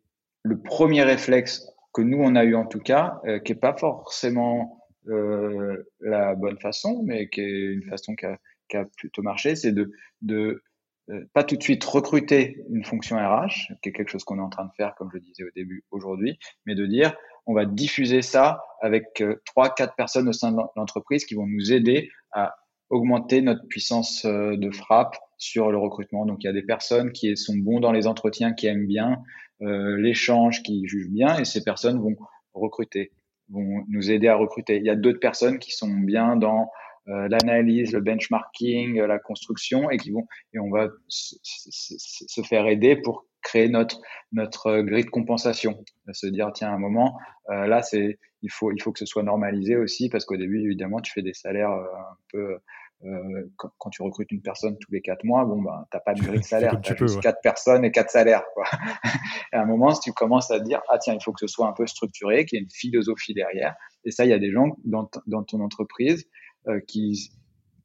le 0.42 0.58
premier 0.58 1.02
réflexe 1.02 1.66
que 1.96 2.02
nous, 2.02 2.18
on 2.20 2.34
a 2.36 2.44
eu 2.44 2.54
en 2.54 2.66
tout 2.66 2.78
cas, 2.78 3.20
euh, 3.24 3.38
qui 3.38 3.52
est 3.52 3.54
pas 3.54 3.74
forcément 3.74 4.86
euh, 5.08 5.82
la 6.00 6.34
bonne 6.34 6.58
façon, 6.58 7.02
mais 7.02 7.30
qui 7.30 7.40
est 7.40 7.72
une 7.72 7.84
façon 7.84 8.14
qui 8.14 8.26
a, 8.26 8.84
plutôt 8.98 9.22
marché, 9.22 9.56
c'est 9.56 9.72
de, 9.72 9.90
de 10.20 10.62
euh, 11.08 11.24
pas 11.32 11.42
tout 11.42 11.56
de 11.56 11.62
suite 11.62 11.82
recruter 11.84 12.62
une 12.68 12.84
fonction 12.84 13.16
RH, 13.16 13.72
qui 13.82 13.88
est 13.88 13.92
quelque 13.92 14.10
chose 14.10 14.24
qu'on 14.24 14.38
est 14.38 14.42
en 14.42 14.50
train 14.50 14.66
de 14.66 14.72
faire, 14.76 14.94
comme 14.96 15.08
je 15.10 15.18
disais 15.18 15.44
au 15.44 15.50
début 15.56 15.84
aujourd'hui, 15.90 16.38
mais 16.66 16.74
de 16.74 16.84
dire 16.84 17.16
on 17.46 17.54
va 17.54 17.64
diffuser 17.64 18.20
ça 18.20 18.60
avec 18.82 19.22
trois, 19.46 19.72
quatre 19.72 19.94
personnes 19.94 20.28
au 20.28 20.32
sein 20.32 20.52
de 20.52 20.58
l'entreprise 20.74 21.24
qui 21.24 21.34
vont 21.34 21.46
nous 21.46 21.72
aider 21.72 22.10
à 22.32 22.56
augmenter 22.90 23.40
notre 23.40 23.66
puissance 23.68 24.26
de 24.26 24.70
frappe 24.72 25.16
sur 25.38 25.70
le 25.70 25.78
recrutement. 25.78 26.26
Donc 26.26 26.42
il 26.42 26.46
y 26.46 26.50
a 26.50 26.52
des 26.52 26.62
personnes 26.62 27.12
qui 27.12 27.36
sont 27.36 27.56
bons 27.56 27.80
dans 27.80 27.92
les 27.92 28.06
entretiens, 28.06 28.52
qui 28.52 28.66
aiment 28.66 28.86
bien 28.86 29.22
euh, 29.62 29.96
l'échange, 29.96 30.62
qui 30.62 30.86
jugent 30.86 31.10
bien, 31.10 31.38
et 31.38 31.44
ces 31.44 31.62
personnes 31.62 32.00
vont 32.00 32.16
recruter, 32.54 33.12
vont 33.50 33.84
nous 33.88 34.10
aider 34.10 34.28
à 34.28 34.36
recruter. 34.36 34.76
Il 34.76 34.84
y 34.84 34.90
a 34.90 34.96
d'autres 34.96 35.20
personnes 35.20 35.58
qui 35.58 35.72
sont 35.72 35.92
bien 35.92 36.36
dans 36.36 36.70
euh, 37.08 37.28
l'analyse, 37.28 37.92
le 37.92 38.00
benchmarking, 38.00 39.00
la 39.00 39.18
construction, 39.18 39.90
et 39.90 39.96
qui 39.96 40.10
vont 40.10 40.26
et 40.52 40.58
on 40.58 40.70
va 40.70 40.88
se 41.08 42.42
faire 42.42 42.66
aider 42.66 42.96
pour 42.96 43.26
créer 43.46 43.68
notre 43.68 44.00
notre 44.32 44.80
grille 44.80 45.04
de 45.04 45.10
compensation, 45.10 45.84
se 46.12 46.26
dire 46.26 46.50
tiens 46.52 46.72
un 46.72 46.78
moment 46.78 47.16
euh, 47.50 47.66
là 47.66 47.80
c'est 47.80 48.18
il 48.42 48.50
faut 48.50 48.72
il 48.72 48.82
faut 48.82 48.92
que 48.92 48.98
ce 48.98 49.06
soit 49.06 49.22
normalisé 49.22 49.76
aussi 49.76 50.08
parce 50.08 50.24
qu'au 50.24 50.36
début 50.36 50.64
évidemment 50.64 51.00
tu 51.00 51.12
fais 51.12 51.22
des 51.22 51.32
salaires 51.32 51.70
euh, 51.70 51.84
un 51.84 52.16
peu 52.32 52.58
euh, 53.04 53.50
quand, 53.56 53.70
quand, 53.78 53.90
tu 53.90 54.02
recrutes 54.02 54.32
une 54.32 54.40
personne 54.40 54.76
tous 54.78 54.90
les 54.90 55.02
quatre 55.02 55.22
mois, 55.24 55.44
bon 55.44 55.60
ben 55.60 55.86
t'as 55.90 56.00
pas 56.00 56.14
de 56.14 56.22
grille 56.22 56.40
de 56.40 56.44
salaire, 56.44 56.80
tu 56.80 56.92
as 56.92 56.96
juste 56.96 57.20
quatre 57.20 57.40
personnes 57.42 57.84
et 57.84 57.90
quatre 57.90 58.10
salaires. 58.10 58.44
Quoi. 58.54 58.64
et 59.52 59.56
à 59.56 59.62
un 59.62 59.66
moment, 59.66 59.94
si 59.94 60.00
tu 60.00 60.12
commences 60.12 60.50
à 60.50 60.58
te 60.58 60.64
dire 60.64 60.80
ah 60.88 60.98
tiens 60.98 61.14
il 61.14 61.22
faut 61.22 61.32
que 61.32 61.40
ce 61.40 61.46
soit 61.46 61.68
un 61.68 61.72
peu 61.72 61.86
structuré, 61.86 62.46
qu'il 62.46 62.58
y 62.58 62.60
ait 62.60 62.64
une 62.64 62.70
philosophie 62.70 63.34
derrière, 63.34 63.74
et 64.04 64.10
ça 64.10 64.24
il 64.24 64.30
y 64.30 64.34
a 64.34 64.38
des 64.38 64.50
gens 64.50 64.76
dans, 64.84 65.10
dans 65.26 65.42
ton 65.42 65.60
entreprise 65.60 66.26
euh, 66.68 66.80
qui 66.88 67.30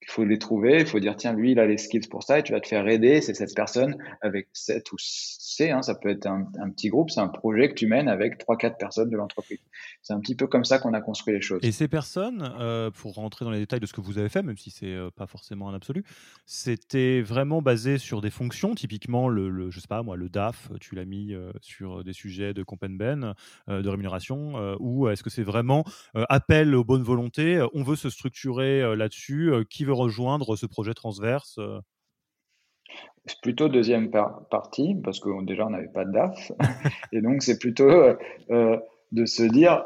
il 0.01 0.09
faut 0.09 0.23
les 0.23 0.39
trouver, 0.39 0.79
il 0.79 0.87
faut 0.87 0.99
dire 0.99 1.15
tiens 1.15 1.33
lui 1.33 1.51
il 1.51 1.59
a 1.59 1.67
les 1.67 1.77
skills 1.77 2.07
pour 2.09 2.23
ça 2.23 2.39
et 2.39 2.43
tu 2.43 2.53
vas 2.53 2.59
te 2.59 2.67
faire 2.67 2.87
aider, 2.87 3.21
c'est 3.21 3.35
cette 3.35 3.53
personne 3.55 3.97
avec 4.21 4.47
7 4.53 4.91
ou 4.91 4.95
C, 4.97 5.69
hein, 5.69 5.81
ça 5.81 5.95
peut 5.95 6.09
être 6.09 6.25
un, 6.25 6.45
petit 6.71 6.89
groupe, 6.89 7.11
c'est 7.11 7.19
un 7.19 7.27
projet 7.27 7.69
que 7.69 7.75
tu 7.75 7.85
mènes 7.85 8.07
avec 8.07 8.37
trois 8.37 8.57
quatre 8.57 8.77
personnes 8.77 9.09
de 9.09 9.17
l'entreprise. 9.17 9.59
C'est 10.01 10.13
un 10.13 10.19
petit 10.19 10.35
peu 10.35 10.47
comme 10.47 10.65
ça 10.65 10.79
qu'on 10.79 10.93
a 10.93 11.01
construit 11.01 11.33
les 11.33 11.41
choses. 11.41 11.59
Et 11.61 11.71
ces 11.71 11.87
personnes, 11.87 12.51
euh, 12.59 12.89
pour 12.89 13.13
rentrer 13.15 13.45
dans 13.45 13.51
les 13.51 13.59
détails 13.59 13.79
de 13.79 13.85
ce 13.85 13.93
que 13.93 14.01
vous 14.01 14.17
avez 14.17 14.29
fait, 14.29 14.41
même 14.41 14.57
si 14.57 14.71
c'est 14.71 14.87
euh, 14.87 15.09
pas 15.15 15.27
forcément 15.27 15.69
un 15.69 15.75
absolu, 15.75 16.03
c'était 16.45 17.21
vraiment 17.21 17.61
basé 17.61 17.97
sur 17.97 18.21
des 18.21 18.31
fonctions, 18.31 18.73
typiquement 18.73 19.29
le, 19.29 19.69
je 19.69 19.79
sais 19.79 19.87
pas 19.87 20.01
moi 20.03 20.15
le 20.15 20.29
DAF, 20.29 20.69
tu 20.79 20.95
l'as 20.95 21.05
mis 21.05 21.33
euh, 21.33 21.51
sur 21.61 22.03
des 22.03 22.13
sujets 22.13 22.53
de 22.53 22.63
comp 22.63 22.81
ben, 22.81 23.35
de 23.67 23.87
rémunération, 23.87 24.75
ou 24.79 25.07
est-ce 25.07 25.21
que 25.21 25.29
c'est 25.29 25.43
vraiment 25.43 25.85
appel 26.15 26.73
aux 26.73 26.83
bonnes 26.83 27.03
volontés, 27.03 27.63
on 27.73 27.83
veut 27.83 27.95
se 27.95 28.09
structurer 28.09 28.95
là-dessus, 28.95 29.53
qui 29.69 29.85
veut 29.85 29.90
rejoindre 29.91 30.55
ce 30.55 30.65
projet 30.65 30.93
transverse 30.93 31.57
euh? 31.59 31.79
C'est 33.25 33.39
plutôt 33.41 33.69
deuxième 33.69 34.09
partie, 34.09 34.95
parce 35.03 35.19
que 35.19 35.45
déjà 35.45 35.67
on 35.67 35.69
n'avait 35.69 35.87
pas 35.87 36.05
de 36.05 36.11
DAF. 36.11 36.51
et 37.11 37.21
donc 37.21 37.43
c'est 37.43 37.59
plutôt 37.59 37.89
euh, 37.89 38.15
euh, 38.49 38.77
de 39.11 39.25
se 39.25 39.43
dire, 39.43 39.85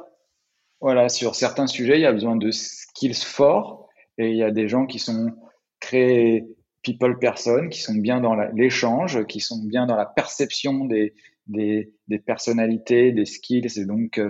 voilà, 0.79 1.09
sur 1.09 1.35
certains 1.35 1.67
sujets, 1.67 1.97
il 1.97 2.01
y 2.01 2.05
a 2.05 2.13
besoin 2.13 2.37
de 2.37 2.49
skills 2.51 3.13
forts, 3.13 3.89
et 4.17 4.29
il 4.29 4.37
y 4.37 4.43
a 4.43 4.51
des 4.51 4.69
gens 4.69 4.85
qui 4.85 4.99
sont 4.99 5.33
créés 5.81 6.45
people 6.81 7.19
person, 7.19 7.67
qui 7.67 7.81
sont 7.81 7.95
bien 7.95 8.21
dans 8.21 8.35
l'échange, 8.53 9.25
qui 9.25 9.41
sont 9.41 9.61
bien 9.65 9.85
dans 9.85 9.97
la 9.97 10.05
perception 10.05 10.85
des, 10.85 11.13
des, 11.47 11.91
des 12.07 12.19
personnalités, 12.19 13.11
des 13.11 13.25
skills, 13.25 13.67
et 13.77 13.85
donc 13.85 14.21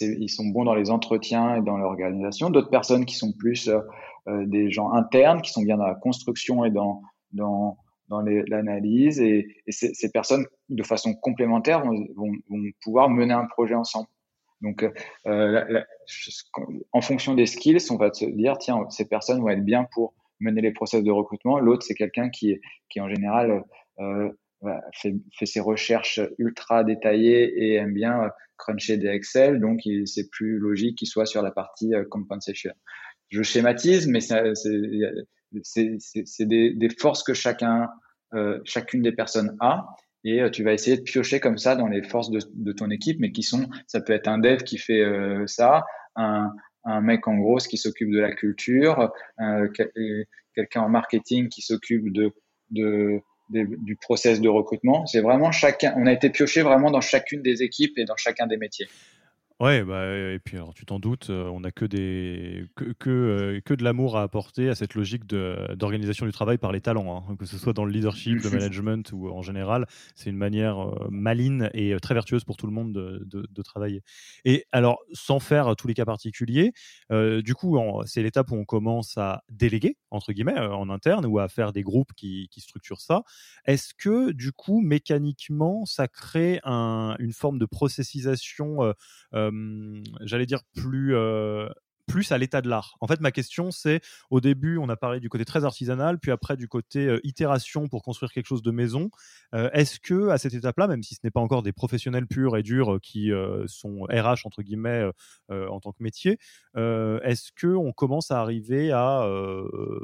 ils 0.00 0.28
sont 0.28 0.46
bons 0.46 0.64
dans 0.64 0.74
les 0.74 0.90
entretiens 0.90 1.56
et 1.56 1.62
dans 1.62 1.76
l'organisation. 1.76 2.50
D'autres 2.50 2.70
personnes 2.70 3.04
qui 3.04 3.14
sont 3.14 3.32
plus 3.32 3.68
euh, 3.68 4.46
des 4.46 4.70
gens 4.70 4.92
internes 4.92 5.40
qui 5.40 5.52
sont 5.52 5.62
bien 5.62 5.76
dans 5.76 5.86
la 5.86 5.94
construction 5.94 6.64
et 6.64 6.70
dans, 6.70 7.02
dans, 7.32 7.78
dans 8.08 8.20
l'analyse. 8.20 9.20
Et, 9.20 9.46
ces, 9.68 10.10
personnes, 10.10 10.46
de 10.68 10.82
façon 10.82 11.14
complémentaire, 11.14 11.84
vont, 11.84 12.06
vont, 12.16 12.62
pouvoir 12.82 13.08
mener 13.08 13.34
un 13.34 13.46
projet 13.46 13.74
ensemble. 13.74 14.08
Donc, 14.62 14.84
euh, 15.26 15.84
en 16.92 17.00
fonction 17.00 17.34
des 17.34 17.46
skills, 17.46 17.90
on 17.90 17.96
va 17.96 18.12
se 18.12 18.24
dire, 18.24 18.58
tiens, 18.58 18.86
ces 18.90 19.06
personnes 19.06 19.40
vont 19.40 19.50
être 19.50 19.64
bien 19.64 19.86
pour 19.92 20.14
mener 20.40 20.60
les 20.60 20.72
process 20.72 21.02
de 21.02 21.10
recrutement. 21.10 21.58
L'autre, 21.58 21.84
c'est 21.86 21.94
quelqu'un 21.94 22.30
qui, 22.30 22.58
qui 22.88 23.00
en 23.00 23.08
général 23.08 23.62
fait, 24.94 25.46
ses 25.46 25.60
recherches 25.60 26.20
ultra 26.38 26.84
détaillées 26.84 27.64
et 27.64 27.74
aime 27.74 27.92
bien 27.92 28.30
cruncher 28.58 28.96
des 28.96 29.08
Excel. 29.08 29.60
Donc, 29.60 29.80
c'est 30.04 30.30
plus 30.30 30.58
logique 30.58 30.98
qu'il 30.98 31.08
soit 31.08 31.26
sur 31.26 31.42
la 31.42 31.50
partie 31.50 31.92
compensation. 32.10 32.72
Je 33.28 33.42
schématise, 33.42 34.06
mais 34.06 34.20
c'est 34.20 34.44
des, 36.40 36.74
des, 36.74 36.88
forces 36.88 37.22
que 37.22 37.34
chacun, 37.34 37.88
chacune 38.64 39.02
des 39.02 39.12
personnes 39.12 39.56
a 39.60 39.86
et 40.26 40.42
euh, 40.42 40.50
tu 40.50 40.64
vas 40.64 40.72
essayer 40.72 40.96
de 40.96 41.02
piocher 41.02 41.38
comme 41.38 41.56
ça 41.56 41.76
dans 41.76 41.86
les 41.86 42.02
forces 42.02 42.30
de, 42.30 42.40
de, 42.52 42.72
ton 42.72 42.90
équipe, 42.90 43.18
mais 43.20 43.30
qui 43.30 43.44
sont, 43.44 43.68
ça 43.86 44.00
peut 44.00 44.12
être 44.12 44.26
un 44.26 44.38
dev 44.38 44.64
qui 44.64 44.76
fait 44.76 45.00
euh, 45.00 45.46
ça, 45.46 45.84
un, 46.16 46.52
un, 46.82 47.00
mec 47.00 47.28
en 47.28 47.36
gros 47.36 47.58
qui 47.58 47.78
s'occupe 47.78 48.10
de 48.10 48.18
la 48.18 48.34
culture, 48.34 49.12
euh, 49.40 49.68
quelqu'un 50.52 50.80
en 50.80 50.88
marketing 50.88 51.48
qui 51.48 51.62
s'occupe 51.62 52.12
de, 52.12 53.20
du 53.48 53.96
process 53.96 54.40
de 54.40 54.48
recrutement. 54.48 55.06
C'est 55.06 55.20
vraiment 55.20 55.52
chacun, 55.52 55.94
on 55.96 56.06
a 56.06 56.12
été 56.12 56.30
pioché 56.30 56.62
vraiment 56.62 56.90
dans 56.90 57.00
chacune 57.00 57.42
des 57.42 57.62
équipes 57.62 57.98
et 57.98 58.04
dans 58.04 58.16
chacun 58.16 58.46
des 58.46 58.56
métiers. 58.56 58.88
Ouais, 59.58 59.82
bah, 59.84 60.04
et 60.14 60.38
puis 60.38 60.58
alors 60.58 60.74
tu 60.74 60.84
t'en 60.84 60.98
doutes, 60.98 61.30
euh, 61.30 61.48
on 61.48 61.60
n'a 61.60 61.72
que, 61.72 61.86
des, 61.86 62.66
que, 62.76 62.92
que, 62.92 63.08
euh, 63.08 63.60
que 63.64 63.72
de 63.72 63.82
l'amour 63.84 64.18
à 64.18 64.22
apporter 64.22 64.68
à 64.68 64.74
cette 64.74 64.92
logique 64.92 65.24
d'organisation 65.26 66.26
du 66.26 66.32
travail 66.32 66.58
par 66.58 66.72
les 66.72 66.82
talents, 66.82 67.24
hein. 67.30 67.36
que 67.36 67.46
ce 67.46 67.56
soit 67.56 67.72
dans 67.72 67.86
le 67.86 67.90
leadership, 67.90 68.42
le 68.42 68.50
management 68.50 69.10
ou 69.14 69.30
en 69.30 69.40
général. 69.40 69.86
C'est 70.14 70.28
une 70.28 70.36
manière 70.36 70.78
euh, 70.86 71.08
maligne 71.10 71.70
et 71.72 71.96
très 72.02 72.12
vertueuse 72.12 72.44
pour 72.44 72.58
tout 72.58 72.66
le 72.66 72.72
monde 72.74 72.92
de, 72.92 73.22
de, 73.24 73.46
de 73.50 73.62
travailler. 73.62 74.02
Et 74.44 74.66
alors, 74.72 74.98
sans 75.14 75.40
faire 75.40 75.74
tous 75.74 75.88
les 75.88 75.94
cas 75.94 76.04
particuliers, 76.04 76.72
du 77.10 77.54
coup, 77.54 77.78
c'est 78.04 78.22
l'étape 78.22 78.50
où 78.50 78.56
on 78.56 78.64
commence 78.66 79.16
à 79.16 79.42
déléguer, 79.48 79.96
entre 80.10 80.32
guillemets, 80.32 80.58
en 80.58 80.90
interne 80.90 81.24
ou 81.24 81.38
à 81.38 81.48
faire 81.48 81.72
des 81.72 81.82
groupes 81.82 82.12
qui, 82.14 82.48
qui 82.50 82.60
structurent 82.60 83.00
ça. 83.00 83.22
Est-ce 83.64 83.94
que, 83.94 84.32
du 84.32 84.52
coup, 84.52 84.80
mécaniquement, 84.80 85.86
ça 85.86 86.08
crée 86.08 86.60
un, 86.64 87.16
une 87.18 87.32
forme 87.32 87.58
de 87.58 87.66
processisation 87.66 88.92
j'allais 90.22 90.46
dire, 90.46 90.60
plus, 90.74 91.14
plus 92.06 92.30
à 92.30 92.38
l'état 92.38 92.62
de 92.62 92.68
l'art. 92.68 92.96
En 93.00 93.08
fait, 93.08 93.20
ma 93.20 93.32
question, 93.32 93.72
c'est 93.72 94.00
au 94.30 94.40
début, 94.40 94.78
on 94.78 94.88
a 94.88 94.94
parlé 94.96 95.18
du 95.18 95.28
côté 95.28 95.44
très 95.44 95.64
artisanal, 95.64 96.20
puis 96.20 96.30
après 96.30 96.56
du 96.56 96.68
côté 96.68 97.18
itération 97.24 97.88
pour 97.88 98.04
construire 98.04 98.30
quelque 98.30 98.46
chose 98.46 98.62
de 98.62 98.70
maison. 98.70 99.10
Est-ce 99.52 99.98
que 99.98 100.28
à 100.28 100.38
cette 100.38 100.54
étape-là, 100.54 100.86
même 100.86 101.02
si 101.02 101.16
ce 101.16 101.20
n'est 101.24 101.32
pas 101.32 101.40
encore 101.40 101.64
des 101.64 101.72
professionnels 101.72 102.28
purs 102.28 102.56
et 102.56 102.62
durs 102.62 103.00
qui 103.02 103.32
sont 103.66 104.02
RH 104.04 104.46
entre 104.46 104.62
guillemets 104.62 105.10
en 105.50 105.80
tant 105.80 105.90
que 105.90 106.00
métier, 106.00 106.38
est-ce 106.76 107.50
que 107.56 107.66
on 107.74 107.92
commence 107.92 108.30
à 108.30 108.40
arriver 108.40 108.92
à, 108.92 109.28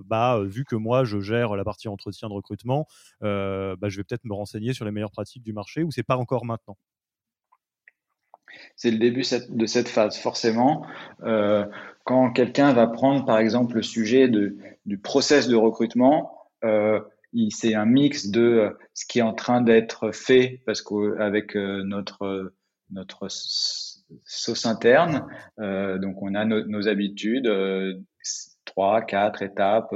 bah, 0.05 0.41
vu 0.45 0.65
que 0.65 0.75
moi 0.75 1.05
je 1.05 1.21
gère 1.21 1.55
la 1.55 1.63
partie 1.63 1.87
entretien 1.87 2.29
de 2.29 2.35
recrutement, 2.35 2.89
bah, 3.21 3.77
je 3.89 3.97
vais 3.97 4.03
peut-être 4.03 4.25
me 4.25 4.35
renseigner 4.35 4.73
sur 4.73 4.85
les 4.85 4.91
meilleures 4.91 5.13
pratiques 5.13 5.45
du 5.45 5.53
marché 5.53 5.85
ou 5.85 5.93
c'est 5.93 6.03
pas 6.03 6.17
encore 6.17 6.47
maintenant? 6.47 6.77
C'est 8.77 8.91
le 8.91 8.99
début 8.99 9.23
de 9.49 9.67
cette 9.67 9.89
phase. 9.89 10.19
Forcément, 10.19 10.87
euh, 11.23 11.65
quand 12.05 12.33
quelqu'un 12.33 12.73
va 12.73 12.87
prendre, 12.87 13.25
par 13.25 13.39
exemple, 13.39 13.77
le 13.77 13.83
sujet 13.83 14.29
du 14.29 14.99
process 14.99 15.49
de 15.49 15.57
recrutement, 15.57 16.49
euh, 16.65 17.01
c'est 17.51 17.75
un 17.75 17.87
mix 17.87 18.29
de 18.29 18.43
euh, 18.43 18.71
ce 18.95 19.07
qui 19.07 19.21
est 19.21 19.23
en 19.23 19.35
train 19.35 19.61
d'être 19.61 20.13
fait, 20.13 20.63
parce 20.67 20.83
qu'avec 20.83 21.55
notre 21.55 22.53
notre 22.91 23.29
sauce 23.31 24.67
interne, 24.67 25.27
donc 25.57 26.21
on 26.21 26.35
a 26.35 26.45
nos 26.45 26.89
habitudes, 26.89 27.51
trois, 28.67 29.01
quatre 29.01 29.41
étapes 29.41 29.95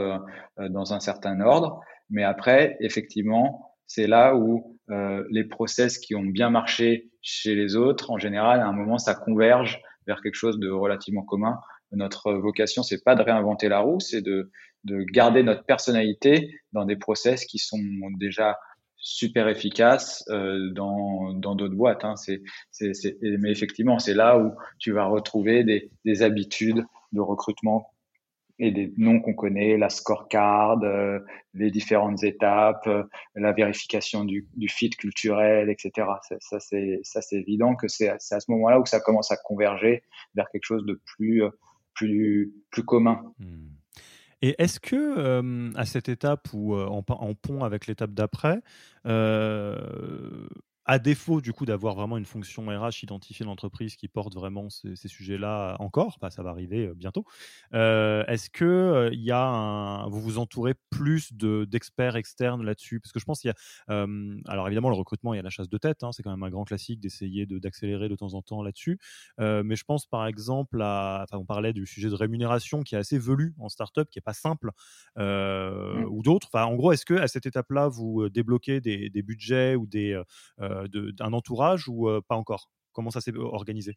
dans 0.58 0.94
un 0.94 1.00
certain 1.00 1.40
ordre, 1.40 1.80
mais 2.08 2.22
après, 2.22 2.78
effectivement, 2.80 3.76
c'est 3.86 4.06
là 4.06 4.34
où 4.34 4.75
euh, 4.90 5.24
les 5.30 5.44
process 5.44 5.98
qui 5.98 6.14
ont 6.14 6.24
bien 6.24 6.50
marché 6.50 7.10
chez 7.22 7.54
les 7.54 7.76
autres, 7.76 8.10
en 8.10 8.18
général, 8.18 8.60
à 8.60 8.66
un 8.66 8.72
moment, 8.72 8.98
ça 8.98 9.14
converge 9.14 9.80
vers 10.06 10.20
quelque 10.22 10.34
chose 10.34 10.58
de 10.58 10.70
relativement 10.70 11.22
commun. 11.22 11.58
Notre 11.92 12.32
vocation, 12.32 12.82
c'est 12.82 13.02
pas 13.02 13.14
de 13.14 13.22
réinventer 13.22 13.68
la 13.68 13.80
roue, 13.80 14.00
c'est 14.00 14.22
de, 14.22 14.50
de 14.84 15.02
garder 15.02 15.42
notre 15.42 15.64
personnalité 15.64 16.60
dans 16.72 16.84
des 16.84 16.96
process 16.96 17.44
qui 17.44 17.58
sont 17.58 17.78
déjà 18.18 18.58
super 18.96 19.48
efficaces 19.48 20.24
euh, 20.30 20.70
dans 20.72 21.32
dans 21.34 21.54
d'autres 21.54 21.74
boîtes. 21.74 22.04
Hein. 22.04 22.16
C'est, 22.16 22.42
c'est, 22.70 22.92
c'est, 22.94 23.16
mais 23.22 23.50
effectivement, 23.50 23.98
c'est 23.98 24.14
là 24.14 24.38
où 24.38 24.52
tu 24.78 24.92
vas 24.92 25.04
retrouver 25.04 25.64
des, 25.64 25.90
des 26.04 26.22
habitudes 26.22 26.84
de 27.12 27.20
recrutement 27.20 27.92
et 28.58 28.70
des 28.70 28.92
noms 28.96 29.20
qu'on 29.20 29.34
connaît, 29.34 29.76
la 29.76 29.90
scorecard, 29.90 30.82
euh, 30.82 31.18
les 31.54 31.70
différentes 31.70 32.22
étapes, 32.24 32.86
euh, 32.86 33.02
la 33.34 33.52
vérification 33.52 34.24
du, 34.24 34.46
fit 34.68 34.90
culturel, 34.90 35.68
etc. 35.68 36.08
Ça, 36.40 36.60
c'est 36.60 37.00
ça, 37.02 37.20
c'est 37.20 37.36
évident 37.36 37.74
que 37.76 37.88
c'est 37.88 38.08
à 38.08 38.18
ce 38.18 38.50
moment-là 38.50 38.80
où 38.80 38.86
ça 38.86 39.00
commence 39.00 39.30
à 39.30 39.36
converger 39.36 40.02
vers 40.34 40.48
quelque 40.50 40.64
chose 40.64 40.86
de 40.86 41.00
plus 41.04 41.44
euh, 41.44 41.50
plus 41.94 42.52
plus 42.70 42.84
commun. 42.84 43.22
Hmm. 43.38 43.68
Et 44.42 44.54
est-ce 44.58 44.80
que 44.80 45.72
à 45.76 45.86
cette 45.86 46.10
étape 46.10 46.48
ou 46.52 46.74
en, 46.74 47.02
pont 47.02 47.64
avec 47.64 47.86
l'étape 47.86 48.12
d'après, 48.12 48.60
à 50.86 51.00
défaut 51.00 51.40
du 51.40 51.52
coup 51.52 51.66
d'avoir 51.66 51.96
vraiment 51.96 52.16
une 52.16 52.24
fonction 52.24 52.66
RH 52.66 53.02
identifiée 53.02 53.44
l'entreprise 53.44 53.96
qui 53.96 54.06
porte 54.08 54.34
vraiment 54.34 54.70
ces, 54.70 55.08
sujets-là 55.08 55.76
encore, 55.80 56.18
bah, 56.20 56.30
ça 56.30 56.42
va 56.42 56.50
arriver 56.50 56.86
euh, 56.86 56.94
bientôt. 56.94 57.24
Euh, 57.74 58.24
est-ce 58.26 58.50
que 58.50 58.64
euh, 58.64 59.10
y 59.12 59.32
a 59.32 59.44
un, 59.44 60.08
vous 60.08 60.20
vous 60.20 60.38
entourez 60.38 60.74
plus 60.90 61.32
de, 61.32 61.64
d'experts 61.64 62.16
externes 62.16 62.64
là-dessus? 62.64 63.00
Parce 63.00 63.12
que 63.12 63.18
je 63.18 63.24
pense 63.24 63.40
qu'il 63.40 63.48
y 63.48 63.92
a, 63.92 64.06
alors 64.46 64.66
évidemment 64.68 64.90
le 64.90 64.96
recrutement, 64.96 65.34
il 65.34 65.38
y 65.38 65.40
a 65.40 65.42
la 65.42 65.50
chasse 65.50 65.68
de 65.68 65.78
tête, 65.78 66.04
hein, 66.04 66.12
c'est 66.12 66.22
quand 66.22 66.30
même 66.30 66.42
un 66.42 66.50
grand 66.50 66.64
classique 66.64 67.00
d'essayer 67.00 67.46
de, 67.46 67.58
d'accélérer 67.58 68.08
de 68.08 68.14
temps 68.14 68.34
en 68.34 68.42
temps 68.42 68.62
là-dessus. 68.62 68.98
mais 69.38 69.74
je 69.74 69.84
pense 69.84 70.06
par 70.06 70.26
exemple 70.26 70.80
à, 70.82 71.24
enfin 71.24 71.38
on 71.38 71.44
parlait 71.44 71.72
du 71.72 71.86
sujet 71.86 72.08
de 72.08 72.14
rémunération 72.14 72.82
qui 72.82 72.94
est 72.94 72.98
assez 72.98 73.18
velu 73.18 73.54
en 73.58 73.68
startup, 73.68 74.08
qui 74.08 74.18
est 74.18 74.22
pas 74.22 74.32
simple, 74.32 74.70
mmh. 75.16 76.04
ou 76.08 76.22
d'autres. 76.22 76.48
Enfin 76.52 76.64
en 76.64 76.76
gros, 76.76 76.92
est-ce 76.92 77.04
que 77.04 77.14
à 77.14 77.26
cette 77.26 77.46
étape-là 77.46 77.88
vous 77.88 78.28
débloquez 78.28 78.80
des, 78.80 79.10
des 79.10 79.22
budgets 79.22 79.74
ou 79.74 79.86
des 79.86 80.20
d'un 80.88 81.32
entourage 81.32 81.88
ou 81.88 82.08
euh, 82.08 82.20
pas 82.26 82.36
encore? 82.36 82.70
Comment 82.92 83.10
ça 83.10 83.20
s'est 83.20 83.36
organisé? 83.36 83.96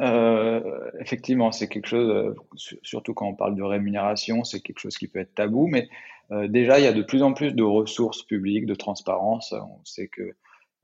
Euh, 0.00 0.90
effectivement, 1.00 1.52
c'est 1.52 1.68
quelque 1.68 1.88
chose, 1.88 2.34
surtout 2.82 3.14
quand 3.14 3.26
on 3.26 3.34
parle 3.34 3.56
de 3.56 3.62
rémunération, 3.62 4.44
c'est 4.44 4.60
quelque 4.60 4.78
chose 4.78 4.96
qui 4.96 5.08
peut 5.08 5.20
être 5.20 5.34
tabou, 5.34 5.66
mais 5.66 5.88
déjà, 6.48 6.78
il 6.78 6.84
y 6.84 6.88
a 6.88 6.92
de 6.92 7.02
plus 7.02 7.22
en 7.22 7.32
plus 7.32 7.52
de 7.52 7.62
ressources 7.62 8.22
publiques, 8.22 8.66
de 8.66 8.74
transparence. 8.74 9.52
On 9.52 9.84
sait 9.84 10.08
que 10.08 10.34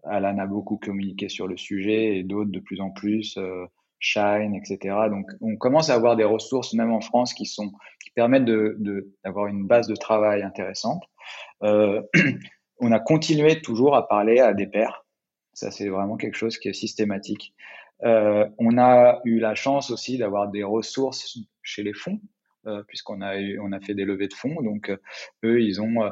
Alan 0.05 0.39
a 0.39 0.47
beaucoup 0.47 0.79
communiqué 0.79 1.29
sur 1.29 1.47
le 1.47 1.57
sujet 1.57 2.19
et 2.19 2.23
d'autres 2.23 2.51
de 2.51 2.61
plus 2.61 2.81
en 2.81 2.91
plus, 2.91 3.39
Shine, 3.99 4.55
etc. 4.55 4.97
Donc, 5.11 5.27
on 5.41 5.57
commence 5.57 5.91
à 5.91 5.95
avoir 5.95 6.17
des 6.17 6.25
ressources, 6.25 6.75
même 6.75 6.93
en 6.93 7.01
France, 7.01 7.35
qui, 7.35 7.47
sont, 7.47 7.73
qui 8.03 8.11
permettent 8.15 8.45
d'avoir 9.25 9.47
une 9.47 9.67
base 9.67 9.87
de 9.87 9.97
travail 9.97 10.43
intéressante. 10.43 11.03
on 12.85 12.93
a 12.93 13.01
continué 13.01 13.63
toujours 13.63 13.97
à 13.97 14.07
parler 14.07 14.41
à 14.41 14.53
des 14.53 14.67
pairs. 14.67 15.07
Ça, 15.55 15.71
c'est 15.71 15.89
vraiment 15.89 16.17
quelque 16.17 16.37
chose 16.37 16.59
qui 16.59 16.69
est 16.69 16.75
systématique. 16.75 17.55
Euh, 18.05 18.47
on 18.59 18.77
a 18.77 19.21
eu 19.25 19.39
la 19.39 19.55
chance 19.55 19.91
aussi 19.91 20.19
d'avoir 20.19 20.51
des 20.51 20.65
ressources 20.65 21.39
chez 21.63 21.83
les 21.83 21.95
fonds, 21.95 22.21
euh, 22.67 22.83
puisqu'on 22.87 23.23
a, 23.23 23.37
on 23.63 23.73
a 23.73 23.81
fait 23.81 23.95
des 23.95 24.05
levées 24.05 24.29
de 24.29 24.35
fonds. 24.35 24.61
Donc, 24.63 24.91
euh, 24.91 24.99
eux, 25.45 25.63
ils 25.63 25.81
ont 25.81 26.11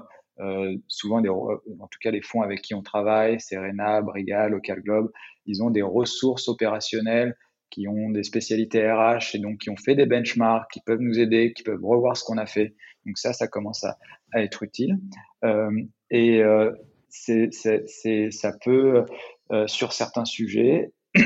souvent 0.89 1.21
des, 1.21 1.29
en 1.29 1.89
tout 1.91 1.99
cas 2.01 2.11
les 2.11 2.23
fonds 2.23 2.41
avec 2.41 2.63
qui 2.63 2.75
on 2.75 2.83
travaille, 2.83 3.39
Serena, 3.39 4.01
Briga, 4.01 4.49
Local 4.49 4.81
Globe, 4.81 5.13
ils 5.47 5.63
ont 5.63 5.71
des 5.71 5.83
ressources 5.83 6.49
opérationnelles 6.49 7.37
qui 7.71 7.87
ont 7.87 8.11
des 8.11 8.23
spécialités 8.23 8.91
RH 8.91 9.35
et 9.35 9.39
donc 9.39 9.59
qui 9.59 9.71
ont 9.71 9.77
fait 9.77 9.95
des 9.95 10.07
benchmarks, 10.07 10.71
qui 10.73 10.81
peuvent 10.81 11.01
nous 11.01 11.21
aider, 11.21 11.53
qui 11.53 11.63
peuvent 11.63 11.85
revoir 11.85 12.17
ce 12.17 12.25
qu'on 12.25 12.39
a 12.39 12.47
fait. 12.47 12.75
Donc 13.07 13.19
ça, 13.19 13.33
ça 13.33 13.47
commence 13.47 13.85
à, 13.85 13.99
à 14.33 14.43
être 14.43 14.63
utile. 14.63 14.99
Euh, 15.45 15.71
et 16.11 16.43
euh, 16.43 16.73
ça 17.11 18.53
peut, 18.65 19.05
euh, 19.53 19.67
sur 19.67 19.93
certains 19.93 20.25
sujets, 20.25 20.93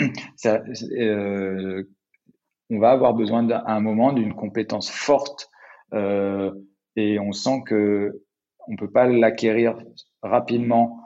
on 2.69 2.79
va 2.79 2.91
avoir 2.91 3.15
besoin 3.15 3.49
à 3.51 3.73
un 3.73 3.81
moment 3.81 4.13
d'une 4.13 4.35
compétence 4.35 4.91
forte 4.91 5.49
et 5.93 7.19
on 7.21 7.33
sent 7.33 7.63
que 7.65 8.23
on 8.67 8.75
peut 8.75 8.91
pas 8.91 9.07
l'acquérir 9.07 9.79
rapidement 10.23 11.01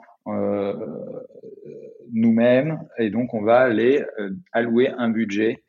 nous-mêmes 2.11 2.81
et 2.97 3.11
donc 3.11 3.35
on 3.35 3.43
va 3.43 3.59
aller 3.59 4.03
allouer 4.51 4.89
un 4.89 5.09
budget 5.09 5.63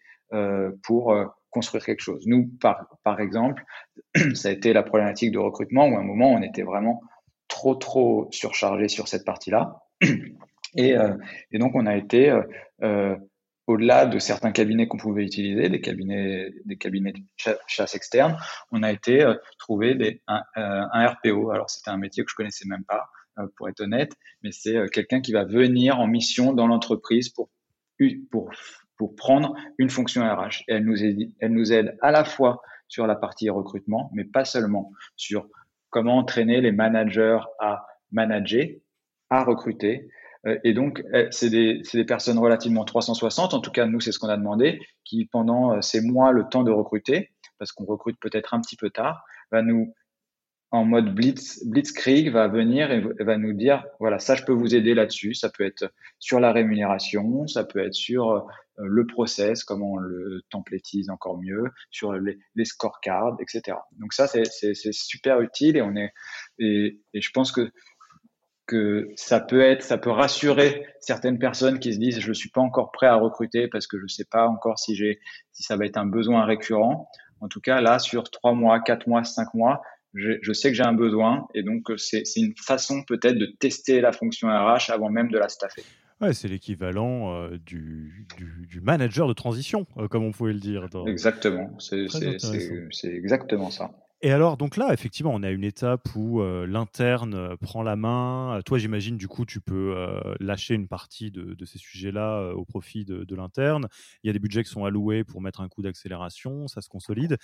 pour 0.82 1.14
construire 1.52 1.84
quelque 1.84 2.00
chose. 2.00 2.24
Nous, 2.26 2.50
par, 2.60 2.86
par 3.04 3.20
exemple, 3.20 3.62
ça 4.34 4.48
a 4.48 4.52
été 4.52 4.72
la 4.72 4.82
problématique 4.82 5.30
de 5.30 5.38
recrutement 5.38 5.86
où 5.86 5.96
à 5.96 6.00
un 6.00 6.04
moment 6.04 6.32
on 6.32 6.42
était 6.42 6.62
vraiment 6.62 7.00
trop 7.46 7.74
trop 7.76 8.28
surchargé 8.32 8.88
sur 8.88 9.06
cette 9.06 9.24
partie-là. 9.24 9.76
Et, 10.74 10.96
euh, 10.96 11.14
et, 11.50 11.58
donc 11.58 11.74
on 11.74 11.84
a 11.84 11.94
été 11.94 12.30
euh, 12.30 12.42
euh, 12.82 13.14
au-delà 13.66 14.06
de 14.06 14.18
certains 14.18 14.52
cabinets 14.52 14.88
qu'on 14.88 14.96
pouvait 14.96 15.22
utiliser, 15.22 15.68
des 15.68 15.82
cabinets, 15.82 16.50
des 16.64 16.78
cabinets 16.78 17.12
de 17.12 17.20
chasse 17.66 17.94
externe, 17.94 18.38
on 18.70 18.82
a 18.82 18.90
été 18.90 19.22
euh, 19.22 19.34
trouver 19.58 19.94
des, 19.94 20.22
un, 20.28 20.40
un, 20.56 21.06
RPO. 21.08 21.50
Alors 21.50 21.68
c'était 21.68 21.90
un 21.90 21.98
métier 21.98 22.24
que 22.24 22.30
je 22.30 22.34
connaissais 22.34 22.66
même 22.66 22.84
pas, 22.84 23.10
pour 23.56 23.68
être 23.68 23.82
honnête, 23.82 24.12
mais 24.42 24.50
c'est 24.50 24.88
quelqu'un 24.90 25.20
qui 25.20 25.32
va 25.32 25.44
venir 25.44 26.00
en 26.00 26.06
mission 26.06 26.54
dans 26.54 26.66
l'entreprise 26.66 27.28
pour, 27.28 27.50
pour, 28.30 28.50
pour 28.96 29.16
prendre 29.16 29.54
une 29.78 29.90
fonction 29.90 30.22
RH. 30.22 30.64
Et 30.68 30.74
elle 30.74 30.84
nous, 30.84 31.02
aide, 31.02 31.30
elle 31.40 31.52
nous 31.52 31.72
aide 31.72 31.96
à 32.02 32.10
la 32.10 32.24
fois 32.24 32.62
sur 32.88 33.06
la 33.06 33.16
partie 33.16 33.48
recrutement, 33.50 34.10
mais 34.14 34.24
pas 34.24 34.44
seulement 34.44 34.92
sur 35.16 35.48
comment 35.90 36.18
entraîner 36.18 36.60
les 36.60 36.72
managers 36.72 37.38
à 37.58 37.86
manager, 38.10 38.68
à 39.30 39.44
recruter. 39.44 40.08
Euh, 40.46 40.58
et 40.64 40.74
donc, 40.74 41.02
c'est 41.30 41.50
des, 41.50 41.82
des, 41.92 42.04
personnes 42.04 42.38
relativement 42.38 42.84
360, 42.84 43.54
en 43.54 43.60
tout 43.60 43.70
cas, 43.70 43.86
nous, 43.86 44.00
c'est 44.00 44.12
ce 44.12 44.18
qu'on 44.18 44.28
a 44.28 44.36
demandé, 44.36 44.80
qui, 45.04 45.26
pendant 45.26 45.72
euh, 45.74 45.80
ces 45.80 46.00
mois, 46.00 46.32
le 46.32 46.44
temps 46.48 46.64
de 46.64 46.70
recruter, 46.70 47.30
parce 47.58 47.72
qu'on 47.72 47.84
recrute 47.84 48.18
peut-être 48.20 48.54
un 48.54 48.60
petit 48.60 48.76
peu 48.76 48.90
tard, 48.90 49.24
va 49.50 49.62
nous 49.62 49.94
en 50.72 50.84
mode 50.86 51.14
blitz, 51.14 51.62
blitzkrieg 51.66 52.32
va 52.32 52.48
venir 52.48 52.90
et 52.90 53.00
va 53.20 53.36
nous 53.36 53.52
dire 53.52 53.84
voilà 54.00 54.18
ça 54.18 54.34
je 54.34 54.42
peux 54.42 54.52
vous 54.52 54.74
aider 54.74 54.94
là-dessus. 54.94 55.34
Ça 55.34 55.50
peut 55.50 55.64
être 55.64 55.92
sur 56.18 56.40
la 56.40 56.52
rémunération 56.52 57.46
ça 57.46 57.64
peut 57.64 57.80
être 57.80 57.94
sur 57.94 58.30
euh, 58.30 58.40
le 58.78 59.06
process 59.06 59.64
comment 59.64 59.92
on 59.92 59.96
le 59.98 60.42
templétise 60.50 61.10
encore 61.10 61.38
mieux 61.38 61.64
sur 61.90 62.14
les, 62.14 62.38
scorecards 62.64 63.36
etc 63.40 63.76
donc 63.98 64.14
ça 64.14 64.26
c'est 64.26 64.92
super 64.92 65.40
utile 65.42 65.76
et 65.76 65.82
on 65.82 65.94
est 65.94 66.12
et, 66.58 67.00
et, 67.12 67.20
je 67.20 67.30
pense 67.32 67.52
que 67.52 67.70
que 68.66 69.10
ça 69.16 69.40
peut 69.40 69.60
être 69.60 69.82
ça 69.82 69.98
peut 69.98 70.10
rassurer 70.10 70.86
certaines 71.00 71.38
personnes 71.38 71.78
qui 71.78 71.92
se 71.92 71.98
disent 71.98 72.20
je 72.20 72.32
suis 72.32 72.48
pas 72.48 72.60
encore 72.60 72.92
prêt 72.92 73.06
à 73.06 73.16
recruter 73.16 73.68
parce 73.68 73.86
que 73.86 73.98
je 73.98 74.06
sais 74.06 74.24
pas 74.24 74.46
encore 74.46 74.78
si 74.78 74.94
j'ai 74.94 75.20
si 75.52 75.62
ça 75.62 75.76
va 75.76 75.84
être 75.84 75.98
un 75.98 76.06
besoin 76.06 76.44
récurrent. 76.44 77.10
En 77.40 77.48
tout 77.48 77.60
cas 77.60 77.80
là 77.80 77.98
sur 77.98 78.30
trois 78.30 78.54
mois 78.54 78.80
quatre 78.80 79.08
mois 79.08 79.24
cinq 79.24 79.52
mois 79.52 79.82
je, 80.14 80.52
sais 80.52 80.70
que 80.70 80.76
j'ai 80.76 80.82
un 80.82 80.92
besoin 80.92 81.46
et 81.54 81.62
donc 81.62 81.90
euh, 81.90 81.96
c'est 81.96 82.22
une 82.36 82.54
façon 82.56 83.02
peut-être 83.02 83.38
de 83.38 83.46
tester 83.46 84.00
la 84.00 84.12
fonction 84.12 84.48
RH 84.48 84.90
avant 84.90 85.10
même 85.10 85.30
de 85.30 85.38
la 85.38 85.48
staffer. 85.48 85.82
Ouais, 86.20 86.34
c'est 86.34 86.48
l'équivalent 86.48 87.34
euh, 87.34 87.58
du, 87.58 88.26
du, 88.68 88.80
manager 88.80 89.26
de 89.26 89.32
transition, 89.32 89.86
euh, 89.96 90.06
comme 90.06 90.22
on 90.22 90.30
pouvait 90.30 90.52
le 90.52 90.60
dire. 90.60 90.86
Exactement, 91.06 91.76
c'est 91.78 92.06
exactement 93.04 93.70
ça. 93.70 93.90
Et 94.24 94.30
alors, 94.30 94.56
donc 94.56 94.76
là, 94.76 94.92
effectivement, 94.92 95.32
on 95.34 95.42
a 95.42 95.50
une 95.50 95.64
étape 95.64 96.14
où 96.14 96.40
l'interne 96.64 97.56
prend 97.56 97.82
la 97.82 97.96
main. 97.96 98.60
Toi, 98.64 98.78
j'imagine, 98.78 99.16
du 99.16 99.26
coup, 99.26 99.44
tu 99.44 99.60
peux 99.60 99.96
lâcher 100.38 100.74
une 100.74 100.86
partie 100.86 101.32
de, 101.32 101.54
de 101.54 101.64
ces 101.64 101.78
sujets-là 101.78 102.52
au 102.54 102.64
profit 102.64 103.04
de, 103.04 103.24
de 103.24 103.34
l'interne. 103.34 103.88
Il 104.22 104.28
y 104.28 104.30
a 104.30 104.32
des 104.32 104.38
budgets 104.38 104.62
qui 104.62 104.70
sont 104.70 104.84
alloués 104.84 105.24
pour 105.24 105.40
mettre 105.40 105.60
un 105.60 105.68
coup 105.68 105.82
d'accélération, 105.82 106.68
ça 106.68 106.82
se 106.82 106.88
consolide. 106.88 107.36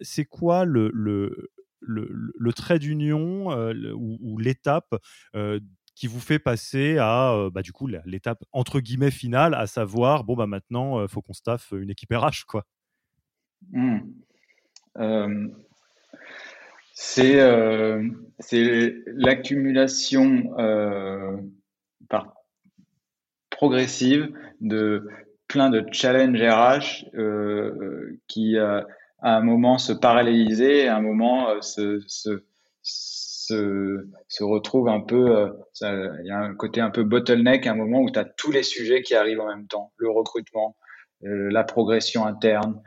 c'est 0.00 0.24
quoi 0.24 0.64
le, 0.64 0.90
le, 0.94 1.50
le, 1.80 2.52
trait 2.52 2.78
d'union 2.78 3.50
euh, 3.52 3.92
ou, 3.94 4.38
l'étape 4.38 4.94
euh, 5.34 5.60
qui 5.94 6.06
vous 6.06 6.20
fait 6.20 6.38
passer 6.38 6.98
à 6.98 7.32
euh, 7.32 7.50
bah, 7.50 7.62
du 7.62 7.72
coup 7.72 7.86
l'étape 7.86 8.42
entre 8.52 8.80
guillemets 8.80 9.10
finale, 9.10 9.54
à 9.54 9.66
savoir 9.66 10.24
bon 10.24 10.34
bah 10.34 10.46
maintenant 10.46 11.02
il 11.02 11.08
faut 11.08 11.22
qu'on 11.22 11.32
staffe 11.32 11.72
une 11.72 11.90
équipe 11.90 12.12
RH 12.12 12.44
quoi. 12.46 12.64
Mmh. 13.72 14.00
c'est 16.92 17.34
l'accumulation 19.06 20.54
par 22.08 22.34
progressive 23.50 24.30
de 24.60 25.08
plein 25.48 25.70
de 25.70 25.84
challenges 25.90 26.42
RH 26.42 27.06
qui 28.28 28.56
à 29.20 29.36
un 29.36 29.40
moment 29.42 29.78
se 29.78 29.92
paralléliser, 29.92 30.88
à 30.88 30.96
un 30.96 31.00
moment 31.00 31.50
euh, 31.50 31.60
se, 31.60 32.00
se, 32.06 32.44
se, 32.82 34.08
se 34.28 34.44
retrouve 34.44 34.88
un 34.88 35.00
peu, 35.00 35.36
euh, 35.36 35.50
il 35.80 36.26
y 36.26 36.30
a 36.30 36.38
un 36.38 36.54
côté 36.54 36.80
un 36.80 36.90
peu 36.90 37.02
bottleneck, 37.04 37.66
à 37.66 37.72
un 37.72 37.76
moment 37.76 38.00
où 38.00 38.10
tu 38.10 38.18
as 38.18 38.24
tous 38.24 38.50
les 38.52 38.62
sujets 38.62 39.02
qui 39.02 39.14
arrivent 39.14 39.40
en 39.40 39.48
même 39.48 39.66
temps, 39.66 39.92
le 39.96 40.10
recrutement, 40.10 40.76
euh, 41.24 41.48
la 41.50 41.64
progression 41.64 42.26
interne, 42.26 42.80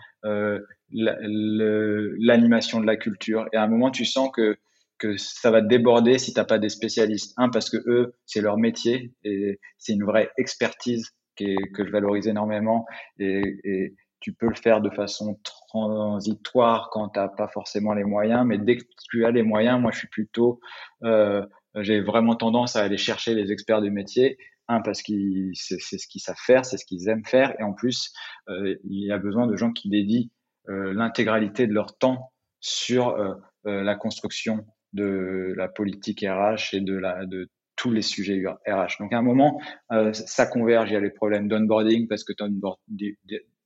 l'animation 0.91 2.79
de 2.81 2.85
la 2.85 2.97
culture, 2.97 3.47
et 3.53 3.57
à 3.57 3.63
un 3.63 3.67
moment 3.67 3.91
tu 3.91 4.05
sens 4.05 4.29
que 4.33 4.57
que 4.99 5.15
ça 5.15 5.49
va 5.49 5.61
déborder 5.61 6.19
si 6.19 6.33
t'as 6.33 6.43
pas 6.43 6.59
des 6.59 6.67
spécialistes. 6.67 7.33
Un, 7.37 7.49
parce 7.49 7.69
que 7.69 7.77
eux, 7.87 8.15
c'est 8.25 8.41
leur 8.41 8.57
métier 8.57 9.13
et 9.23 9.59
c'est 9.77 9.93
une 9.93 10.03
vraie 10.03 10.29
expertise 10.37 11.11
que 11.37 11.85
je 11.85 11.91
valorise 11.91 12.27
énormément. 12.27 12.85
Et, 13.17 13.95
tu 14.19 14.33
peux 14.33 14.47
le 14.47 14.55
faire 14.55 14.81
de 14.81 14.89
façon 14.89 15.39
transitoire 15.43 16.89
quand 16.91 17.09
tu 17.09 17.19
n'as 17.19 17.27
pas 17.29 17.47
forcément 17.47 17.93
les 17.93 18.03
moyens, 18.03 18.45
mais 18.45 18.57
dès 18.57 18.77
que 18.77 18.83
tu 19.09 19.25
as 19.25 19.31
les 19.31 19.43
moyens, 19.43 19.79
moi 19.79 19.91
je 19.91 19.99
suis 19.99 20.07
plutôt, 20.07 20.59
euh, 21.03 21.45
j'ai 21.75 22.01
vraiment 22.01 22.35
tendance 22.35 22.75
à 22.75 22.83
aller 22.83 22.97
chercher 22.97 23.33
les 23.33 23.51
experts 23.51 23.81
du 23.81 23.91
métier. 23.91 24.37
Un, 24.71 24.81
parce 24.81 25.01
que 25.01 25.13
c'est 25.53 25.79
ce 25.79 26.07
qu'ils 26.07 26.21
savent 26.21 26.35
faire, 26.45 26.63
c'est 26.63 26.77
ce 26.77 26.85
qu'ils 26.85 27.09
aiment 27.09 27.25
faire, 27.25 27.59
et 27.59 27.63
en 27.63 27.73
plus, 27.73 28.13
euh, 28.49 28.75
il 28.83 29.03
y 29.03 29.11
a 29.11 29.17
besoin 29.17 29.47
de 29.47 29.55
gens 29.55 29.71
qui 29.71 29.89
dédient 29.89 30.27
euh, 30.69 30.93
l'intégralité 30.93 31.65
de 31.65 31.73
leur 31.73 31.97
temps 31.97 32.31
sur 32.59 33.09
euh, 33.09 33.33
euh, 33.65 33.83
la 33.83 33.95
construction 33.95 34.65
de 34.93 35.53
la 35.57 35.67
politique 35.67 36.21
RH 36.21 36.73
et 36.73 36.81
de, 36.81 36.95
la, 36.95 37.25
de 37.25 37.49
tous 37.75 37.91
les 37.91 38.01
sujets 38.01 38.43
RH. 38.67 38.99
Donc 38.99 39.13
à 39.13 39.17
un 39.17 39.21
moment, 39.21 39.59
euh, 39.91 40.13
ça 40.13 40.45
converge. 40.45 40.89
Il 40.89 40.93
y 40.93 40.97
a 40.97 40.99
les 40.99 41.09
problèmes 41.09 41.47
d'onboarding 41.47 42.07
parce 42.07 42.23
que 42.23 42.33
tu 42.33 42.43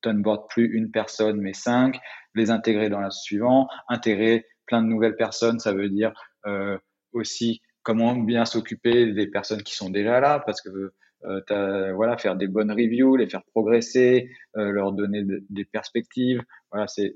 onboard 0.06 0.48
plus 0.50 0.74
une 0.74 0.92
personne 0.92 1.40
mais 1.40 1.54
cinq, 1.54 2.00
les 2.36 2.50
intégrer 2.52 2.90
dans 2.90 3.00
la 3.00 3.12
suivante, 3.12 3.70
intégrer 3.90 4.46
plein 4.66 4.82
de 4.82 4.88
nouvelles 4.88 5.16
personnes, 5.16 5.60
ça 5.60 5.74
veut 5.74 5.90
dire 5.90 6.14
euh, 6.46 6.78
aussi 7.12 7.62
comment 7.84 8.16
bien 8.16 8.46
s'occuper 8.46 9.12
des 9.14 9.28
personnes 9.28 9.62
qui 9.62 9.76
sont 9.76 9.90
déjà 9.90 10.20
là, 10.20 10.42
parce 10.46 10.62
que 10.62 10.94
euh, 11.26 11.94
voilà, 11.94 12.18
faire 12.18 12.36
des 12.36 12.48
bonnes 12.48 12.72
reviews, 12.72 13.16
les 13.16 13.30
faire 13.30 13.44
progresser, 13.52 14.30
euh, 14.58 14.72
leur 14.72 14.92
donner 14.92 15.24
des 15.50 15.66
perspectives. 15.66 16.42
Voilà, 16.72 16.88
c'est, 16.88 17.14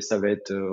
ça 0.00 0.18
va 0.18 0.30
être 0.30 0.50
euh, 0.52 0.70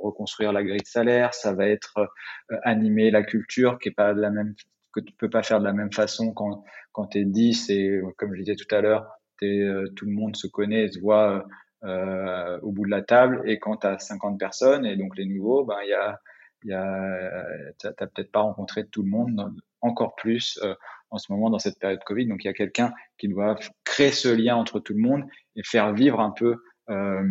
reconstruire 0.00 0.52
la 0.52 0.62
grille 0.62 0.80
de 0.80 0.86
salaire, 0.86 1.34
ça 1.34 1.52
va 1.52 1.66
être 1.66 1.98
euh, 1.98 2.56
animer 2.62 3.10
la 3.10 3.22
culture 3.22 3.78
qui 3.78 3.88
est 3.88 3.94
pas 3.94 4.14
de 4.14 4.20
la 4.20 4.30
même 4.30 4.54
que 4.92 5.00
tu 5.00 5.12
peux 5.12 5.30
pas 5.30 5.44
faire 5.44 5.60
de 5.60 5.64
la 5.64 5.72
même 5.72 5.92
façon 5.92 6.32
quand 6.32 6.64
quand 6.92 7.06
t'es 7.06 7.24
10 7.24 7.70
et 7.70 8.00
comme 8.16 8.34
je 8.34 8.40
disais 8.40 8.56
tout 8.56 8.74
à 8.74 8.80
l'heure, 8.80 9.06
tout 9.40 10.06
le 10.06 10.12
monde 10.12 10.36
se 10.36 10.46
connaît, 10.46 10.90
se 10.90 11.00
voit 11.00 11.46
euh, 11.82 12.60
au 12.60 12.72
bout 12.72 12.84
de 12.84 12.90
la 12.90 13.00
table. 13.00 13.42
Et 13.46 13.58
quand 13.58 13.78
tu 13.78 13.86
as 13.86 13.98
50 13.98 14.38
personnes, 14.38 14.84
et 14.84 14.96
donc 14.96 15.16
les 15.16 15.24
nouveaux, 15.24 15.64
ben, 15.64 15.78
y 15.86 15.94
a, 15.94 16.20
y 16.64 16.74
a, 16.74 17.72
t'as 17.78 17.92
peut-être 17.92 18.30
pas 18.30 18.40
rencontré 18.40 18.86
tout 18.86 19.02
le 19.02 19.08
monde, 19.08 19.54
encore 19.80 20.14
plus 20.14 20.58
euh, 20.62 20.74
en 21.08 21.16
ce 21.16 21.32
moment 21.32 21.48
dans 21.48 21.58
cette 21.58 21.78
période 21.78 22.04
Covid. 22.04 22.26
Donc 22.26 22.44
il 22.44 22.48
y 22.48 22.50
a 22.50 22.52
quelqu'un 22.52 22.92
qui 23.16 23.28
doit 23.28 23.58
créer 23.84 24.12
ce 24.12 24.28
lien 24.28 24.56
entre 24.56 24.78
tout 24.78 24.92
le 24.92 25.00
monde 25.00 25.24
et 25.56 25.62
faire 25.64 25.94
vivre 25.94 26.20
un 26.20 26.32
peu 26.32 26.56
euh, 26.90 27.22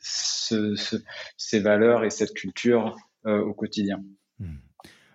ce, 0.00 0.74
ce, 0.74 0.96
ces 1.36 1.60
valeurs 1.60 2.04
et 2.04 2.10
cette 2.10 2.32
culture 2.32 2.96
au 3.26 3.52
quotidien. 3.52 4.02
Mmh. 4.38 4.56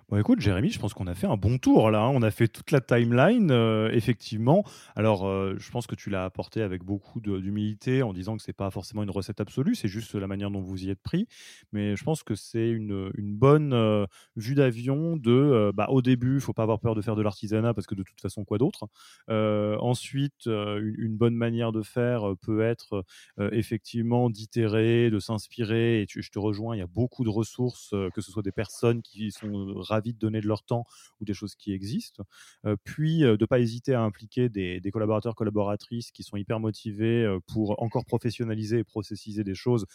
Bon, 0.08 0.18
écoute, 0.18 0.40
Jérémy, 0.40 0.70
je 0.70 0.78
pense 0.78 0.94
qu'on 0.94 1.08
a 1.08 1.16
fait 1.16 1.26
un 1.26 1.36
bon 1.36 1.58
tour 1.58 1.90
là. 1.90 2.04
Hein. 2.04 2.12
On 2.14 2.22
a 2.22 2.30
fait 2.30 2.48
toute 2.48 2.70
la 2.70 2.80
timeline, 2.80 3.50
euh, 3.50 3.90
effectivement. 3.92 4.64
Alors, 4.96 5.26
euh, 5.26 5.56
je 5.58 5.72
pense 5.72 5.88
que 5.88 5.96
tu 5.96 6.12
l'as 6.12 6.26
apporté 6.26 6.62
avec 6.62 6.84
beaucoup 6.84 7.20
d'humilité 7.20 8.04
en 8.04 8.14
disant 8.14 8.38
que 8.38 8.44
c'est 8.44 8.54
pas 8.54 8.70
forcément 8.70 9.02
une 9.02 9.10
recette 9.10 9.42
absolue, 9.42 9.74
c'est 9.74 9.88
juste 9.88 10.14
la 10.14 10.28
manière 10.28 10.52
dont 10.52 10.62
vous 10.62 10.84
y 10.84 10.92
êtes 10.92 11.02
pris. 11.02 11.28
Mais 11.72 11.96
je 11.96 12.04
pense 12.04 12.22
que 12.22 12.36
c'est 12.36 12.70
une, 12.70 13.10
bonne 13.18 13.74
euh, 13.74 14.06
vue 14.36 14.54
d'avion 14.54 15.18
de, 15.18 15.72
bah, 15.74 15.88
au 15.90 16.04
début, 16.04 16.36
il 16.36 16.42
faut 16.42 16.54
pas 16.54 16.64
avoir 16.64 16.80
peur 16.80 16.94
de 16.94 17.02
faire 17.02 17.16
de 17.16 17.24
l'artisanat 17.24 17.74
parce 17.74 17.88
que 17.88 17.96
de 17.96 18.04
toute 18.04 18.22
façon, 18.22 18.46
quoi 18.46 18.60
d'autre. 18.60 18.88
ensuite, 19.28 20.46
une, 20.46 21.18
bonne 21.18 21.36
manière 21.36 21.72
de 21.72 21.82
faire 21.82 22.36
peut 22.44 22.62
être 22.62 23.04
effectivement 23.40 24.30
d'itérer, 24.30 25.10
de 25.10 25.18
s'inspirer. 25.18 26.04
Et 26.04 26.08
je 26.08 26.30
te 26.30 26.38
rejoins, 26.38 26.76
il 26.76 26.80
y 26.80 26.84
a 26.84 26.88
beaucoup 26.88 27.24
de 27.24 27.30
ressources, 27.30 27.96
que 28.14 28.22
ce 28.22 28.32
soit 28.32 28.44
des 28.44 28.52
personnes 28.52 29.02
qui 29.02 29.32
sont 29.32 29.82
ravis 29.96 30.14
de 30.14 30.20
donner 30.20 30.42
de 30.42 30.48
leur 30.48 30.64
temps 30.64 30.86
ou 31.20 31.26
des 31.26 31.34
choses 31.34 31.56
qui 31.56 31.74
existent. 31.74 32.24
Euh, 32.66 32.76
puis, 32.84 33.24
euh, 33.24 33.38
de 33.38 33.44
ne 33.44 33.46
pas 33.48 33.60
hésiter 33.60 33.94
à 33.94 34.02
impliquer 34.02 34.50
des, 34.50 34.82
collaborateurs, 34.92 35.36
collaboratrices 35.36 36.12
qui 36.12 36.24
sont 36.24 36.38
hyper 36.38 36.60
motivés 36.60 37.24
euh, 37.24 37.40
pour 37.48 37.82
encore 37.82 38.06
professionnaliser 38.06 38.80
et 38.80 38.84
processiser 38.84 39.44
des 39.44 39.56
choses 39.56 39.86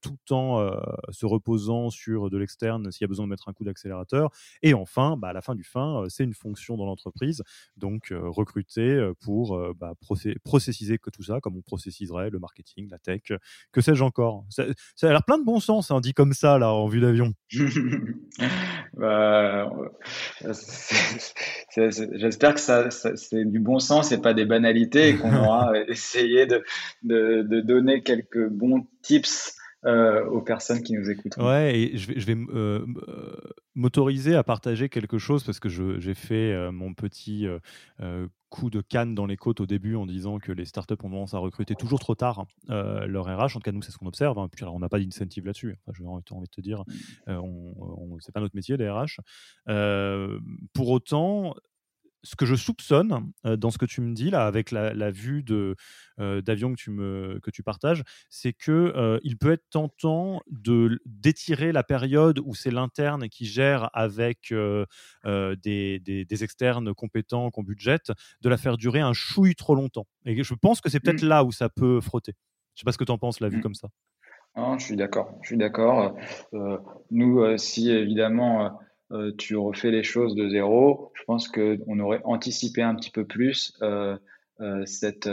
tout 0.00 0.18
en 0.30 0.70
se 1.10 1.26
reposant 1.26 1.90
sur 1.90 2.30
de 2.30 2.38
l'externe 2.38 2.90
s'il 2.90 3.02
y 3.02 3.04
a 3.04 3.08
besoin 3.08 3.26
de 3.26 3.30
mettre 3.30 3.48
un 3.48 3.52
coup 3.52 3.64
d'accélérateur. 3.64 4.30
Et 4.62 4.74
enfin, 4.74 5.16
bah, 5.16 5.28
à 5.28 5.32
la 5.32 5.40
fin 5.40 5.54
du 5.54 5.64
fin, 5.64 6.04
c'est 6.08 6.24
une 6.24 6.34
fonction 6.34 6.76
dans 6.76 6.86
l'entreprise. 6.86 7.42
Donc, 7.76 8.12
recruter 8.12 9.10
pour 9.20 9.58
bah, 9.74 9.94
processiser 10.44 10.98
tout 10.98 11.22
ça, 11.22 11.40
comme 11.40 11.56
on 11.56 11.62
processiserait 11.62 12.30
le 12.30 12.38
marketing, 12.38 12.88
la 12.90 12.98
tech, 12.98 13.32
que 13.72 13.80
sais-je 13.80 14.02
encore. 14.02 14.44
Ça, 14.50 14.64
a 15.02 15.06
l'air 15.08 15.24
plein 15.24 15.38
de 15.38 15.44
bon 15.44 15.60
sens, 15.60 15.90
hein, 15.90 16.00
dit 16.00 16.14
comme 16.14 16.32
ça, 16.32 16.58
là, 16.58 16.72
en 16.72 16.86
vue 16.86 17.00
d'avion. 17.00 17.32
bah, 18.96 19.45
j'espère 21.76 22.54
que 22.54 22.60
ça, 22.60 22.90
c'est 22.90 23.44
du 23.44 23.58
bon 23.58 23.78
sens 23.78 24.12
et 24.12 24.18
pas 24.20 24.34
des 24.34 24.44
banalités 24.44 25.10
et 25.10 25.16
qu'on 25.16 25.34
aura 25.44 25.78
essayé 25.88 26.46
de, 26.46 26.64
de, 27.02 27.42
de, 27.42 27.60
donner 27.60 28.02
quelques 28.02 28.48
bons 28.48 28.86
tips 29.02 29.56
euh, 29.84 30.24
aux 30.26 30.40
personnes 30.40 30.82
qui 30.82 30.94
nous 30.94 31.10
écoutent. 31.10 31.36
Ouais, 31.36 31.78
et 31.78 31.96
je 31.96 32.08
vais, 32.08 32.18
je 32.18 32.26
vais 32.26 32.36
euh, 32.54 32.84
m'autoriser 33.74 34.34
à 34.34 34.42
partager 34.42 34.88
quelque 34.88 35.18
chose 35.18 35.44
parce 35.44 35.60
que 35.60 35.68
j'ai 35.68 36.14
fait 36.14 36.52
euh, 36.52 36.72
mon 36.72 36.92
petit 36.92 37.46
coup 38.48 38.70
de 38.70 38.80
canne 38.80 39.14
dans 39.14 39.26
les 39.26 39.36
côtes 39.36 39.60
au 39.60 39.66
début 39.66 39.96
en 39.96 40.06
disant 40.06 40.38
que 40.38 40.52
les 40.52 40.64
startups 40.64 40.94
ont 41.02 41.10
tendance 41.10 41.34
à 41.34 41.38
recruter 41.38 41.74
toujours 41.74 41.98
trop 41.98 42.14
tard 42.14 42.46
leur 42.68 43.24
RH. 43.26 43.42
En 43.42 43.48
tout 43.48 43.60
cas, 43.60 43.72
nous, 43.72 43.82
c'est 43.82 43.92
ce 43.92 43.98
qu'on 43.98 44.06
observe. 44.06 44.38
Hein. 44.38 44.48
Puis, 44.50 44.64
alors, 44.64 44.74
on 44.74 44.80
n'a 44.80 44.88
pas 44.88 44.98
d'incentive 44.98 45.46
là-dessus. 45.46 45.76
Enfin, 45.86 45.96
J'ai 45.98 46.04
envie 46.34 46.46
de 46.46 46.50
te 46.50 46.60
dire, 46.60 46.84
mmh. 47.26 47.32
on, 47.32 47.74
on 47.78 48.18
c'est 48.20 48.32
pas 48.32 48.40
notre 48.40 48.56
métier, 48.56 48.76
les 48.76 48.88
RH. 48.88 49.20
pour 50.72 50.88
autant, 50.90 51.54
ce 52.26 52.34
que 52.36 52.44
je 52.44 52.56
soupçonne 52.56 53.30
euh, 53.44 53.56
dans 53.56 53.70
ce 53.70 53.78
que 53.78 53.86
tu 53.86 54.00
me 54.00 54.12
dis 54.12 54.30
là, 54.30 54.46
avec 54.46 54.70
la, 54.72 55.10
vue 55.10 55.42
de 55.42 55.76
euh, 56.18 56.42
d'avion 56.42 56.72
que 56.72 56.76
tu 56.76 56.90
me 56.90 57.38
que 57.42 57.50
tu 57.50 57.62
partages, 57.62 58.02
c'est 58.28 58.52
que 58.52 58.72
euh, 58.72 59.18
il 59.22 59.38
peut 59.38 59.52
être 59.52 59.64
tentant 59.70 60.40
de 60.50 61.00
d'étirer 61.06 61.72
la 61.72 61.84
période 61.84 62.40
où 62.44 62.54
c'est 62.54 62.70
l'interne 62.70 63.28
qui 63.28 63.46
gère 63.46 63.90
avec 63.92 64.52
des, 64.52 66.00
des, 66.00 66.44
externes 66.44 66.92
compétents 66.94 67.50
qu'on 67.50 67.62
budgète, 67.62 68.10
de 68.42 68.48
la 68.48 68.56
faire 68.56 68.76
durer 68.76 69.00
un 69.00 69.12
chouille 69.12 69.54
trop 69.54 69.74
longtemps. 69.74 70.06
Et 70.24 70.42
je 70.42 70.54
pense 70.54 70.80
que 70.80 70.90
c'est 70.90 71.00
peut-être 71.00 71.22
mmh. 71.22 71.28
là 71.28 71.44
où 71.44 71.52
ça 71.52 71.68
peut 71.68 72.00
frotter. 72.00 72.32
Je 72.74 72.80
sais 72.80 72.84
pas 72.84 72.92
ce 72.92 72.98
que 72.98 73.04
tu 73.04 73.12
en 73.12 73.18
penses, 73.18 73.40
la 73.40 73.48
vue 73.48 73.58
mmh. 73.58 73.62
comme 73.62 73.74
ça. 73.74 73.88
Non, 74.56 74.78
je 74.78 74.84
suis 74.84 74.96
d'accord. 74.96 75.38
Je 75.42 75.48
suis 75.48 75.56
d'accord. 75.56 76.16
nous, 77.10 77.58
si 77.58 77.90
évidemment 77.90 78.78
euh, 79.12 79.32
tu 79.38 79.56
refais 79.56 79.90
les 79.90 80.02
choses 80.02 80.34
de 80.34 80.48
zéro, 80.48 81.12
je 81.14 81.22
pense 81.24 81.48
qu'on 81.48 81.98
aurait 82.00 82.20
anticipé 82.24 82.82
un 82.82 82.94
petit 82.96 83.10
peu 83.10 83.24
plus 83.24 83.72
euh, 83.82 84.16
euh, 84.60 84.84
cette, 84.84 85.28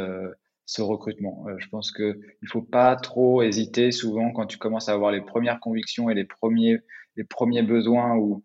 ce 0.65 0.81
recrutement. 0.81 1.45
je 1.57 1.67
pense 1.69 1.91
qu'il 1.91 2.19
ne 2.41 2.47
faut 2.47 2.61
pas 2.61 2.95
trop 2.95 3.41
hésiter 3.41 3.91
souvent 3.91 4.31
quand 4.31 4.45
tu 4.45 4.57
commences 4.57 4.89
à 4.89 4.93
avoir 4.93 5.11
les 5.11 5.21
premières 5.21 5.59
convictions 5.59 6.09
et 6.09 6.13
les 6.13 6.25
premiers, 6.25 6.79
les 7.15 7.23
premiers 7.23 7.63
besoins 7.63 8.15
ou, 8.15 8.43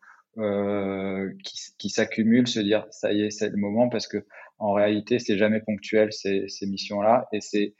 qui, 1.45 1.59
qui 1.79 1.91
s'accumulent, 1.91 2.47
se 2.49 2.61
dire 2.61 2.87
ça 2.91 3.13
y 3.13 3.23
est, 3.23 3.31
c'est 3.31 3.51
le 3.51 3.57
moment 3.57 3.89
parce 3.89 4.07
que 4.07 4.25
en 4.59 4.73
réalité, 4.73 5.19
c'est 5.19 5.37
jamais 5.37 5.61
ponctuel 5.61 6.13
ces, 6.13 6.49
ces 6.49 6.67
missions-là 6.67 7.29
et 7.33 7.41
c'est 7.41 7.75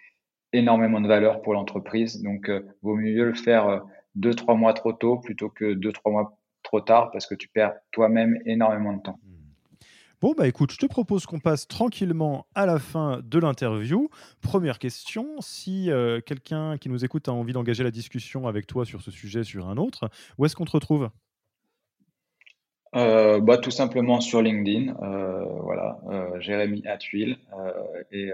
énormément 0.53 1.01
de 1.01 1.09
valeur 1.09 1.41
pour 1.43 1.55
l'entreprise. 1.55 2.23
Donc, 2.23 2.51
vaut 2.83 2.97
mieux 2.97 3.25
le 3.25 3.35
faire 3.35 3.85
deux, 4.15 4.35
trois 4.35 4.55
mois 4.55 4.75
trop 4.75 4.93
tôt 4.93 5.19
plutôt 5.19 5.49
que 5.49 5.73
deux, 5.73 5.93
trois 5.93 6.13
mois 6.13 6.38
trop 6.69 6.81
tard 6.83 7.11
parce 7.11 7.27
que 7.27 7.35
tu 7.35 7.49
perds 7.49 7.75
toi-même 7.93 8.39
énormément 8.45 8.93
de 8.93 9.01
temps. 9.01 9.19
Bon, 10.21 10.35
bah 10.37 10.49
écoute, 10.49 10.73
je 10.73 10.77
te 10.77 10.87
propose 10.87 11.27
qu'on 11.27 11.39
passe 11.39 11.67
tranquillement 11.67 12.47
à 12.55 12.67
la 12.67 12.79
fin 12.79 13.21
de 13.23 13.39
l'interview. 13.39 14.11
Première 14.43 14.79
question, 14.79 15.41
si 15.41 15.91
euh, 15.91 16.21
quelqu'un 16.21 16.77
qui 16.77 16.89
nous 16.89 17.05
écoute 17.05 17.29
a 17.29 17.33
envie 17.33 17.53
d'engager 17.53 17.85
la 17.85 17.91
discussion 17.91 18.47
avec 18.49 18.67
toi 18.67 18.85
sur 18.85 19.01
ce 19.01 19.11
sujet, 19.11 19.45
sur 19.45 19.69
un 19.69 19.77
autre, 19.77 20.11
où 20.37 20.45
est-ce 20.45 20.57
qu'on 20.57 20.65
te 20.65 20.73
retrouve? 20.73 21.09
Euh, 22.95 23.41
bah, 23.41 23.59
Tout 23.59 23.71
simplement 23.71 24.21
sur 24.21 24.43
LinkedIn. 24.43 24.95
Euh, 25.03 25.45
voilà, 25.63 25.99
euh, 26.09 26.41
Jérémy 26.41 26.87
Atuil 26.87 27.37
et, 28.13 28.31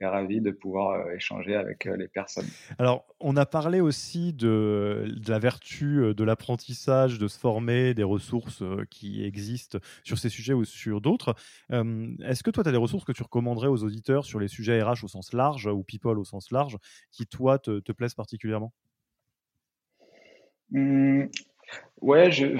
est 0.00 0.06
ravi 0.06 0.40
de 0.40 0.50
pouvoir 0.50 1.10
échanger 1.12 1.54
avec 1.54 1.84
les 1.84 2.08
personnes. 2.08 2.48
Alors, 2.78 3.04
on 3.20 3.36
a 3.36 3.46
parlé 3.46 3.80
aussi 3.80 4.32
de, 4.32 5.04
de 5.06 5.30
la 5.30 5.38
vertu 5.38 6.12
de 6.14 6.24
l'apprentissage, 6.24 7.18
de 7.18 7.28
se 7.28 7.38
former, 7.38 7.94
des 7.94 8.02
ressources 8.02 8.64
qui 8.90 9.24
existent 9.24 9.78
sur 10.02 10.18
ces 10.18 10.28
sujets 10.28 10.54
ou 10.54 10.64
sur 10.64 11.00
d'autres. 11.00 11.36
Est-ce 11.70 12.42
que 12.42 12.50
toi, 12.50 12.64
tu 12.64 12.68
as 12.68 12.72
des 12.72 12.78
ressources 12.78 13.04
que 13.04 13.12
tu 13.12 13.22
recommanderais 13.22 13.68
aux 13.68 13.84
auditeurs 13.84 14.24
sur 14.24 14.40
les 14.40 14.48
sujets 14.48 14.82
RH 14.82 15.04
au 15.04 15.08
sens 15.08 15.32
large 15.32 15.66
ou 15.66 15.84
people 15.84 16.18
au 16.18 16.24
sens 16.24 16.50
large 16.50 16.78
qui, 17.12 17.26
toi, 17.26 17.58
te, 17.58 17.78
te 17.78 17.92
plaisent 17.92 18.14
particulièrement? 18.14 18.72
Mmh, 20.72 21.26
Ouais, 22.00 22.30
je, 22.32 22.58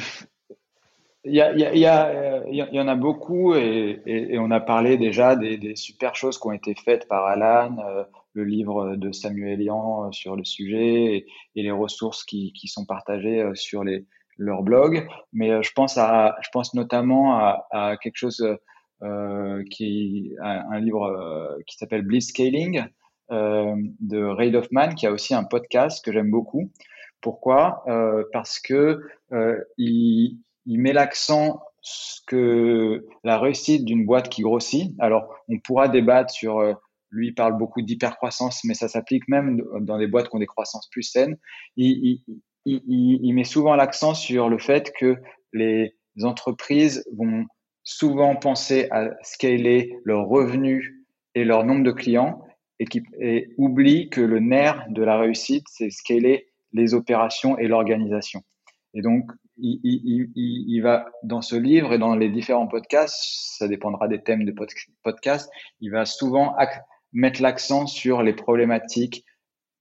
il 1.24 1.34
y, 1.34 1.40
a, 1.40 1.52
il, 1.52 1.78
y 1.78 1.86
a, 1.86 2.06
euh, 2.06 2.42
il 2.50 2.56
y, 2.56 2.80
en 2.80 2.88
a 2.88 2.96
beaucoup 2.96 3.54
et, 3.54 4.36
on 4.38 4.50
a 4.50 4.60
parlé 4.60 4.96
déjà 4.96 5.36
des, 5.36 5.76
super 5.76 6.16
choses 6.16 6.38
qui 6.38 6.46
ont 6.48 6.52
été 6.52 6.74
faites 6.74 7.06
par 7.06 7.26
Alan, 7.26 7.76
euh, 7.78 8.04
le 8.34 8.44
livre 8.44 8.96
de 8.96 9.12
Samuel 9.12 9.60
Elian 9.60 10.06
euh, 10.06 10.12
sur 10.12 10.36
le 10.36 10.44
sujet 10.44 11.26
et, 11.54 11.62
les 11.62 11.70
ressources 11.70 12.24
qui, 12.24 12.52
qui, 12.52 12.68
sont 12.68 12.84
partagées 12.84 13.48
sur 13.54 13.84
les, 13.84 14.06
leur 14.36 14.62
blog. 14.62 15.06
Mais 15.32 15.62
je 15.62 15.72
pense, 15.72 15.98
à, 15.98 16.36
je 16.42 16.48
pense 16.52 16.74
notamment 16.74 17.36
à, 17.38 17.96
quelque 18.02 18.16
chose 18.16 18.44
euh, 19.02 19.62
qui, 19.70 20.32
un 20.40 20.80
livre 20.80 21.58
qui 21.66 21.76
s'appelle 21.76 22.02
Bliss 22.02 22.28
Scaling 22.28 22.84
euh, 23.30 23.76
de 24.00 24.24
Ray 24.24 24.54
Hoffman, 24.56 24.94
qui 24.94 25.06
a 25.06 25.12
aussi 25.12 25.34
un 25.34 25.44
podcast 25.44 26.04
que 26.04 26.12
j'aime 26.12 26.30
beaucoup. 26.30 26.70
Pourquoi? 27.20 27.84
Parce 28.32 28.58
que 28.58 29.00
il 29.78 30.38
il 30.66 30.80
met 30.80 30.92
l'accent 30.92 31.60
que 32.26 33.06
la 33.24 33.38
réussite 33.38 33.84
d'une 33.84 34.06
boîte 34.06 34.28
qui 34.28 34.42
grossit. 34.42 34.94
Alors, 35.00 35.34
on 35.48 35.58
pourra 35.58 35.88
débattre 35.88 36.32
sur, 36.32 36.58
euh, 36.58 36.74
lui, 37.10 37.28
il 37.28 37.34
parle 37.34 37.58
beaucoup 37.58 37.82
d'hypercroissance, 37.82 38.64
mais 38.64 38.74
ça 38.74 38.88
s'applique 38.88 39.28
même 39.28 39.62
dans 39.80 39.98
des 39.98 40.06
boîtes 40.06 40.28
qui 40.28 40.36
ont 40.36 40.40
des 40.40 40.46
croissances 40.46 40.88
plus 40.90 41.02
saines. 41.02 41.36
Il, 41.76 42.22
met 43.34 43.44
souvent 43.44 43.74
l'accent 43.74 44.14
sur 44.14 44.48
le 44.48 44.58
fait 44.58 44.92
que 44.98 45.16
les 45.52 45.94
entreprises 46.22 47.04
vont 47.16 47.44
souvent 47.84 48.36
penser 48.36 48.88
à 48.90 49.10
scaler 49.22 49.92
leurs 50.04 50.26
revenus 50.26 50.94
et 51.34 51.44
leur 51.44 51.64
nombre 51.64 51.82
de 51.82 51.90
clients 51.90 52.42
et, 52.78 52.84
qui, 52.84 53.02
et 53.20 53.48
oublient 53.58 54.08
que 54.08 54.20
le 54.20 54.38
nerf 54.38 54.84
de 54.88 55.02
la 55.02 55.18
réussite, 55.18 55.66
c'est 55.68 55.90
scaler 55.90 56.46
les 56.72 56.94
opérations 56.94 57.58
et 57.58 57.66
l'organisation. 57.66 58.42
Et 58.94 59.02
donc, 59.02 59.30
il, 59.62 60.80
va 60.82 61.06
dans 61.22 61.42
ce 61.42 61.56
livre 61.56 61.92
et 61.92 61.98
dans 61.98 62.14
les 62.14 62.28
différents 62.28 62.66
podcasts, 62.66 63.56
ça 63.58 63.68
dépendra 63.68 64.08
des 64.08 64.22
thèmes 64.22 64.44
de 64.44 64.54
podcast, 65.02 65.50
il 65.80 65.90
va 65.90 66.04
souvent 66.04 66.54
mettre 67.12 67.40
l'accent 67.42 67.86
sur 67.86 68.22
les 68.22 68.32
problématiques 68.32 69.24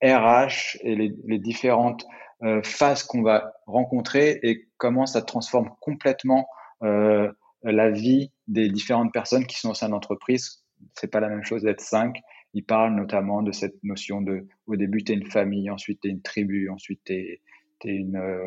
RH 0.03 0.77
et 0.82 0.95
les, 0.95 1.13
les 1.25 1.39
différentes 1.39 2.05
euh, 2.43 2.61
phases 2.63 3.03
qu'on 3.03 3.21
va 3.21 3.53
rencontrer 3.67 4.39
et 4.41 4.67
comment 4.77 5.05
ça 5.05 5.21
transforme 5.21 5.69
complètement 5.79 6.47
euh, 6.82 7.32
la 7.61 7.91
vie 7.91 8.32
des 8.47 8.67
différentes 8.69 9.13
personnes 9.13 9.45
qui 9.45 9.59
sont 9.59 9.69
au 9.69 9.73
sein 9.75 9.88
de 9.88 9.91
l'entreprise. 9.91 10.63
C'est 10.95 11.11
pas 11.11 11.19
la 11.19 11.29
même 11.29 11.43
chose 11.43 11.61
d'être 11.61 11.82
cinq. 11.82 12.19
Il 12.55 12.65
parle 12.65 12.95
notamment 12.95 13.43
de 13.43 13.51
cette 13.51 13.75
notion 13.84 14.21
de, 14.21 14.47
au 14.65 14.75
début, 14.75 15.03
tu 15.03 15.11
es 15.11 15.15
une 15.15 15.29
famille, 15.29 15.69
ensuite 15.69 16.01
tu 16.01 16.07
es 16.07 16.11
une 16.11 16.23
tribu, 16.23 16.67
ensuite 16.71 17.01
tu 17.05 17.13
es, 17.13 17.41
euh, 17.86 18.39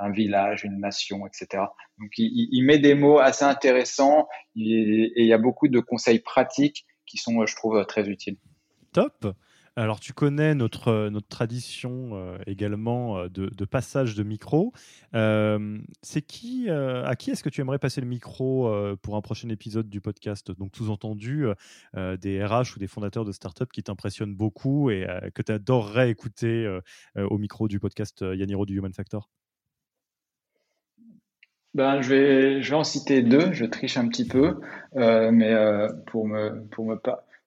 un 0.00 0.10
village, 0.10 0.64
une 0.64 0.80
nation, 0.80 1.26
etc. 1.26 1.64
Donc 1.98 2.10
il, 2.18 2.62
met 2.64 2.78
des 2.78 2.94
mots 2.94 3.18
assez 3.18 3.44
intéressants 3.44 4.28
et, 4.56 5.12
il 5.16 5.26
y 5.26 5.32
a 5.32 5.38
beaucoup 5.38 5.68
de 5.68 5.80
conseils 5.80 6.18
pratiques 6.18 6.86
qui 7.06 7.18
sont, 7.18 7.46
je 7.46 7.56
trouve, 7.56 7.84
très 7.86 8.08
utiles. 8.08 8.36
Top. 8.92 9.26
Alors, 9.78 10.00
tu 10.00 10.14
connais 10.14 10.54
notre, 10.54 11.10
notre 11.10 11.28
tradition 11.28 12.12
euh, 12.14 12.38
également 12.46 13.18
euh, 13.18 13.28
de, 13.28 13.64
passage 13.66 14.14
de 14.14 14.22
micro. 14.22 14.72
Euh, 15.14 15.78
c'est 16.00 16.22
qui, 16.22 16.70
à 16.70 17.14
qui 17.14 17.30
est-ce 17.30 17.42
que 17.42 17.50
tu 17.50 17.60
aimerais 17.60 17.78
passer 17.78 18.00
le 18.00 18.06
micro 18.06 18.72
pour 19.02 19.16
un 19.16 19.20
prochain 19.20 19.50
épisode 19.50 19.90
du 19.90 20.00
podcast? 20.00 20.50
Donc, 20.50 20.74
sous-entendu, 20.76 21.46
des 21.94 22.44
RH 22.44 22.76
ou 22.76 22.78
des 22.78 22.86
fondateurs 22.86 23.24
de 23.24 23.32
startups 23.32 23.66
qui 23.72 23.82
t'impressionnent 23.82 24.34
beaucoup 24.34 24.90
et 24.90 25.06
que 25.34 25.42
tu 25.42 25.52
adorerais 25.52 26.10
écouter 26.10 26.80
au 27.16 27.38
micro 27.38 27.68
du 27.68 27.78
podcast 27.78 28.24
Yaniro 28.34 28.64
du 28.64 28.78
Human 28.78 28.92
Factor? 28.92 29.28
Ben, 31.76 32.00
je 32.00 32.08
vais, 32.08 32.62
je 32.62 32.70
vais 32.70 32.76
en 32.76 32.84
citer 32.84 33.22
deux. 33.22 33.52
Je 33.52 33.66
triche 33.66 33.98
un 33.98 34.08
petit 34.08 34.26
peu, 34.26 34.60
euh, 34.96 35.30
mais 35.30 35.52
euh, 35.52 35.88
pour 36.06 36.26
me, 36.26 36.64
pour 36.70 36.86
me 36.86 36.96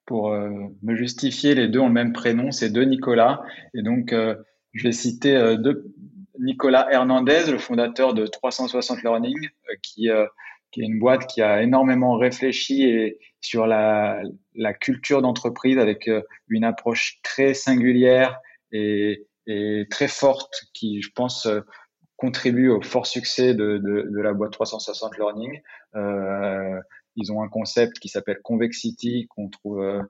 pour 0.09 0.33
euh, 0.33 0.49
me 0.81 0.95
justifier, 0.95 1.53
les 1.53 1.67
deux 1.67 1.77
ont 1.77 1.87
le 1.87 1.93
même 1.93 2.13
prénom, 2.13 2.51
c'est 2.51 2.71
deux 2.71 2.81
Nicolas. 2.81 3.43
Et 3.75 3.83
donc, 3.83 4.11
je 4.73 4.83
vais 4.83 4.91
citer 4.91 5.55
deux, 5.59 5.93
Nicolas 6.39 6.91
Hernandez, 6.91 7.51
le 7.51 7.59
fondateur 7.59 8.15
de 8.15 8.25
360 8.25 9.03
Learning, 9.03 9.37
qui, 9.83 10.09
qui 10.71 10.81
est 10.81 10.83
une 10.83 10.97
boîte 10.97 11.27
qui 11.27 11.43
a 11.43 11.61
énormément 11.61 12.17
réfléchi 12.17 12.85
et, 12.85 13.19
sur 13.39 13.67
la, 13.67 14.19
la 14.55 14.73
culture 14.73 15.21
d'entreprise 15.21 15.77
avec 15.77 16.09
une 16.47 16.63
approche 16.63 17.19
très 17.21 17.53
singulière 17.53 18.39
et, 18.71 19.27
et 19.45 19.85
très 19.91 20.07
forte 20.07 20.65
qui, 20.73 21.03
je 21.03 21.11
pense, 21.13 21.47
contribue 22.17 22.69
au 22.69 22.81
fort 22.81 23.05
succès 23.05 23.53
de, 23.53 23.77
de, 23.77 24.09
de 24.09 24.21
la 24.21 24.33
boîte 24.33 24.53
360 24.53 25.19
Learning. 25.19 25.61
Ils 27.15 27.31
ont 27.31 27.41
un 27.41 27.49
concept 27.49 27.99
qui 27.99 28.09
s'appelle 28.09 28.39
Convexity 28.43 29.27
qu'on 29.29 29.49
trouve 29.49 29.81
euh, 29.81 30.01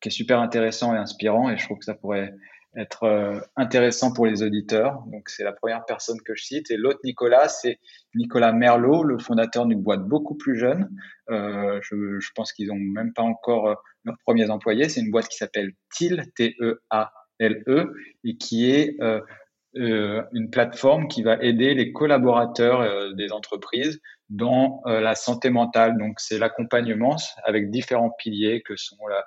qui 0.00 0.08
est 0.08 0.12
super 0.12 0.40
intéressant 0.40 0.94
et 0.94 0.98
inspirant 0.98 1.50
et 1.50 1.56
je 1.56 1.64
trouve 1.64 1.78
que 1.78 1.84
ça 1.84 1.94
pourrait 1.94 2.34
être 2.76 3.04
euh, 3.04 3.40
intéressant 3.56 4.12
pour 4.12 4.26
les 4.26 4.42
auditeurs. 4.42 5.02
Donc, 5.06 5.30
c'est 5.30 5.44
la 5.44 5.52
première 5.52 5.84
personne 5.86 6.20
que 6.20 6.34
je 6.34 6.44
cite. 6.44 6.70
Et 6.70 6.76
l'autre 6.76 7.00
Nicolas, 7.04 7.48
c'est 7.48 7.78
Nicolas 8.14 8.52
Merlot, 8.52 9.02
le 9.02 9.18
fondateur 9.18 9.64
d'une 9.64 9.82
boîte 9.82 10.06
beaucoup 10.06 10.34
plus 10.34 10.58
jeune. 10.58 10.90
Euh, 11.30 11.80
je, 11.82 12.30
pense 12.34 12.52
qu'ils 12.52 12.68
n'ont 12.68 12.74
même 12.76 13.14
pas 13.14 13.22
encore 13.22 13.82
leurs 14.04 14.18
premiers 14.26 14.50
employés. 14.50 14.90
C'est 14.90 15.00
une 15.00 15.10
boîte 15.10 15.28
qui 15.28 15.38
s'appelle 15.38 15.72
TIL, 15.90 16.26
T-E-A-L-E, 16.36 17.94
et 18.24 18.36
qui 18.36 18.70
est 18.70 18.98
une 19.76 20.50
plateforme 20.50 21.08
qui 21.08 21.22
va 21.22 21.36
aider 21.42 21.74
les 21.74 21.92
collaborateurs 21.92 22.80
euh, 22.80 23.12
des 23.12 23.32
entreprises 23.32 24.00
dans 24.28 24.82
la 24.86 25.14
santé 25.14 25.50
mentale. 25.50 25.96
Donc, 25.98 26.18
c'est 26.18 26.38
l'accompagnement 26.38 27.14
avec 27.44 27.70
différents 27.70 28.10
piliers 28.10 28.60
que 28.62 28.74
sont 28.74 28.96
la 29.06 29.24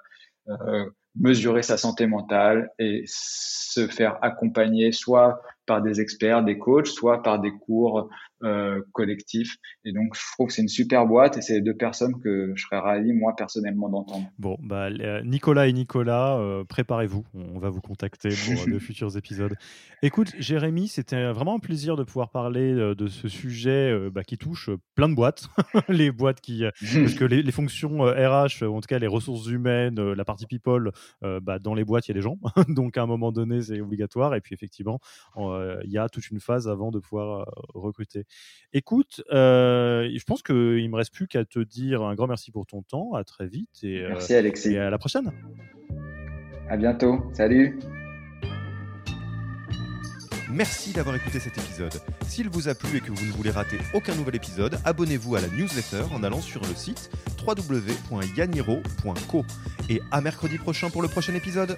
mesurer 1.15 1.61
sa 1.61 1.77
santé 1.77 2.05
mentale 2.05 2.69
et 2.79 3.03
se 3.05 3.87
faire 3.87 4.17
accompagner 4.21 4.91
soit 4.91 5.41
par 5.65 5.81
des 5.81 6.01
experts, 6.01 6.43
des 6.43 6.57
coachs, 6.57 6.87
soit 6.87 7.23
par 7.23 7.39
des 7.39 7.51
cours 7.51 8.09
euh, 8.41 8.81
collectifs. 8.93 9.57
Et 9.83 9.91
donc, 9.91 10.15
je 10.15 10.21
trouve 10.33 10.47
que 10.47 10.53
c'est 10.53 10.61
une 10.61 10.69
super 10.69 11.05
boîte 11.05 11.35
et 11.35 11.41
c'est 11.41 11.55
les 11.55 11.61
deux 11.61 11.75
personnes 11.75 12.21
que 12.21 12.53
je 12.55 12.63
serais 12.63 12.79
ravi, 12.79 13.11
moi, 13.11 13.35
personnellement, 13.35 13.89
d'entendre. 13.89 14.31
Bon, 14.37 14.57
bah, 14.61 14.87
euh, 14.87 15.21
Nicolas 15.23 15.67
et 15.67 15.73
Nicolas, 15.73 16.37
euh, 16.37 16.63
préparez-vous. 16.63 17.25
On 17.33 17.59
va 17.59 17.69
vous 17.69 17.81
contacter 17.81 18.29
pour 18.29 18.65
de 18.73 18.79
futurs 18.79 19.17
épisodes. 19.17 19.55
Écoute, 20.01 20.33
Jérémy, 20.39 20.87
c'était 20.87 21.33
vraiment 21.33 21.55
un 21.55 21.59
plaisir 21.59 21.97
de 21.97 22.03
pouvoir 22.05 22.29
parler 22.29 22.73
de 22.73 23.07
ce 23.07 23.27
sujet 23.27 24.09
bah, 24.09 24.23
qui 24.23 24.37
touche 24.37 24.69
plein 24.95 25.09
de 25.09 25.15
boîtes. 25.15 25.49
les 25.89 26.09
boîtes 26.09 26.39
qui. 26.39 26.63
parce 26.93 27.15
que 27.15 27.25
les, 27.25 27.43
les 27.43 27.51
fonctions 27.51 28.03
RH, 28.03 28.63
en 28.63 28.79
tout 28.79 28.87
cas 28.87 28.99
les 28.99 29.07
ressources 29.07 29.47
humaines, 29.47 29.99
la 30.13 30.23
partie 30.23 30.45
people, 30.45 30.91
bah, 31.21 31.59
dans 31.59 31.73
les 31.73 31.83
boîtes, 31.83 32.07
il 32.07 32.11
y 32.11 32.13
a 32.13 32.15
des 32.15 32.21
gens. 32.21 32.37
donc, 32.69 32.97
à 32.97 33.03
un 33.03 33.05
moment 33.05 33.33
donné, 33.33 33.61
c'est 33.61 33.81
obligatoire. 33.81 34.33
Et 34.33 34.39
puis, 34.39 34.55
effectivement, 34.55 34.99
il 35.37 35.91
y 35.91 35.97
a 35.97 36.07
toute 36.07 36.29
une 36.29 36.39
phase 36.39 36.69
avant 36.69 36.91
de 36.91 36.99
pouvoir 36.99 37.45
recruter. 37.73 38.25
Écoute, 38.71 39.23
euh, 39.31 40.09
je 40.15 40.23
pense 40.25 40.43
qu'il 40.43 40.55
ne 40.55 40.87
me 40.87 40.95
reste 40.95 41.13
plus 41.13 41.27
qu'à 41.27 41.43
te 41.43 41.59
dire 41.59 42.03
un 42.03 42.15
grand 42.15 42.27
merci 42.27 42.51
pour 42.51 42.65
ton 42.65 42.83
temps. 42.83 43.13
À 43.13 43.23
très 43.23 43.47
vite. 43.47 43.83
Et, 43.83 44.05
merci 44.07 44.35
Alexis. 44.35 44.73
Et 44.73 44.79
à 44.79 44.89
la 44.89 44.97
prochaine. 44.97 45.31
À 46.69 46.77
bientôt. 46.77 47.23
Salut. 47.33 47.79
Merci 50.51 50.93
d'avoir 50.93 51.15
écouté 51.15 51.39
cet 51.39 51.57
épisode. 51.57 51.93
S'il 52.27 52.49
vous 52.49 52.69
a 52.69 52.75
plu 52.75 52.97
et 52.97 53.01
que 53.01 53.11
vous 53.11 53.25
ne 53.25 53.31
voulez 53.31 53.51
rater 53.51 53.77
aucun 53.93 54.15
nouvel 54.15 54.35
épisode, 54.35 54.79
abonnez-vous 54.83 55.35
à 55.35 55.41
la 55.41 55.47
newsletter 55.47 56.03
en 56.11 56.23
allant 56.23 56.41
sur 56.41 56.61
le 56.61 56.73
site 56.73 57.11
www.yaniro.co. 57.45 59.45
Et 59.89 60.01
à 60.11 60.21
mercredi 60.21 60.57
prochain 60.57 60.89
pour 60.89 61.03
le 61.03 61.07
prochain 61.07 61.35
épisode. 61.35 61.77